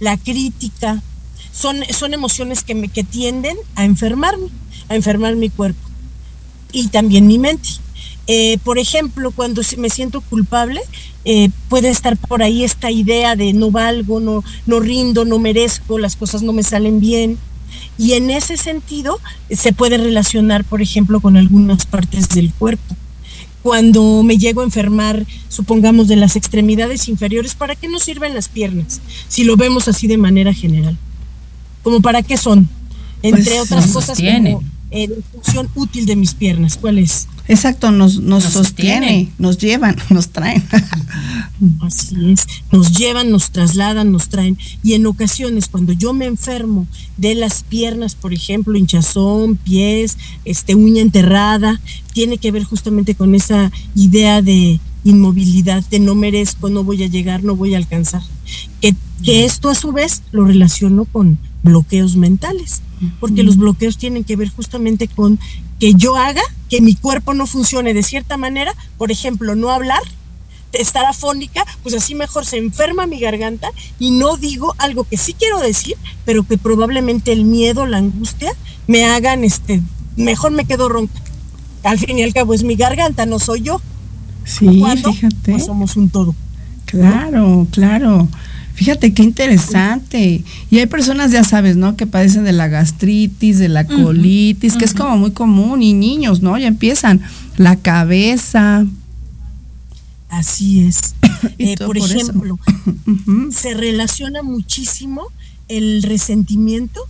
la 0.00 0.16
crítica. 0.16 1.02
Son, 1.52 1.78
son 1.90 2.14
emociones 2.14 2.62
que, 2.62 2.74
me, 2.74 2.88
que 2.88 3.04
tienden 3.04 3.56
a 3.74 3.84
enfermarme, 3.84 4.48
a 4.88 4.94
enfermar 4.94 5.36
mi 5.36 5.48
cuerpo 5.48 5.80
y 6.72 6.88
también 6.88 7.26
mi 7.26 7.38
mente. 7.38 7.68
Eh, 8.26 8.58
por 8.64 8.78
ejemplo, 8.78 9.32
cuando 9.32 9.62
me 9.78 9.90
siento 9.90 10.20
culpable, 10.20 10.80
eh, 11.24 11.50
puede 11.68 11.90
estar 11.90 12.16
por 12.16 12.42
ahí 12.42 12.64
esta 12.64 12.90
idea 12.90 13.36
de 13.36 13.52
no 13.52 13.70
valgo, 13.70 14.20
no, 14.20 14.44
no 14.66 14.80
rindo, 14.80 15.24
no 15.24 15.38
merezco, 15.38 15.98
las 15.98 16.16
cosas 16.16 16.42
no 16.42 16.52
me 16.52 16.62
salen 16.62 17.00
bien. 17.00 17.38
Y 17.98 18.14
en 18.14 18.30
ese 18.30 18.56
sentido 18.56 19.20
se 19.50 19.72
puede 19.72 19.98
relacionar, 19.98 20.64
por 20.64 20.82
ejemplo, 20.82 21.20
con 21.20 21.36
algunas 21.36 21.86
partes 21.86 22.28
del 22.30 22.52
cuerpo. 22.52 22.96
Cuando 23.62 24.22
me 24.24 24.38
llego 24.38 24.62
a 24.62 24.64
enfermar, 24.64 25.24
supongamos, 25.48 26.08
de 26.08 26.16
las 26.16 26.34
extremidades 26.34 27.08
inferiores, 27.08 27.54
¿para 27.54 27.76
qué 27.76 27.86
nos 27.88 28.02
sirven 28.02 28.34
las 28.34 28.48
piernas? 28.48 29.00
Si 29.28 29.44
lo 29.44 29.56
vemos 29.56 29.86
así 29.86 30.08
de 30.08 30.18
manera 30.18 30.52
general. 30.52 30.96
¿Como 31.82 32.00
para 32.00 32.22
qué 32.22 32.36
son? 32.36 32.68
Entre 33.22 33.44
Pues, 33.44 33.60
otras 33.60 33.86
nos 33.86 33.94
cosas, 33.94 34.18
como 34.18 34.62
eh, 34.92 35.08
la 35.08 35.16
función 35.32 35.68
útil 35.74 36.06
de 36.06 36.16
mis 36.16 36.34
piernas. 36.34 36.76
¿Cuál 36.76 36.98
es? 36.98 37.26
Exacto, 37.48 37.90
nos, 37.90 38.20
nos, 38.20 38.44
Nos 38.44 38.52
sostiene, 38.52 39.06
sostiene. 39.06 39.32
nos 39.38 39.58
llevan, 39.58 39.96
nos 40.10 40.28
traen. 40.28 40.62
Así 41.80 42.14
es, 42.30 42.46
nos 42.70 42.92
llevan, 42.92 43.30
nos 43.30 43.50
trasladan, 43.50 44.12
nos 44.12 44.28
traen. 44.28 44.58
Y 44.82 44.92
en 44.94 45.06
ocasiones, 45.06 45.68
cuando 45.68 45.92
yo 45.92 46.12
me 46.12 46.26
enfermo 46.26 46.86
de 47.16 47.34
las 47.34 47.62
piernas, 47.62 48.14
por 48.14 48.32
ejemplo, 48.32 48.76
hinchazón, 48.76 49.56
pies, 49.56 50.18
este, 50.44 50.74
uña 50.74 51.02
enterrada, 51.02 51.80
tiene 52.12 52.38
que 52.38 52.52
ver 52.52 52.64
justamente 52.64 53.14
con 53.14 53.34
esa 53.34 53.72
idea 53.94 54.42
de 54.42 54.78
inmovilidad, 55.04 55.82
de 55.90 55.98
no 55.98 56.14
merezco, 56.14 56.68
no 56.68 56.84
voy 56.84 57.02
a 57.02 57.08
llegar, 57.08 57.42
no 57.42 57.56
voy 57.56 57.74
a 57.74 57.78
alcanzar. 57.78 58.22
Que, 58.80 58.94
que 59.24 59.44
esto 59.44 59.68
a 59.68 59.74
su 59.74 59.92
vez 59.92 60.22
lo 60.32 60.44
relaciono 60.44 61.06
con 61.06 61.38
bloqueos 61.62 62.16
mentales, 62.16 62.82
porque 63.20 63.42
los 63.42 63.56
bloqueos 63.56 63.98
tienen 63.98 64.24
que 64.24 64.36
ver 64.36 64.50
justamente 64.50 65.08
con 65.08 65.38
que 65.78 65.94
yo 65.94 66.16
haga 66.16 66.42
que 66.68 66.80
mi 66.80 66.94
cuerpo 66.94 67.34
no 67.34 67.46
funcione 67.46 67.94
de 67.94 68.02
cierta 68.02 68.36
manera, 68.36 68.74
por 68.98 69.10
ejemplo, 69.10 69.54
no 69.54 69.70
hablar, 69.70 70.02
estar 70.72 71.04
afónica, 71.04 71.64
pues 71.82 71.94
así 71.94 72.14
mejor 72.14 72.46
se 72.46 72.56
enferma 72.56 73.06
mi 73.06 73.18
garganta 73.20 73.68
y 73.98 74.10
no 74.10 74.36
digo 74.36 74.74
algo 74.78 75.04
que 75.04 75.16
sí 75.16 75.34
quiero 75.34 75.60
decir, 75.60 75.96
pero 76.24 76.44
que 76.44 76.58
probablemente 76.58 77.32
el 77.32 77.44
miedo, 77.44 77.86
la 77.86 77.98
angustia 77.98 78.52
me 78.86 79.04
hagan, 79.04 79.44
este, 79.44 79.82
mejor 80.16 80.52
me 80.52 80.64
quedo 80.64 80.88
ronca. 80.88 81.20
Al 81.82 81.98
fin 81.98 82.18
y 82.18 82.22
al 82.22 82.32
cabo 82.32 82.54
es 82.54 82.62
mi 82.62 82.76
garganta, 82.76 83.26
no 83.26 83.38
soy 83.38 83.62
yo. 83.62 83.80
Sí, 84.44 84.68
fíjate. 84.68 85.28
pues, 85.44 85.66
somos 85.66 85.96
un 85.96 86.08
todo. 86.08 86.34
Claro, 86.86 87.66
claro. 87.70 88.28
Fíjate 88.74 89.12
qué 89.12 89.22
interesante. 89.22 90.42
Y 90.70 90.78
hay 90.78 90.86
personas, 90.86 91.30
ya 91.30 91.44
sabes, 91.44 91.76
¿no? 91.76 91.96
Que 91.96 92.06
padecen 92.06 92.44
de 92.44 92.52
la 92.52 92.68
gastritis, 92.68 93.58
de 93.58 93.68
la 93.68 93.86
colitis, 93.86 94.76
que 94.76 94.84
es 94.84 94.94
como 94.94 95.16
muy 95.18 95.32
común, 95.32 95.82
y 95.82 95.92
niños, 95.92 96.42
¿no? 96.42 96.56
Ya 96.58 96.68
empiezan. 96.68 97.20
La 97.56 97.76
cabeza. 97.76 98.86
Así 100.28 100.80
es. 100.80 101.14
Eh, 101.58 101.74
por, 101.76 101.98
ejemplo, 101.98 102.56
se 103.50 103.74
relaciona 103.74 104.44
muchísimo 104.44 105.26
el 105.66 106.04
resentimiento, 106.04 107.00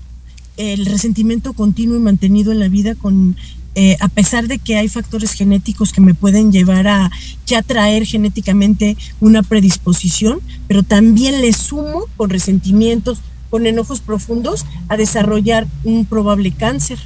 el 0.56 0.86
resentimiento 0.86 1.52
continuo 1.52 1.96
y 1.96 2.00
mantenido 2.00 2.50
en 2.50 2.58
la 2.58 2.68
vida 2.68 2.94
con, 2.94 3.36
eh, 3.74 3.96
a 4.00 4.08
pesar 4.08 4.48
de 4.48 4.58
que 4.58 4.76
hay 4.76 4.88
factores 4.88 5.32
genéticos 5.32 5.92
que 5.92 6.02
me 6.02 6.12
pueden 6.12 6.52
llevar 6.52 6.86
a 6.88 7.10
ya 7.46 7.62
traer 7.62 8.04
genéticamente 8.04 8.98
una 9.20 9.42
predisposición, 9.42 10.40
pero 10.68 10.82
también 10.82 11.40
le 11.40 11.54
sumo 11.54 12.04
con 12.18 12.28
resentimientos, 12.28 13.20
con 13.48 13.66
enojos 13.66 14.00
profundos, 14.00 14.66
a 14.88 14.96
desarrollar 14.98 15.66
un 15.84 16.04
probable 16.04 16.50
cáncer. 16.50 16.98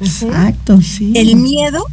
Exacto, 0.00 0.80
sí. 0.82 1.12
El 1.16 1.34
miedo, 1.34 1.84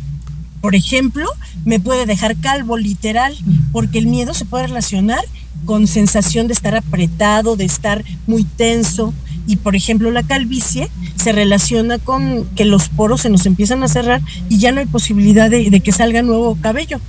por 0.61 0.75
ejemplo, 0.75 1.27
me 1.65 1.79
puede 1.79 2.05
dejar 2.05 2.37
calvo 2.37 2.77
literal, 2.77 3.35
porque 3.71 3.97
el 3.97 4.05
miedo 4.05 4.35
se 4.35 4.45
puede 4.45 4.67
relacionar 4.67 5.23
con 5.65 5.87
sensación 5.87 6.47
de 6.47 6.53
estar 6.53 6.75
apretado, 6.75 7.55
de 7.55 7.65
estar 7.65 8.03
muy 8.27 8.43
tenso. 8.43 9.13
Y 9.47 9.57
por 9.57 9.75
ejemplo, 9.75 10.11
la 10.11 10.23
calvicie 10.23 10.89
se 11.15 11.31
relaciona 11.31 11.97
con 11.97 12.45
que 12.55 12.65
los 12.65 12.89
poros 12.89 13.21
se 13.21 13.29
nos 13.29 13.45
empiezan 13.45 13.83
a 13.83 13.87
cerrar 13.87 14.21
y 14.49 14.59
ya 14.59 14.71
no 14.71 14.79
hay 14.79 14.85
posibilidad 14.85 15.49
de, 15.49 15.69
de 15.69 15.79
que 15.79 15.91
salga 15.91 16.21
nuevo 16.21 16.57
cabello. 16.61 16.99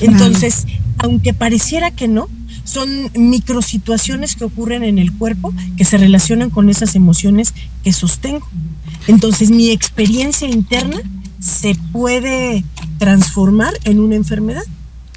Entonces, 0.00 0.66
aunque 0.98 1.34
pareciera 1.34 1.90
que 1.90 2.08
no, 2.08 2.28
son 2.64 3.10
microsituaciones 3.14 4.36
que 4.36 4.44
ocurren 4.44 4.82
en 4.82 4.98
el 4.98 5.12
cuerpo 5.12 5.52
que 5.76 5.84
se 5.84 5.98
relacionan 5.98 6.50
con 6.50 6.70
esas 6.70 6.94
emociones 6.94 7.54
que 7.82 7.92
sostengo. 7.92 8.46
Entonces 9.06 9.50
mi 9.50 9.70
experiencia 9.70 10.48
interna 10.48 10.96
se 11.40 11.74
puede 11.92 12.64
transformar 12.98 13.74
en 13.84 14.00
una 14.00 14.16
enfermedad 14.16 14.64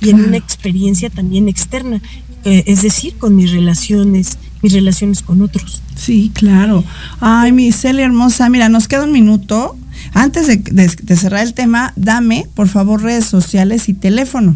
y 0.02 0.10
en 0.10 0.26
una 0.26 0.38
experiencia 0.38 1.10
también 1.10 1.48
externa, 1.48 2.02
eh, 2.44 2.64
es 2.68 2.82
decir, 2.82 3.16
con 3.18 3.36
mis 3.36 3.52
relaciones, 3.52 4.38
mis 4.62 4.74
relaciones 4.74 5.22
con 5.22 5.42
otros. 5.42 5.82
Sí, 5.96 6.32
claro. 6.34 6.84
Ay, 7.20 7.52
mi 7.52 7.72
Celia 7.72 8.06
hermosa, 8.06 8.50
mira, 8.50 8.70
nos 8.70 8.88
queda 8.88 9.04
un 9.04 9.12
minuto. 9.12 9.76
Antes 10.14 10.48
de, 10.48 10.58
de- 10.58 10.96
de 11.02 11.16
cerrar 11.16 11.46
el 11.46 11.54
tema, 11.54 11.94
dame, 11.96 12.48
por 12.56 12.68
favor, 12.68 13.02
redes 13.02 13.26
sociales 13.26 13.90
y 13.90 13.94
teléfono. 13.94 14.56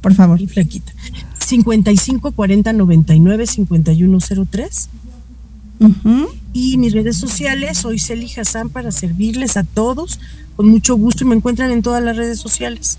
Por 0.00 0.14
favor. 0.14 0.40
Y 0.40 0.46
flaquita. 0.48 0.92
55 1.38 2.32
40 2.32 2.72
99 2.72 3.46
5103. 3.46 4.88
Y 6.52 6.76
mis 6.76 6.92
redes 6.92 7.16
sociales, 7.16 7.78
soy 7.78 7.98
Celi 7.98 8.30
Hassan 8.36 8.68
para 8.68 8.92
servirles 8.92 9.56
a 9.56 9.64
todos 9.64 10.20
con 10.56 10.68
mucho 10.68 10.96
gusto 10.96 11.24
y 11.24 11.26
me 11.28 11.34
encuentran 11.34 11.70
en 11.70 11.82
todas 11.82 12.02
las 12.04 12.16
redes 12.16 12.38
sociales. 12.38 12.98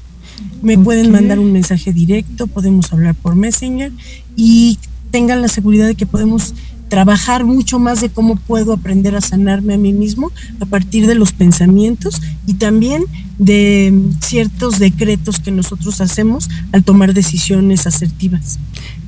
Me 0.61 0.77
pueden 0.77 1.11
mandar 1.11 1.39
un 1.39 1.51
mensaje 1.53 1.93
directo, 1.93 2.47
podemos 2.47 2.91
hablar 2.91 3.15
por 3.15 3.35
Messenger 3.35 3.91
y 4.35 4.79
tengan 5.13 5.43
la 5.43 5.47
seguridad 5.47 5.85
de 5.85 5.93
que 5.93 6.07
podemos 6.07 6.55
trabajar 6.89 7.45
mucho 7.45 7.77
más 7.77 8.01
de 8.01 8.09
cómo 8.09 8.35
puedo 8.35 8.73
aprender 8.73 9.15
a 9.15 9.21
sanarme 9.21 9.75
a 9.75 9.77
mí 9.77 9.93
mismo 9.93 10.31
a 10.59 10.65
partir 10.65 11.05
de 11.05 11.13
los 11.13 11.33
pensamientos 11.33 12.19
y 12.47 12.55
también 12.55 13.03
de 13.37 13.93
ciertos 14.21 14.79
decretos 14.79 15.39
que 15.39 15.51
nosotros 15.51 16.01
hacemos 16.01 16.49
al 16.71 16.83
tomar 16.83 17.13
decisiones 17.13 17.85
asertivas. 17.85 18.57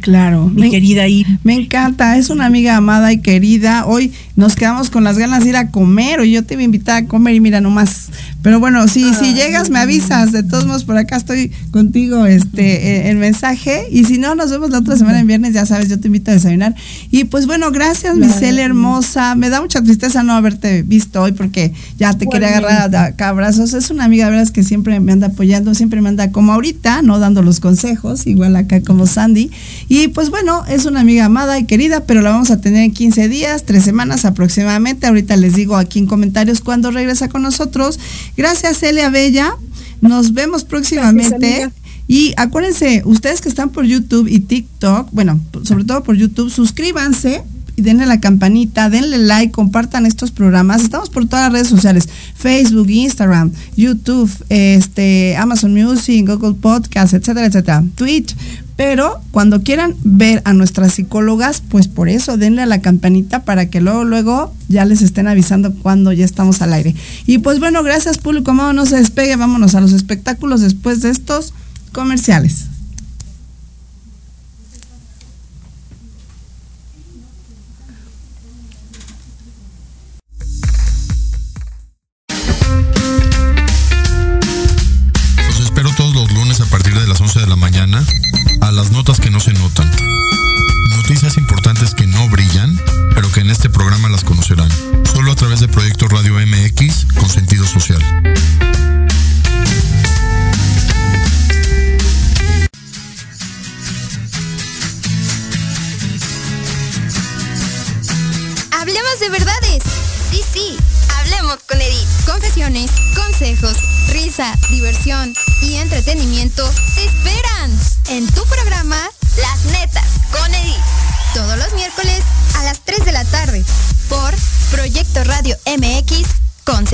Claro. 0.06 0.52
Mi 0.54 0.70
querida 0.70 1.08
I. 1.08 1.26
Me 1.44 1.56
encanta, 1.56 2.16
es 2.16 2.30
una 2.30 2.46
amiga 2.46 2.76
amada 2.78 3.12
y 3.12 3.18
querida. 3.22 3.88
Hoy 3.88 4.12
nos 4.36 4.56
quedamos 4.56 4.92
con 4.92 5.04
las 5.04 5.18
ganas 5.18 5.44
de 5.44 5.50
ir 5.50 5.56
a 5.58 5.72
comer, 5.72 6.20
o 6.20 6.24
yo 6.24 6.44
te 6.44 6.54
iba 6.54 6.62
a 6.62 6.64
invitar 6.64 7.04
a 7.04 7.08
comer 7.08 7.34
y 7.34 7.40
mira 7.40 7.60
nomás. 7.60 8.10
Pero 8.44 8.60
bueno, 8.60 8.88
si, 8.88 9.16
si 9.16 9.34
llegas 9.34 9.72
me 9.72 9.80
avisas, 9.80 10.32
de 10.32 10.44
todos 10.44 10.68
modos 10.68 10.84
por 10.84 10.96
acá 10.96 11.16
estoy 11.18 11.52
contigo 11.72 12.28
este 12.28 13.10
el 13.10 13.18
mensaje 13.18 13.88
y 13.90 14.04
si 14.04 14.20
no 14.20 14.36
nos 14.36 14.52
vemos 14.52 14.70
la 14.70 14.78
otra 14.78 14.96
semana 14.96 15.20
en 15.20 15.26
viernes, 15.26 15.54
ya 15.56 15.66
sabes, 15.66 15.90
yo 15.90 16.00
te 16.00 16.08
invito 16.08 16.30
a 16.30 16.36
desayunar. 16.36 16.76
Y 17.10 17.24
pues 17.24 17.48
bueno, 17.48 17.72
gracias, 17.72 18.16
mi 18.16 18.28
hermosa. 18.60 19.34
Me 19.34 19.50
da 19.50 19.60
mucha 19.60 19.82
tristeza 19.82 20.22
no 20.22 20.34
haberte 20.34 20.84
visto 20.84 21.24
hoy 21.24 21.32
porque 21.32 21.74
ya 21.98 22.14
te 22.14 22.28
quería 22.28 22.50
agarrar 22.50 22.96
a- 22.96 23.06
acá 23.06 23.30
abrazos. 23.30 23.74
Es 23.74 23.90
una 23.90 24.04
amiga, 24.04 24.26
de 24.26 24.32
veras, 24.34 24.52
que 24.52 24.62
siempre 24.62 25.00
me 25.00 25.14
anda 25.14 25.28
apoyando, 25.28 25.74
siempre 25.74 26.00
me 26.02 26.10
anda 26.10 26.32
como 26.32 26.54
ahorita, 26.54 27.02
no 27.02 27.18
dando 27.18 27.42
los 27.42 27.60
consejos, 27.60 28.28
igual 28.28 28.56
acá 28.56 28.82
como 28.82 29.08
Sandy. 29.08 29.50
Y 29.90 29.95
pues 30.14 30.30
bueno, 30.30 30.66
es 30.68 30.86
una 30.86 31.00
amiga 31.00 31.26
amada 31.26 31.58
y 31.58 31.66
querida, 31.66 32.06
pero 32.06 32.22
la 32.22 32.32
vamos 32.32 32.52
a 32.52 32.60
tener 32.60 32.84
en 32.84 32.92
15 32.92 33.30
días, 33.30 33.64
3 33.64 33.84
semanas 33.84 34.26
aproximadamente. 34.26 35.08
Ahorita 35.08 35.38
les 35.38 35.56
digo 35.56 35.78
aquí 35.78 36.00
en 36.00 36.06
comentarios 36.06 36.60
cuándo 36.62 36.92
regresa 36.92 37.30
con 37.30 37.44
nosotros. 37.44 38.00
Gracias, 38.36 38.80
Celia 38.80 39.10
Bella. 39.10 39.56
Nos 40.02 40.34
vemos 40.34 40.64
próximamente. 40.64 41.70
y 42.08 42.34
acuérdense, 42.36 43.04
ustedes 43.06 43.42
que 43.42 43.50
están 43.50 43.70
por 43.70 43.86
YouTube 43.86 44.28
y 44.28 44.40
TikTok, 44.42 45.10
bueno, 45.12 45.40
sobre 45.64 45.86
todo 45.86 46.04
por 46.04 46.16
YouTube, 46.16 46.52
suscríbanse 46.52 47.44
y 47.78 47.82
denle 47.82 48.06
la 48.06 48.20
campanita, 48.20 48.90
denle 48.90 49.18
like, 49.18 49.52
compartan 49.52 50.06
estos 50.06 50.32
programas. 50.32 50.82
Estamos 50.82 51.10
por 51.10 51.28
todas 51.28 51.46
las 51.46 51.54
redes 51.54 51.68
sociales, 51.68 52.10
Facebook, 52.36 52.90
Instagram, 52.90 53.52
YouTube, 53.76 54.32
este, 54.50 55.36
Amazon 55.38 55.74
Music, 55.74 56.28
Google 56.28 56.54
Podcast, 56.54 57.14
etcétera, 57.14 57.46
etcétera, 57.48 57.84
Twitch. 57.96 58.36
Pero 58.76 59.22
cuando 59.32 59.62
quieran 59.62 59.96
ver 60.04 60.42
a 60.44 60.54
nuestras 60.54 60.94
psicólogas, 60.94 61.62
pues 61.70 61.88
por 61.88 62.10
eso 62.10 62.38
denle 62.38 62.62
a 62.62 62.66
la 62.66 62.82
campanita 62.82 63.44
para 63.44 63.70
que 63.70 63.80
luego, 63.80 64.04
luego 64.04 64.54
ya 64.68 64.84
les 64.84 65.02
estén 65.02 65.28
avisando 65.28 65.74
cuando 65.74 66.12
ya 66.12 66.26
estamos 66.26 66.62
al 66.62 66.74
aire. 66.74 66.94
Y 67.26 67.38
pues 67.38 67.60
bueno, 67.60 67.84
gracias 67.84 68.18
público 68.18 68.52
amado, 68.52 68.74
no 68.74 68.86
se 68.86 68.98
despegue, 68.98 69.36
vámonos 69.38 69.76
a 69.76 69.82
los 69.82 69.94
espectáculos 69.94 70.62
después 70.62 71.02
de 71.02 71.10
estos 71.10 71.54
comerciales. 71.94 72.66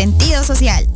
Sentido 0.02 0.44
social. 0.44 0.88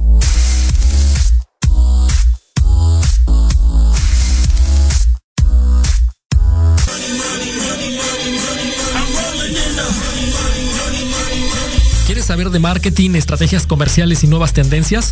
¿Quieres 12.07 12.25
saber 12.25 12.49
de 12.49 12.57
marketing, 12.57 13.11
estrategias 13.11 13.67
comerciales 13.67 14.23
y 14.23 14.27
nuevas 14.27 14.53
tendencias? 14.53 15.11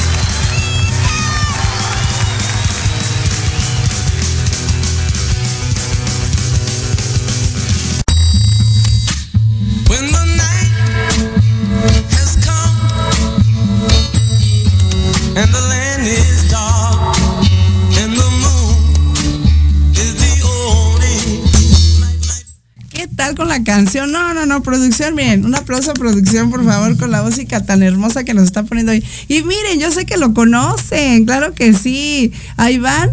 Con 23.35 23.47
la 23.47 23.63
canción? 23.63 24.11
No, 24.11 24.33
no, 24.33 24.45
no, 24.45 24.61
producción, 24.61 25.15
miren, 25.15 25.45
un 25.45 25.55
aplauso 25.55 25.91
a 25.91 25.93
producción, 25.93 26.49
por 26.49 26.63
favor, 26.63 26.97
con 26.97 27.11
la 27.11 27.23
música 27.23 27.63
tan 27.63 27.83
hermosa 27.83 28.23
que 28.23 28.33
nos 28.33 28.45
está 28.45 28.63
poniendo 28.63 28.91
hoy. 28.91 29.03
Y 29.27 29.43
miren, 29.43 29.79
yo 29.79 29.91
sé 29.91 30.05
que 30.05 30.17
lo 30.17 30.33
conocen, 30.33 31.25
claro 31.25 31.53
que 31.53 31.73
sí. 31.73 32.31
Ahí 32.57 32.77
van. 32.77 33.11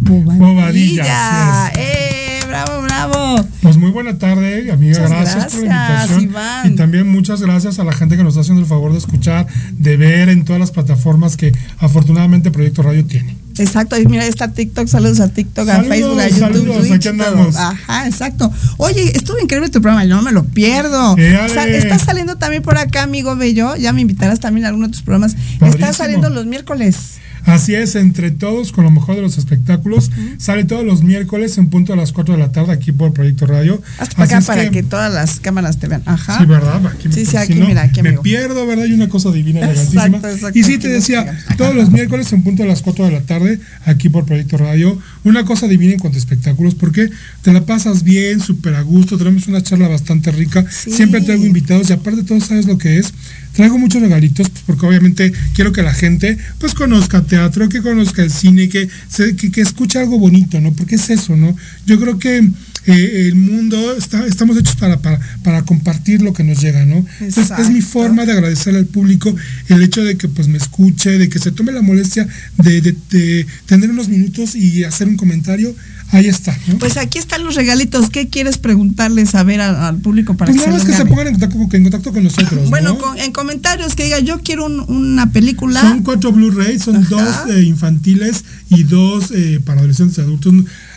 Bobadilla, 0.00 1.70
¡Eh! 1.76 2.40
¡Bravo, 2.48 2.82
bravo! 2.82 3.46
Pues 3.62 3.76
muy 3.76 3.90
buena 3.90 4.18
tarde, 4.18 4.72
amiga. 4.72 5.00
Muchas 5.02 5.10
Gracias, 5.10 5.54
por 5.54 5.64
la 5.64 5.88
invitación. 5.88 6.22
Iván. 6.22 6.72
Y 6.72 6.76
también 6.76 7.08
muchas 7.08 7.42
gracias 7.42 7.78
a 7.78 7.84
la 7.84 7.92
gente 7.92 8.16
que 8.16 8.24
nos 8.24 8.32
está 8.32 8.40
haciendo 8.40 8.62
el 8.62 8.66
favor 8.66 8.92
de 8.92 8.98
escuchar, 8.98 9.46
de 9.72 9.96
ver 9.96 10.28
en 10.28 10.44
todas 10.44 10.58
las 10.58 10.70
plataformas 10.70 11.36
que 11.36 11.52
afortunadamente 11.78 12.50
Proyecto 12.50 12.82
Radio 12.82 13.04
tiene. 13.04 13.36
Exacto, 13.60 13.98
y 14.00 14.06
mira, 14.06 14.24
está 14.26 14.52
TikTok, 14.52 14.86
saludos 14.88 15.20
a 15.20 15.28
TikTok, 15.28 15.68
a 15.68 15.82
Facebook, 15.84 16.18
a 16.20 16.28
YouTube, 16.28 16.40
saludos, 16.40 16.78
Twitch, 16.78 16.92
aquí 16.92 17.16
todo. 17.18 17.28
andamos. 17.28 17.56
Ajá, 17.56 18.06
exacto. 18.08 18.52
Oye, 18.78 19.12
estuvo 19.14 19.38
increíble 19.38 19.68
tu 19.68 19.80
programa, 19.82 20.04
yo 20.04 20.16
no 20.16 20.22
me 20.22 20.32
lo 20.32 20.44
pierdo. 20.44 21.16
Éale. 21.18 21.52
Sa- 21.52 21.66
Estás 21.66 22.02
saliendo 22.02 22.36
también 22.36 22.62
por 22.62 22.78
acá, 22.78 23.02
amigo 23.02 23.36
bello, 23.36 23.76
ya 23.76 23.92
me 23.92 24.00
invitarás 24.00 24.40
también 24.40 24.64
a 24.64 24.68
alguno 24.68 24.86
de 24.86 24.92
tus 24.92 25.02
programas. 25.02 25.34
Padrísimo. 25.34 25.66
Estás 25.84 25.96
saliendo 25.96 26.30
los 26.30 26.46
miércoles. 26.46 27.18
Así 27.46 27.74
es, 27.74 27.94
entre 27.96 28.30
todos, 28.30 28.72
con 28.72 28.84
lo 28.84 28.90
mejor 28.90 29.16
de 29.16 29.22
los 29.22 29.38
espectáculos. 29.38 30.10
Sale 30.38 30.64
todos 30.64 30.84
los 30.84 31.02
miércoles 31.02 31.56
en 31.58 31.68
punto 31.68 31.92
a 31.92 31.96
las 31.96 32.12
4 32.12 32.34
de 32.34 32.40
la 32.40 32.52
tarde 32.52 32.72
aquí 32.72 32.92
por 32.92 33.12
Proyecto 33.12 33.46
Radio. 33.46 33.82
Hasta 33.98 34.14
para 34.16 34.24
Así 34.24 34.34
acá 34.34 34.46
para 34.46 34.64
que- 34.64 34.70
que, 34.70 34.82
todas 34.82 35.12
las 35.12 35.40
cámaras 35.40 35.78
te 35.78 35.88
vean. 35.88 36.02
Ajá. 36.06 36.38
Sí, 36.38 36.44
¿verdad? 36.46 36.84
Aquí, 36.86 37.08
Sí, 37.12 37.24
sí, 37.26 37.36
aquí, 37.36 37.54
mira, 37.54 37.82
aquí, 37.82 38.02
Me 38.02 38.12
pierdo, 38.18 38.66
¿verdad? 38.66 38.84
Y 38.86 38.92
una 38.92 39.08
cosa 39.08 39.30
divina, 39.30 39.60
elegantísima. 39.60 40.06
exacto, 40.18 40.58
y 40.58 40.62
sí, 40.62 40.78
te 40.78 40.88
decía, 40.88 41.38
todos 41.56 41.74
los 41.74 41.90
miércoles 41.90 42.32
en 42.32 42.42
punto 42.42 42.62
a 42.62 42.66
las 42.66 42.82
4 42.82 43.04
de 43.06 43.12
la 43.12 43.20
tarde, 43.20 43.58
aquí 43.84 44.08
por 44.08 44.24
Proyecto 44.26 44.56
Radio. 44.58 44.98
Una 45.24 45.44
cosa 45.44 45.66
divina 45.68 45.92
en 45.94 45.98
cuanto 45.98 46.16
a 46.16 46.20
espectáculos, 46.20 46.74
porque 46.74 47.08
te 47.42 47.52
la 47.52 47.64
pasas 47.66 48.02
bien, 48.02 48.40
súper 48.40 48.74
a 48.74 48.82
gusto. 48.82 49.18
Tenemos 49.18 49.46
una 49.48 49.62
charla 49.62 49.88
bastante 49.88 50.30
rica. 50.30 50.64
Siempre 50.70 51.20
traigo 51.20 51.44
invitados 51.46 51.90
y 51.90 51.92
aparte, 51.92 52.22
todo 52.22 52.40
sabes 52.40 52.66
lo 52.66 52.78
que 52.78 52.98
es. 52.98 53.12
Traigo 53.60 53.76
muchos 53.76 54.00
regalitos, 54.00 54.48
pues, 54.48 54.62
porque 54.66 54.86
obviamente 54.86 55.34
quiero 55.54 55.70
que 55.70 55.82
la 55.82 55.92
gente 55.92 56.38
pues 56.56 56.72
conozca 56.72 57.20
teatro, 57.26 57.68
que 57.68 57.82
conozca 57.82 58.22
el 58.22 58.30
cine, 58.30 58.70
que, 58.70 58.88
que, 59.36 59.50
que 59.50 59.60
escuche 59.60 59.98
algo 59.98 60.18
bonito, 60.18 60.62
¿no? 60.62 60.72
Porque 60.72 60.94
es 60.94 61.10
eso, 61.10 61.36
¿no? 61.36 61.54
Yo 61.84 62.00
creo 62.00 62.18
que 62.18 62.48
eh, 62.86 63.26
el 63.28 63.34
mundo 63.34 63.94
está, 63.96 64.26
estamos 64.26 64.56
hechos 64.56 64.76
para, 64.76 64.98
para, 65.00 65.20
para 65.42 65.62
compartir 65.62 66.22
lo 66.22 66.32
que 66.32 66.44
nos 66.44 66.60
llega, 66.60 66.84
¿no? 66.86 67.04
Entonces, 67.20 67.52
es 67.58 67.70
mi 67.70 67.80
forma 67.82 68.24
de 68.26 68.32
agradecerle 68.32 68.78
al 68.78 68.86
público 68.86 69.34
el 69.68 69.82
hecho 69.82 70.02
de 70.02 70.16
que 70.16 70.28
pues 70.28 70.48
me 70.48 70.58
escuche, 70.58 71.10
de 71.18 71.28
que 71.28 71.38
se 71.38 71.52
tome 71.52 71.72
la 71.72 71.82
molestia 71.82 72.26
de, 72.58 72.80
de- 72.80 72.96
de 73.10 73.46
tener 73.66 73.90
unos 73.90 74.08
minutos 74.08 74.54
y 74.54 74.84
hacer 74.84 75.08
un 75.08 75.16
comentario. 75.16 75.74
Ahí 76.12 76.26
está, 76.26 76.58
¿no? 76.66 76.76
Pues 76.80 76.96
aquí 76.96 77.18
están 77.18 77.44
los 77.44 77.54
regalitos. 77.54 78.10
¿Qué 78.10 78.28
quieres 78.28 78.58
preguntarles 78.58 79.36
a 79.36 79.44
ver 79.44 79.60
a- 79.60 79.86
al 79.86 79.98
público 79.98 80.36
para 80.36 80.50
Pues 80.52 80.64
que 80.64 80.80
se 80.80 80.86
que 80.86 80.92
se 80.92 81.06
pongan 81.06 81.28
en 81.28 81.34
contacto, 81.38 81.76
en 81.76 81.82
contacto 81.84 82.12
con 82.12 82.24
nosotros. 82.24 82.68
Bueno, 82.68 82.94
¿no? 82.94 82.98
con- 82.98 83.16
en 83.18 83.30
comentarios 83.30 83.94
que 83.94 84.04
diga 84.04 84.18
yo 84.18 84.40
quiero 84.42 84.66
un- 84.66 84.80
una 84.92 85.30
película. 85.30 85.80
Son 85.80 86.02
cuatro 86.02 86.32
Blu-ray, 86.32 86.80
son 86.80 87.06
dos 87.08 87.22
eh, 87.50 87.62
infantiles 87.62 88.44
y 88.70 88.82
dos 88.82 89.30
eh, 89.32 89.60
para 89.64 89.78
adolescentes 89.80 90.18
y 90.18 90.20
adultos. 90.22 90.52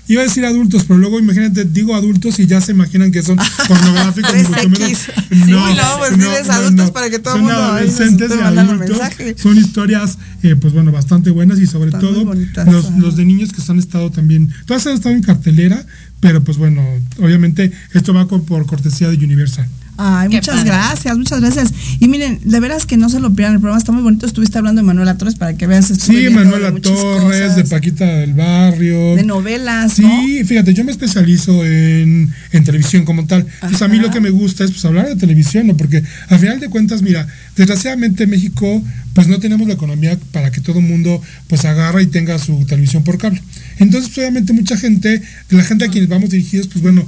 Iba 0.07 0.21
a 0.21 0.25
decir 0.25 0.45
adultos, 0.45 0.83
pero 0.85 0.99
luego 0.99 1.17
imagínate, 1.17 1.63
digo 1.63 1.95
adultos 1.95 2.37
y 2.39 2.45
ya 2.45 2.59
se 2.59 2.73
imaginan 2.73 3.11
que 3.11 3.21
son 3.21 3.37
pornográficos. 3.67 4.33
ni 4.33 4.43
mucho 4.43 4.69
menos. 4.69 4.79
3X. 4.79 4.97
Sí, 5.45 5.51
no, 5.51 5.97
pues 5.97 6.17
diles 6.17 6.49
adultos 6.49 6.91
para 6.91 7.09
que 7.09 7.19
todo 7.19 7.35
el 7.35 7.41
son 7.41 7.47
mundo 7.47 7.61
nos 7.61 7.71
adolescentes 7.71 8.31
y 8.35 8.39
adultos. 8.41 8.97
Son 9.41 9.57
historias, 9.57 10.17
eh, 10.43 10.55
pues 10.57 10.73
bueno, 10.73 10.91
bastante 10.91 11.29
buenas 11.29 11.59
y 11.59 11.67
sobre 11.67 11.87
Están 11.87 12.01
todo 12.01 12.25
bonitas, 12.25 12.67
los, 12.67 12.91
los 12.97 13.15
de 13.15 13.23
niños 13.25 13.53
que 13.53 13.61
han 13.71 13.79
estado 13.79 14.11
también, 14.11 14.53
todas 14.65 14.85
han 14.87 14.93
estado 14.93 15.15
en 15.15 15.23
cartelera, 15.23 15.85
pero 16.19 16.43
pues 16.43 16.57
bueno, 16.57 16.83
obviamente 17.19 17.71
esto 17.93 18.13
va 18.13 18.27
por 18.27 18.65
cortesía 18.65 19.09
de 19.09 19.15
Universal. 19.15 19.67
Ay, 19.97 20.29
Qué 20.29 20.37
muchas 20.37 20.55
padre. 20.55 20.69
gracias, 20.69 21.17
muchas 21.17 21.39
gracias. 21.41 21.73
Y 21.99 22.07
miren, 22.07 22.39
de 22.43 22.59
veras 22.59 22.85
que 22.85 22.97
no 22.97 23.09
se 23.09 23.19
lo 23.19 23.33
pierdan, 23.33 23.55
el 23.55 23.59
programa 23.59 23.77
está 23.77 23.91
muy 23.91 24.01
bonito. 24.01 24.25
Estuviste 24.25 24.57
hablando 24.57 24.81
de 24.81 24.85
Manuela 24.87 25.17
Torres 25.17 25.35
para 25.35 25.55
que 25.55 25.67
veas. 25.67 25.85
Sí, 25.87 26.29
Manuela 26.31 26.71
Torres, 26.71 27.21
cosas, 27.41 27.55
de 27.55 27.63
Paquita 27.65 28.05
del 28.05 28.33
Barrio. 28.33 29.15
de 29.15 29.23
novelas, 29.23 29.93
Sí, 29.93 30.01
¿no? 30.01 30.47
fíjate, 30.47 30.73
yo 30.73 30.83
me 30.83 30.91
especializo 30.91 31.63
en, 31.65 32.31
en 32.51 32.63
televisión 32.63 33.05
como 33.05 33.25
tal. 33.27 33.45
Pues 33.61 33.81
a 33.81 33.87
mí 33.87 33.97
lo 33.99 34.09
que 34.09 34.19
me 34.19 34.31
gusta 34.31 34.63
es 34.63 34.71
pues, 34.71 34.83
hablar 34.85 35.07
de 35.07 35.15
televisión, 35.15 35.67
¿no? 35.67 35.77
Porque 35.77 36.03
al 36.29 36.39
final 36.39 36.59
de 36.59 36.69
cuentas, 36.69 37.01
mira, 37.03 37.27
desgraciadamente 37.55 38.23
en 38.23 38.29
México 38.31 38.83
pues 39.13 39.27
no 39.27 39.39
tenemos 39.39 39.67
la 39.67 39.75
economía 39.75 40.17
para 40.31 40.49
que 40.51 40.59
todo 40.59 40.79
el 40.79 40.85
mundo 40.85 41.21
pues 41.47 41.65
agarra 41.65 42.01
y 42.01 42.07
tenga 42.07 42.39
su 42.39 42.65
televisión 42.65 43.03
por 43.03 43.19
cable. 43.19 43.39
Entonces, 43.77 44.09
pues, 44.09 44.17
obviamente 44.17 44.53
mucha 44.53 44.75
gente, 44.75 45.21
de 45.49 45.55
la 45.57 45.63
gente 45.63 45.85
a 45.85 45.89
quienes 45.89 46.09
vamos 46.09 46.31
dirigidos, 46.31 46.67
pues 46.67 46.81
bueno, 46.81 47.05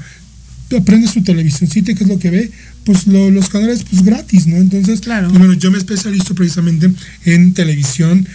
aprende 0.77 1.07
su 1.07 1.23
televisioncita, 1.23 1.93
que 1.95 2.03
es 2.03 2.09
lo 2.09 2.19
que 2.19 2.29
ve, 2.29 2.51
pues 2.85 3.07
lo- 3.07 3.29
los 3.31 3.49
canales 3.49 3.83
pues 3.89 4.03
gratis, 4.03 4.47
¿no? 4.47 4.57
Entonces, 4.57 5.01
pues, 5.01 5.39
bueno, 5.39 5.53
yo 5.53 5.71
me 5.71 5.77
especializo 5.77 6.35
precisamente 6.35 6.89
en 7.25 7.53
televisión 7.53 8.27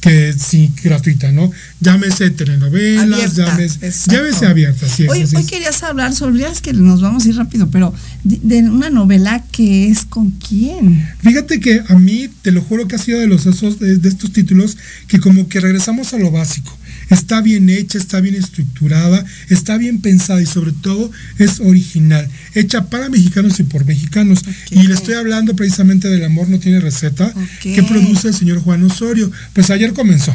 que 0.00 0.32
sí, 0.32 0.70
gratuita, 0.84 1.32
¿no? 1.32 1.50
Llámese 1.80 2.30
telenovelas, 2.30 3.02
Abierta, 3.36 3.46
llámese, 3.46 3.92
llámese 4.08 4.46
abierta, 4.46 4.86
es. 4.86 5.10
Hoy, 5.10 5.22
así 5.22 5.34
hoy 5.36 5.42
es. 5.42 5.48
querías 5.48 5.82
hablar 5.82 6.14
sobre, 6.14 6.40
ya 6.40 6.48
es 6.48 6.60
que 6.60 6.72
nos 6.72 7.00
vamos 7.00 7.26
a 7.26 7.28
ir 7.28 7.34
rápido, 7.36 7.68
pero 7.70 7.92
de, 8.22 8.38
de 8.42 8.58
una 8.70 8.90
novela 8.90 9.44
que 9.50 9.88
es 9.88 10.04
con 10.04 10.30
quién. 10.30 11.04
Fíjate 11.20 11.58
que 11.58 11.82
a 11.88 11.98
mí, 11.98 12.28
te 12.42 12.52
lo 12.52 12.62
juro 12.62 12.86
que 12.86 12.94
ha 12.94 12.98
sido 12.98 13.18
de 13.18 13.26
los 13.26 13.46
esos, 13.46 13.80
de, 13.80 13.96
de 13.98 14.08
estos 14.08 14.32
títulos 14.32 14.76
que 15.08 15.18
como 15.18 15.48
que 15.48 15.58
regresamos 15.60 16.14
a 16.14 16.18
lo 16.18 16.30
básico. 16.30 16.78
Está 17.10 17.40
bien 17.40 17.68
hecha, 17.70 17.98
está 17.98 18.20
bien 18.20 18.34
estructurada, 18.34 19.24
está 19.48 19.76
bien 19.76 20.00
pensada 20.00 20.42
y 20.42 20.46
sobre 20.46 20.72
todo 20.72 21.10
es 21.38 21.60
original, 21.60 22.28
hecha 22.54 22.90
para 22.90 23.08
mexicanos 23.08 23.58
y 23.60 23.64
por 23.64 23.84
mexicanos. 23.84 24.40
Y 24.70 24.86
le 24.86 24.94
estoy 24.94 25.14
hablando 25.14 25.56
precisamente 25.56 26.08
del 26.08 26.24
amor 26.24 26.48
no 26.48 26.58
tiene 26.58 26.80
receta, 26.80 27.32
que 27.62 27.82
produce 27.82 28.28
el 28.28 28.34
señor 28.34 28.60
Juan 28.60 28.84
Osorio. 28.84 29.30
Pues 29.52 29.70
ayer 29.70 29.92
comenzó. 29.92 30.34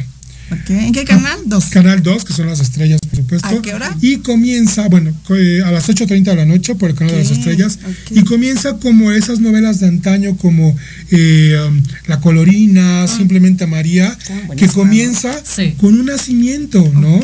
¿En 0.67 0.91
qué 0.91 1.03
canal? 1.03 1.39
Dos. 1.45 1.65
Canal 1.65 2.01
2, 2.01 2.25
que 2.25 2.33
son 2.33 2.47
las 2.47 2.59
estrellas, 2.59 2.99
por 3.01 3.17
supuesto. 3.17 3.47
¿A 3.47 3.61
qué 3.61 3.73
hora? 3.73 3.95
Y 4.01 4.17
comienza, 4.17 4.87
bueno, 4.87 5.11
eh, 5.29 5.61
a 5.65 5.71
las 5.71 5.89
8.30 5.89 6.23
de 6.23 6.35
la 6.35 6.45
noche 6.45 6.75
por 6.75 6.89
el 6.89 6.95
canal 6.95 7.15
de 7.15 7.23
las 7.23 7.31
estrellas. 7.31 7.79
Y 8.11 8.23
comienza 8.23 8.77
como 8.77 9.11
esas 9.11 9.39
novelas 9.39 9.79
de 9.79 9.87
antaño, 9.87 10.37
como 10.37 10.75
eh, 11.11 11.57
um, 11.67 11.81
La 12.07 12.19
Colorina, 12.19 13.07
Simplemente 13.07 13.67
María, 13.67 14.17
que 14.57 14.67
comienza 14.67 15.31
con 15.77 15.99
un 15.99 16.05
nacimiento, 16.05 16.91
¿no? 16.93 17.19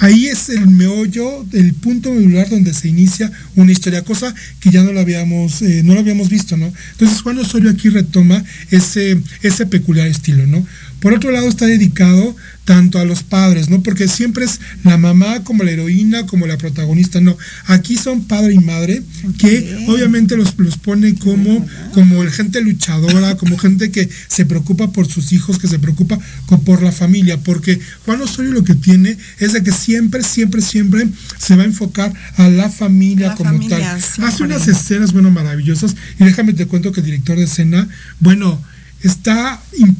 Ahí 0.00 0.26
es 0.26 0.48
el 0.48 0.66
meollo, 0.68 1.46
el 1.52 1.74
punto 1.74 2.10
medular 2.10 2.48
donde 2.48 2.74
se 2.74 2.88
inicia 2.88 3.30
una 3.54 3.72
historia, 3.72 4.02
cosa 4.02 4.34
que 4.60 4.70
ya 4.70 4.82
no 4.82 4.92
lo 4.92 5.00
habíamos, 5.00 5.62
eh, 5.62 5.82
no 5.84 5.94
lo 5.94 6.00
habíamos 6.00 6.28
visto, 6.28 6.56
¿no? 6.56 6.72
Entonces 6.92 7.20
Juan 7.22 7.38
Osorio 7.38 7.70
aquí 7.70 7.90
retoma 7.90 8.42
ese, 8.70 9.20
ese 9.42 9.66
peculiar 9.66 10.08
estilo, 10.08 10.46
¿no? 10.46 10.66
Por 11.00 11.12
otro 11.12 11.30
lado 11.30 11.48
está 11.48 11.66
dedicado 11.66 12.34
tanto 12.64 12.98
a 12.98 13.04
los 13.04 13.22
padres, 13.22 13.68
¿no? 13.68 13.82
Porque 13.82 14.08
siempre 14.08 14.44
es 14.44 14.60
la 14.82 14.96
mamá 14.96 15.44
como 15.44 15.62
la 15.64 15.70
heroína, 15.70 16.26
como 16.26 16.46
la 16.46 16.56
protagonista, 16.58 17.20
no. 17.20 17.36
Aquí 17.66 17.96
son 17.96 18.24
padre 18.24 18.54
y 18.54 18.58
madre, 18.58 19.02
que 19.38 19.84
obviamente 19.88 20.36
los, 20.36 20.58
los 20.58 20.78
pone 20.78 21.14
como, 21.16 21.66
como 21.92 22.22
gente 22.30 22.60
luchadora, 22.60 23.36
como 23.36 23.58
gente 23.58 23.90
que 23.90 24.08
se 24.28 24.46
preocupa 24.46 24.92
por 24.92 25.06
sus 25.06 25.32
hijos, 25.32 25.58
que 25.58 25.68
se 25.68 25.78
preocupa 25.78 26.18
por 26.64 26.82
la 26.82 26.92
familia, 26.92 27.38
porque 27.38 27.78
Juan 28.04 28.20
Osorio 28.22 28.52
lo 28.52 28.64
que 28.64 28.74
tiene 28.74 29.16
es 29.38 29.52
de 29.52 29.62
que 29.62 29.72
siempre, 29.72 30.22
siempre, 30.22 30.62
siempre 30.62 31.08
se 31.38 31.56
va 31.56 31.62
a 31.62 31.66
enfocar 31.66 32.12
a 32.36 32.48
la 32.48 32.70
familia 32.70 33.28
La 33.28 33.34
como 33.34 33.50
familia, 33.50 33.78
tal. 33.78 34.00
siempre. 34.00 34.26
Hace 34.26 34.42
unas 34.44 34.68
escenas, 34.68 35.12
bueno, 35.12 35.30
maravillosas, 35.30 35.94
y 36.18 36.24
déjame 36.24 36.54
te 36.54 36.66
cuento 36.66 36.92
que 36.92 37.00
el 37.00 37.06
director 37.06 37.36
de 37.36 37.44
escena, 37.44 37.88
bueno, 38.20 38.60
está 39.04 39.62
un 39.78 39.96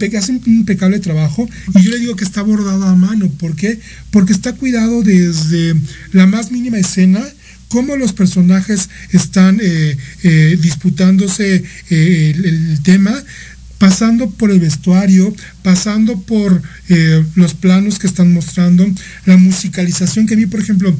impecable 0.46 0.98
trabajo 0.98 1.48
y 1.74 1.82
yo 1.82 1.90
le 1.90 1.98
digo 1.98 2.16
que 2.16 2.24
está 2.24 2.42
bordado 2.42 2.84
a 2.84 2.96
mano. 2.96 3.28
¿Por 3.28 3.54
qué? 3.54 3.78
Porque 4.10 4.32
está 4.32 4.54
cuidado 4.54 5.02
desde 5.02 5.74
la 6.12 6.26
más 6.26 6.50
mínima 6.50 6.78
escena 6.78 7.22
cómo 7.68 7.96
los 7.96 8.12
personajes 8.12 8.88
están 9.10 9.58
eh, 9.60 9.96
eh, 10.22 10.58
disputándose 10.60 11.64
eh, 11.90 12.32
el, 12.34 12.44
el 12.44 12.82
tema 12.82 13.12
pasando 13.78 14.30
por 14.30 14.50
el 14.50 14.60
vestuario, 14.60 15.34
pasando 15.62 16.20
por 16.20 16.62
los 17.34 17.52
planos 17.54 17.98
que 17.98 18.06
están 18.06 18.32
mostrando, 18.32 18.86
la 19.26 19.36
musicalización 19.36 20.26
que 20.26 20.34
a 20.34 20.36
mí, 20.36 20.46
por 20.46 20.60
ejemplo, 20.60 20.96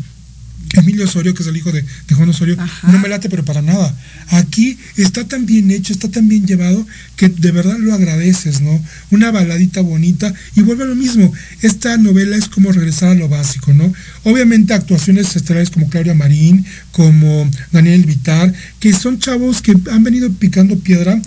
Emilio 0.75 1.05
Osorio, 1.05 1.35
que 1.35 1.43
es 1.43 1.49
el 1.49 1.57
hijo 1.57 1.73
de, 1.73 1.83
de 1.83 2.15
Juan 2.15 2.29
Osorio, 2.29 2.57
no 2.83 2.99
me 2.99 3.09
late, 3.09 3.29
pero 3.29 3.45
para 3.45 3.63
nada. 3.63 3.95
Aquí 4.29 4.79
está 4.97 5.27
tan 5.27 5.47
bien 5.47 5.71
hecho, 5.71 5.93
está 5.93 6.11
tan 6.11 6.29
bien 6.29 6.47
llevado, 6.47 6.87
que 7.17 7.29
de 7.29 7.51
verdad 7.53 7.77
lo 7.79 7.95
agradeces, 7.95 8.61
¿no? 8.61 8.83
Una 9.11 9.31
baladita 9.31 9.81
bonita 9.81 10.33
y 10.57 10.63
vuelve 10.63 10.85
a 10.85 10.89
lo 10.89 10.95
mismo. 10.95 11.33
Esta 11.63 11.97
novela 11.97 12.37
es 12.37 12.49
como 12.49 12.73
regresar 12.73 13.11
a 13.11 13.15
lo 13.15 13.29
básico, 13.29 13.73
¿no? 13.73 13.93
Obviamente 14.25 14.75
actuaciones 14.75 15.35
estelares 15.37 15.71
como 15.71 15.89
Claudia 15.89 16.15
Marín, 16.15 16.65
como 16.93 17.49
Daniel 17.73 18.05
Vitar, 18.05 18.53
que 18.81 18.93
son 18.93 19.19
chavos 19.19 19.63
que 19.63 19.75
han 19.91 20.05
venido 20.05 20.33
picando 20.33 20.79
piedra 20.79 21.21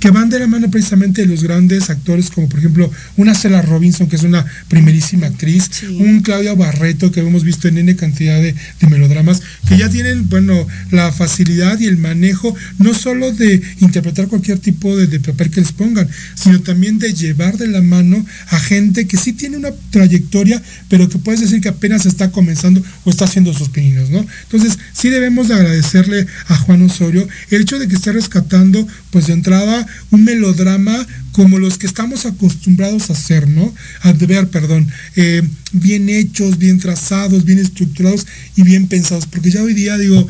que 0.00 0.10
van 0.10 0.30
de 0.30 0.38
la 0.38 0.46
mano 0.46 0.70
precisamente 0.70 1.22
de 1.22 1.28
los 1.28 1.42
grandes 1.42 1.90
actores, 1.90 2.30
como 2.30 2.48
por 2.48 2.58
ejemplo 2.58 2.90
una 3.16 3.34
Cela 3.34 3.62
Robinson, 3.62 4.08
que 4.08 4.16
es 4.16 4.22
una 4.22 4.44
primerísima 4.68 5.26
actriz, 5.26 5.70
un 5.98 6.20
Claudia 6.20 6.54
Barreto, 6.54 7.12
que 7.12 7.20
hemos 7.20 7.44
visto 7.44 7.68
en 7.68 7.78
N 7.78 7.94
cantidad 7.96 8.40
de, 8.40 8.54
de 8.80 8.86
melodramas, 8.88 9.42
que 9.68 9.76
ya 9.76 9.88
tienen, 9.88 10.28
bueno, 10.28 10.66
la 10.90 11.12
facilidad 11.12 11.78
y 11.78 11.86
el 11.86 11.98
manejo, 11.98 12.54
no 12.78 12.94
solo 12.94 13.32
de 13.32 13.60
interpretar 13.80 14.28
cualquier 14.28 14.58
tipo 14.58 14.96
de, 14.96 15.06
de 15.06 15.20
papel 15.20 15.50
que 15.50 15.60
les 15.60 15.72
pongan, 15.72 16.08
sino 16.34 16.60
también 16.60 16.98
de 16.98 17.12
llevar 17.12 17.58
de 17.58 17.68
la 17.68 17.82
mano 17.82 18.24
a 18.48 18.58
gente 18.58 19.06
que 19.06 19.16
sí 19.18 19.32
tiene 19.34 19.58
una 19.58 19.70
trayectoria, 19.90 20.62
pero 20.88 21.08
que 21.08 21.18
puedes 21.18 21.40
decir 21.40 21.60
que 21.60 21.68
apenas 21.68 22.06
está 22.06 22.30
comenzando 22.30 22.82
o 23.04 23.10
está 23.10 23.26
haciendo 23.26 23.52
sus 23.52 23.68
pininos, 23.68 24.10
¿no? 24.10 24.24
Entonces, 24.44 24.78
sí 24.92 25.10
debemos 25.10 25.48
de 25.48 25.54
agradecerle 25.54 26.26
a 26.48 26.56
Juan 26.56 26.82
Osorio 26.82 27.28
el 27.50 27.62
hecho 27.62 27.78
de 27.78 27.88
que 27.88 27.96
esté 27.96 28.12
rescatando, 28.12 28.86
pues 29.10 29.26
de 29.26 29.34
entrada, 29.34 29.86
un 30.10 30.24
melodrama 30.24 31.06
como 31.32 31.58
los 31.58 31.78
que 31.78 31.86
estamos 31.86 32.26
acostumbrados 32.26 33.10
a 33.10 33.12
hacer, 33.12 33.48
¿no? 33.48 33.74
A 34.02 34.12
ver, 34.12 34.48
perdón, 34.48 34.88
eh, 35.16 35.42
bien 35.72 36.08
hechos, 36.08 36.58
bien 36.58 36.78
trazados, 36.78 37.44
bien 37.44 37.58
estructurados 37.58 38.26
y 38.56 38.62
bien 38.62 38.88
pensados, 38.88 39.26
porque 39.26 39.50
ya 39.50 39.62
hoy 39.62 39.74
día 39.74 39.96
digo, 39.96 40.26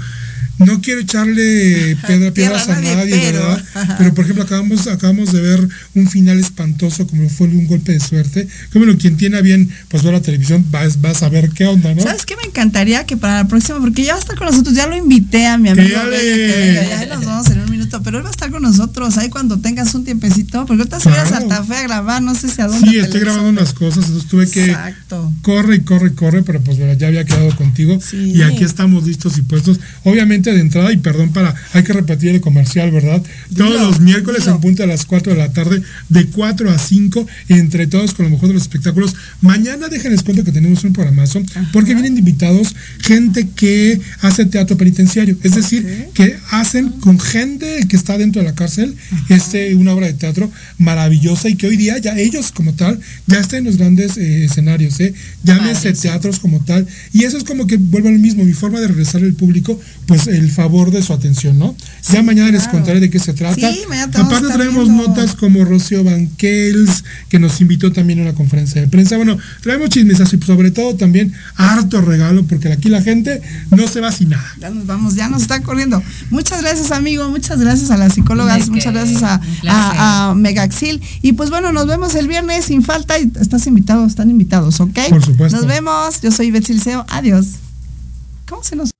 no 0.66 0.80
quiero 0.80 1.00
echarle 1.00 1.96
piedra, 2.06 2.30
piedras 2.32 2.68
a 2.68 2.80
nadie, 2.80 3.18
pero- 3.20 3.38
¿verdad? 3.40 3.64
Ajá. 3.74 3.94
Pero 3.98 4.14
por 4.14 4.24
ejemplo, 4.24 4.44
acabamos, 4.44 4.86
acabamos 4.86 5.32
de 5.32 5.40
ver 5.40 5.68
un 5.94 6.08
final 6.08 6.38
espantoso 6.38 7.06
como 7.06 7.28
fue 7.28 7.48
un 7.48 7.66
golpe 7.66 7.92
de 7.92 8.00
suerte. 8.00 8.46
Que 8.72 8.78
bueno, 8.78 8.96
quien 8.98 9.16
tiene 9.16 9.36
a 9.38 9.40
bien 9.40 9.68
pues 9.88 10.02
ver 10.02 10.12
la 10.12 10.20
televisión 10.22 10.64
va, 10.74 10.82
va 11.04 11.10
a 11.10 11.14
saber 11.14 11.50
qué 11.50 11.66
onda, 11.66 11.94
¿no? 11.94 12.02
¿Sabes 12.02 12.24
qué 12.24 12.36
me 12.36 12.44
encantaría 12.44 13.04
que 13.06 13.16
para 13.16 13.36
la 13.42 13.48
próxima, 13.48 13.80
porque 13.80 14.04
ya 14.04 14.12
va 14.12 14.18
a 14.18 14.20
estar 14.22 14.36
con 14.36 14.46
nosotros, 14.46 14.74
ya 14.74 14.86
lo 14.86 14.96
invité 14.96 15.46
a 15.46 15.58
mi 15.58 15.68
amigo 15.68 15.88
¡Qué 15.88 16.08
Bella, 16.10 16.20
que 16.20 16.80
venga, 16.80 17.04
ya 17.06 17.14
nos 17.16 17.24
vamos 17.24 17.46
en 17.50 17.60
un 17.60 17.70
minuto, 17.70 18.02
pero 18.02 18.18
él 18.18 18.24
va 18.24 18.28
a 18.28 18.32
estar 18.32 18.50
con 18.50 18.62
nosotros 18.62 19.16
ahí 19.18 19.28
cuando 19.30 19.58
tengas 19.60 19.94
un 19.94 20.04
tiempecito, 20.04 20.66
porque 20.66 20.82
ahorita 20.82 21.00
se 21.00 21.08
va 21.10 21.20
a 21.22 21.24
Claro. 21.24 21.40
Santa 21.48 21.64
Fe 21.64 21.74
a 21.76 21.82
grabar, 21.82 22.22
no 22.22 22.34
sé 22.34 22.48
si 22.48 22.60
a 22.60 22.66
dónde. 22.66 22.90
Sí, 22.90 22.98
estoy 22.98 23.20
grabando 23.20 23.48
unas 23.48 23.72
cosas, 23.72 24.04
entonces 24.06 24.28
tuve 24.28 24.48
que 24.50 24.66
Exacto. 24.66 25.32
corre 25.42 25.76
y 25.76 25.80
corre 25.80 26.08
y 26.08 26.14
corre, 26.14 26.42
pero 26.42 26.60
pues 26.60 26.78
bueno, 26.78 26.92
ya 26.94 27.06
había 27.08 27.24
quedado 27.24 27.54
contigo 27.56 27.98
y 28.12 28.42
aquí 28.42 28.64
estamos 28.64 29.04
listos 29.06 29.38
y 29.38 29.42
puestos. 29.42 29.80
Obviamente 30.04 30.49
de 30.52 30.60
entrada, 30.60 30.92
y 30.92 30.96
perdón 30.96 31.32
para, 31.32 31.54
hay 31.72 31.82
que 31.82 31.92
repetir 31.92 32.30
el 32.30 32.40
comercial, 32.40 32.90
¿verdad? 32.90 33.22
Todos 33.56 33.80
los 33.80 34.00
miércoles 34.00 34.46
en 34.46 34.60
punto 34.60 34.82
a 34.82 34.86
las 34.86 35.04
4 35.06 35.32
de 35.32 35.38
la 35.38 35.52
tarde, 35.52 35.82
de 36.08 36.26
4 36.26 36.70
a 36.70 36.78
5, 36.78 37.26
entre 37.48 37.86
todos 37.86 38.14
con 38.14 38.24
lo 38.26 38.30
mejor 38.30 38.48
de 38.48 38.54
los 38.54 38.62
espectáculos. 38.62 39.14
Mañana 39.40 39.88
déjenles 39.88 40.22
cuento 40.22 40.44
que 40.44 40.52
tenemos 40.52 40.84
un 40.84 40.92
programazo, 40.92 41.42
porque 41.72 41.94
vienen 41.94 42.18
invitados 42.18 42.74
gente 43.00 43.48
que 43.54 44.00
hace 44.20 44.46
teatro 44.46 44.76
penitenciario, 44.76 45.36
es 45.42 45.54
decir, 45.54 46.08
que 46.14 46.36
hacen 46.50 46.90
con 47.00 47.18
gente 47.18 47.80
que 47.88 47.96
está 47.96 48.18
dentro 48.18 48.42
de 48.42 48.48
la 48.48 48.54
cárcel 48.54 48.96
este, 49.28 49.74
una 49.74 49.92
obra 49.92 50.06
de 50.06 50.14
teatro 50.14 50.50
maravillosa 50.78 51.48
y 51.48 51.56
que 51.56 51.66
hoy 51.66 51.76
día 51.76 51.98
ya 51.98 52.18
ellos 52.18 52.52
como 52.52 52.74
tal 52.74 53.00
ya 53.26 53.38
están 53.38 53.60
en 53.60 53.64
los 53.66 53.76
grandes 53.76 54.16
eh, 54.16 54.44
escenarios, 54.44 55.00
¿eh? 55.00 55.14
llámese 55.42 55.92
teatros 55.92 56.38
como 56.38 56.60
tal, 56.64 56.86
y 57.12 57.24
eso 57.24 57.36
es 57.36 57.44
como 57.44 57.66
que 57.66 57.76
vuelve 57.76 58.08
a 58.08 58.12
lo 58.12 58.18
mismo, 58.18 58.44
mi 58.44 58.52
forma 58.52 58.80
de 58.80 58.88
regresar 58.88 59.22
al 59.22 59.34
público, 59.34 59.80
pues 60.06 60.26
el 60.40 60.50
favor 60.50 60.90
de 60.90 61.02
su 61.02 61.12
atención, 61.12 61.58
¿no? 61.58 61.74
ya 62.10 62.22
mañana 62.22 62.50
les 62.50 62.66
contaré 62.68 63.00
de 63.00 63.10
qué 63.10 63.18
se 63.18 63.34
trata. 63.34 63.54
Sí, 63.54 63.82
Aparte 64.14 64.48
traemos 64.48 64.88
viendo. 64.88 65.08
notas 65.08 65.34
como 65.34 65.64
Rocío 65.64 66.02
Banquels, 66.02 67.04
que 67.28 67.38
nos 67.38 67.60
invitó 67.60 67.92
también 67.92 68.20
a 68.20 68.22
una 68.22 68.34
conferencia 68.34 68.80
de 68.80 68.88
prensa. 68.88 69.16
Bueno, 69.16 69.38
traemos 69.62 69.90
chismes 69.90 70.20
y 70.20 70.38
sobre 70.44 70.70
todo 70.70 70.96
también 70.96 71.32
harto 71.56 72.00
regalo, 72.00 72.44
porque 72.44 72.72
aquí 72.72 72.88
la 72.88 73.02
gente 73.02 73.40
no 73.70 73.86
se 73.86 74.00
va 74.00 74.10
sin 74.12 74.30
nada. 74.30 74.46
Ya 74.58 74.70
nos 74.70 74.86
vamos, 74.86 75.14
ya 75.14 75.28
nos 75.28 75.42
está 75.42 75.60
corriendo. 75.62 76.02
Muchas 76.30 76.62
gracias, 76.62 76.90
amigo. 76.90 77.28
Muchas 77.28 77.60
gracias 77.60 77.90
a 77.90 77.96
las 77.96 78.14
psicólogas. 78.14 78.66
¿De 78.66 78.70
Muchas 78.72 78.92
gracias 78.92 79.22
a 79.22 80.34
Megaxil. 80.36 81.00
Y 81.22 81.32
pues 81.32 81.50
bueno, 81.50 81.72
nos 81.72 81.86
vemos 81.86 82.14
el 82.14 82.28
viernes 82.28 82.64
sin 82.66 82.82
falta. 82.82 83.18
Y 83.18 83.30
estás 83.40 83.66
invitado, 83.66 84.06
están 84.06 84.30
invitados, 84.30 84.80
¿ok? 84.80 84.98
Por 85.08 85.24
supuesto. 85.24 85.56
Nos 85.58 85.66
vemos. 85.66 86.20
Yo 86.22 86.30
soy 86.30 86.50
Betsy 86.50 86.74
Liceo. 86.74 87.04
Adiós. 87.08 87.46
¿Cómo 88.48 88.64
se 88.64 88.76
nos.? 88.76 88.99